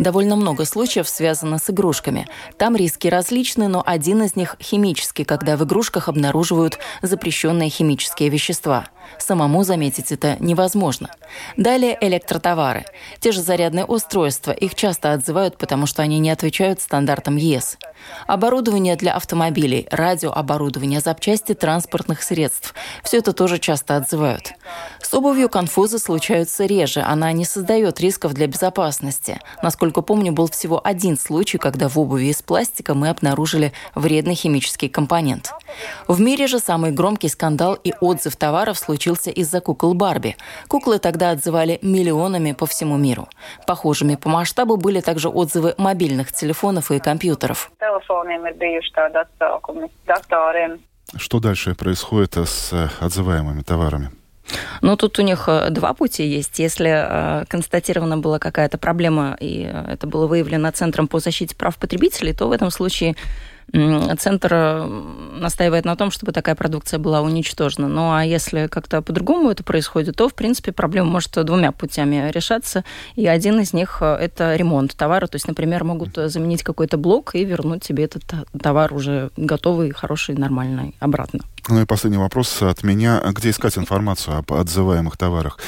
Довольно 0.00 0.36
много 0.36 0.64
случаев 0.64 1.08
связано 1.08 1.58
с 1.58 1.70
игрушками. 1.70 2.26
Там 2.58 2.76
риски 2.76 3.08
различны, 3.08 3.68
но 3.68 3.82
один 3.84 4.22
из 4.22 4.36
них 4.36 4.56
химический, 4.60 5.24
когда 5.24 5.56
в 5.56 5.64
игрушках 5.64 6.08
обнаруживают 6.08 6.78
запрещенные 7.02 7.70
химические 7.70 8.28
вещества. 8.28 8.86
Самому 9.18 9.62
заметить 9.64 10.12
это 10.12 10.36
невозможно. 10.40 11.10
Далее 11.56 11.96
электротовары. 12.00 12.84
Те 13.20 13.32
же 13.32 13.40
зарядные 13.40 13.84
устройства. 13.84 14.52
Их 14.52 14.74
часто 14.74 15.12
отзывают, 15.12 15.58
потому 15.58 15.86
что 15.86 16.02
они 16.02 16.18
не 16.18 16.30
отвечают 16.30 16.80
стандартам 16.80 17.36
ЕС. 17.36 17.78
Оборудование 18.26 18.96
для 18.96 19.14
автомобилей, 19.14 19.86
радиооборудование, 19.90 21.00
запчасти 21.00 21.54
транспортных 21.54 22.22
средств. 22.22 22.74
Все 23.02 23.18
это 23.18 23.32
тоже 23.32 23.58
часто 23.58 23.96
отзывают. 23.96 24.52
С 25.00 25.12
обувью 25.14 25.48
конфузы 25.48 25.98
случаются 25.98 26.64
реже. 26.64 27.01
Она 27.02 27.32
не 27.32 27.44
создает 27.44 28.00
рисков 28.00 28.34
для 28.34 28.46
безопасности. 28.46 29.40
Насколько 29.62 30.02
помню, 30.02 30.32
был 30.32 30.48
всего 30.48 30.80
один 30.82 31.16
случай, 31.16 31.58
когда 31.58 31.88
в 31.88 31.98
обуви 31.98 32.26
из 32.26 32.42
пластика 32.42 32.94
мы 32.94 33.08
обнаружили 33.08 33.72
вредный 33.94 34.34
химический 34.34 34.88
компонент. 34.88 35.52
В 36.08 36.20
мире 36.20 36.46
же 36.46 36.58
самый 36.58 36.92
громкий 36.92 37.28
скандал 37.28 37.74
и 37.74 37.92
отзыв 38.00 38.36
товаров 38.36 38.78
случился 38.78 39.30
из-за 39.30 39.60
кукол 39.60 39.94
Барби. 39.94 40.36
Куклы 40.68 40.98
тогда 40.98 41.30
отзывали 41.30 41.78
миллионами 41.82 42.52
по 42.52 42.66
всему 42.66 42.96
миру. 42.96 43.28
Похожими 43.66 44.16
по 44.16 44.28
масштабу 44.28 44.76
были 44.76 45.00
также 45.00 45.28
отзывы 45.28 45.74
мобильных 45.78 46.32
телефонов 46.32 46.90
и 46.90 46.98
компьютеров. 46.98 47.70
Что 51.16 51.40
дальше 51.40 51.74
происходит 51.74 52.36
с 52.36 52.90
отзываемыми 53.00 53.62
товарами? 53.62 54.10
Ну, 54.80 54.96
тут 54.96 55.18
у 55.18 55.22
них 55.22 55.44
э, 55.46 55.70
два 55.70 55.94
пути 55.94 56.26
есть. 56.26 56.58
Если 56.58 56.90
э, 56.90 57.44
констатирована 57.48 58.18
была 58.18 58.38
какая-то 58.38 58.78
проблема, 58.78 59.36
и 59.40 59.68
э, 59.72 59.92
это 59.92 60.06
было 60.06 60.26
выявлено 60.26 60.70
Центром 60.70 61.08
по 61.08 61.18
защите 61.18 61.54
прав 61.54 61.76
потребителей, 61.76 62.32
то 62.32 62.48
в 62.48 62.52
этом 62.52 62.70
случае 62.70 63.16
Центр 63.72 64.50
э, 64.52 64.86
настаивает 65.38 65.86
на 65.86 65.96
том, 65.96 66.10
чтобы 66.10 66.32
такая 66.32 66.54
продукция 66.54 66.98
была 66.98 67.22
уничтожена. 67.22 67.88
Ну 67.88 68.12
а 68.12 68.22
если 68.22 68.66
как-то 68.66 69.00
по-другому 69.00 69.50
это 69.50 69.64
происходит, 69.64 70.16
то, 70.16 70.28
в 70.28 70.34
принципе, 70.34 70.72
проблема 70.72 71.08
может 71.08 71.32
двумя 71.44 71.72
путями 71.72 72.30
решаться. 72.30 72.84
И 73.16 73.26
один 73.26 73.60
из 73.60 73.72
них 73.72 73.98
э,– 74.00 74.14
это 74.20 74.56
ремонт 74.56 74.94
товара. 74.94 75.26
То 75.26 75.36
есть, 75.36 75.48
например, 75.48 75.84
могут 75.84 76.16
заменить 76.16 76.62
какой-то 76.62 76.98
блок 76.98 77.34
и 77.34 77.44
вернуть 77.44 77.82
тебе 77.82 78.04
этот 78.04 78.24
товар 78.60 78.92
уже 78.92 79.30
готовый, 79.38 79.90
хороший, 79.92 80.34
нормальный 80.34 80.94
обратно. 81.00 81.40
Ну 81.68 81.80
и 81.80 81.86
последний 81.86 82.18
вопрос 82.18 82.60
от 82.60 82.82
меня. 82.82 83.22
Где 83.32 83.50
искать 83.50 83.78
информацию 83.78 84.36
об 84.36 84.52
отзываемых 84.52 85.16
товарах? 85.16 85.58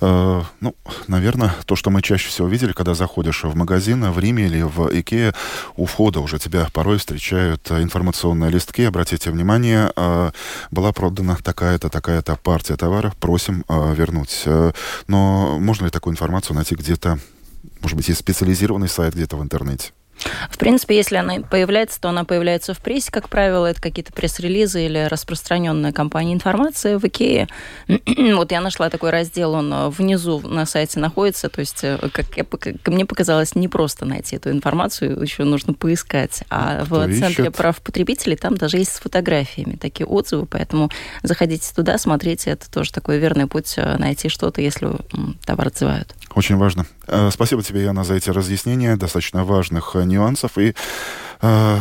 Э, 0.00 0.42
ну, 0.60 0.74
наверное, 1.06 1.54
то, 1.66 1.76
что 1.76 1.90
мы 1.90 2.02
чаще 2.02 2.28
всего 2.28 2.48
видели, 2.48 2.72
когда 2.72 2.94
заходишь 2.94 3.44
в 3.44 3.54
магазин 3.54 4.10
в 4.10 4.18
Риме 4.18 4.46
или 4.46 4.62
в 4.62 4.88
Икее, 4.92 5.34
у 5.76 5.86
входа 5.86 6.20
уже 6.20 6.38
тебя 6.38 6.68
порой 6.72 6.98
встречают 6.98 7.70
информационные 7.70 8.50
листки. 8.50 8.82
Обратите 8.82 9.30
внимание, 9.30 9.92
э, 9.96 10.30
была 10.70 10.92
продана 10.92 11.36
такая-то, 11.42 11.88
такая-то 11.88 12.36
партия 12.36 12.76
товаров, 12.76 13.16
просим 13.16 13.64
э, 13.68 13.94
вернуть. 13.94 14.44
Но 15.06 15.58
можно 15.58 15.86
ли 15.86 15.90
такую 15.90 16.12
информацию 16.12 16.56
найти 16.56 16.74
где-то, 16.74 17.18
может 17.80 17.96
быть, 17.96 18.08
есть 18.08 18.20
специализированный 18.20 18.88
сайт 18.88 19.14
где-то 19.14 19.36
в 19.36 19.42
интернете? 19.42 19.92
В 20.50 20.58
принципе, 20.58 20.96
если 20.96 21.16
она 21.16 21.40
появляется, 21.40 22.00
то 22.00 22.08
она 22.08 22.24
появляется 22.24 22.74
в 22.74 22.78
прессе, 22.78 23.10
как 23.10 23.28
правило, 23.28 23.66
это 23.66 23.80
какие-то 23.80 24.12
пресс-релизы 24.12 24.84
или 24.84 25.06
распространенная 25.08 25.92
компания 25.92 26.32
информация 26.32 26.98
в 26.98 27.04
Икее. 27.04 27.48
вот 27.88 28.52
я 28.52 28.60
нашла 28.60 28.90
такой 28.90 29.10
раздел, 29.10 29.54
он 29.54 29.72
э, 29.72 29.88
внизу 29.88 30.40
на 30.40 30.66
сайте 30.66 31.00
находится, 31.00 31.48
то 31.48 31.60
есть, 31.60 31.82
э, 31.82 31.98
как, 32.12 32.36
я, 32.36 32.44
как 32.44 32.88
мне 32.88 33.06
показалось, 33.06 33.54
не 33.54 33.68
просто 33.68 34.04
найти 34.04 34.36
эту 34.36 34.50
информацию, 34.50 35.20
еще 35.20 35.44
нужно 35.44 35.74
поискать. 35.74 36.42
А 36.50 36.84
Кто 36.84 36.96
в 36.96 37.18
Центре 37.18 37.44
ищет? 37.44 37.56
прав 37.56 37.80
потребителей 37.80 38.36
там 38.36 38.56
даже 38.56 38.78
есть 38.78 38.94
с 38.94 39.00
фотографиями 39.00 39.76
такие 39.76 40.06
отзывы, 40.06 40.46
поэтому 40.46 40.90
заходите 41.22 41.72
туда, 41.74 41.98
смотрите, 41.98 42.50
это 42.50 42.70
тоже 42.70 42.92
такой 42.92 43.18
верный 43.18 43.46
путь 43.46 43.74
э, 43.76 43.96
найти 43.98 44.28
что-то, 44.28 44.60
если 44.60 44.88
товар 45.44 45.68
отзывают. 45.68 46.14
Очень 46.34 46.56
важно. 46.56 46.86
Спасибо 47.30 47.62
тебе, 47.62 47.82
Яна, 47.82 48.04
за 48.04 48.14
эти 48.14 48.30
разъяснения, 48.30 48.96
достаточно 48.96 49.44
важных 49.44 49.94
нюансов. 49.94 50.58
И 50.58 50.74
э, 51.42 51.78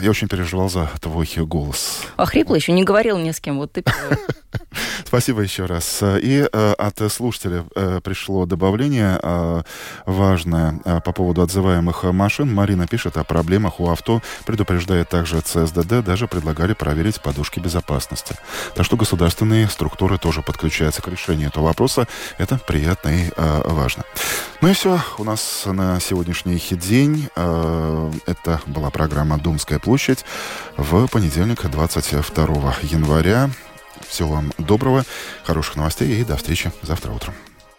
я 0.00 0.10
очень 0.10 0.28
переживал 0.28 0.70
за 0.70 0.90
твой 1.00 1.28
голос. 1.36 2.00
А 2.16 2.24
хрипло 2.24 2.54
еще 2.54 2.72
не 2.72 2.84
говорил 2.84 3.18
ни 3.18 3.30
с 3.32 3.40
кем. 3.40 3.58
Вот 3.58 3.72
ты 3.72 3.84
Спасибо 5.04 5.42
еще 5.42 5.66
раз. 5.66 6.02
И 6.02 6.48
э, 6.50 6.72
от 6.72 7.12
слушателя 7.12 7.64
э, 7.74 8.00
пришло 8.02 8.46
добавление 8.46 9.18
э, 9.22 9.62
важное 10.06 10.80
э, 10.84 11.00
по 11.04 11.12
поводу 11.12 11.42
отзываемых 11.42 12.04
машин. 12.04 12.54
Марина 12.54 12.86
пишет 12.86 13.16
о 13.16 13.24
проблемах 13.24 13.80
у 13.80 13.90
авто, 13.90 14.22
предупреждает 14.46 15.08
также 15.08 15.40
ЦСДД, 15.40 16.04
даже 16.04 16.28
предлагали 16.28 16.72
проверить 16.72 17.20
подушки 17.20 17.60
безопасности. 17.60 18.36
Так 18.74 18.86
что 18.86 18.96
государственные 18.96 19.68
структуры 19.68 20.16
тоже 20.16 20.42
подключаются 20.42 21.02
к 21.02 21.08
решению 21.08 21.48
этого 21.48 21.64
вопроса. 21.64 22.06
Это 22.38 22.58
приятно 22.58 23.08
и 23.08 23.30
э, 23.36 23.62
важно. 23.64 24.04
Ну 24.60 24.68
и 24.70 24.72
все. 24.72 25.00
У 25.18 25.24
нас 25.24 25.62
на 25.66 25.98
сегодняшний 26.00 26.58
день 26.58 27.28
э, 27.34 28.12
это 28.26 28.60
была 28.66 28.90
программа 28.90 29.38
«Думская 29.38 29.78
площадь» 29.78 30.24
в 30.76 31.08
понедельник, 31.08 31.68
22 31.68 32.76
января. 32.82 33.50
Всего 34.06 34.34
вам 34.34 34.52
доброго, 34.58 35.04
хороших 35.44 35.76
новостей 35.76 36.20
и 36.20 36.24
до 36.24 36.36
встречи 36.36 36.70
завтра 36.82 37.12
утром. 37.12 37.34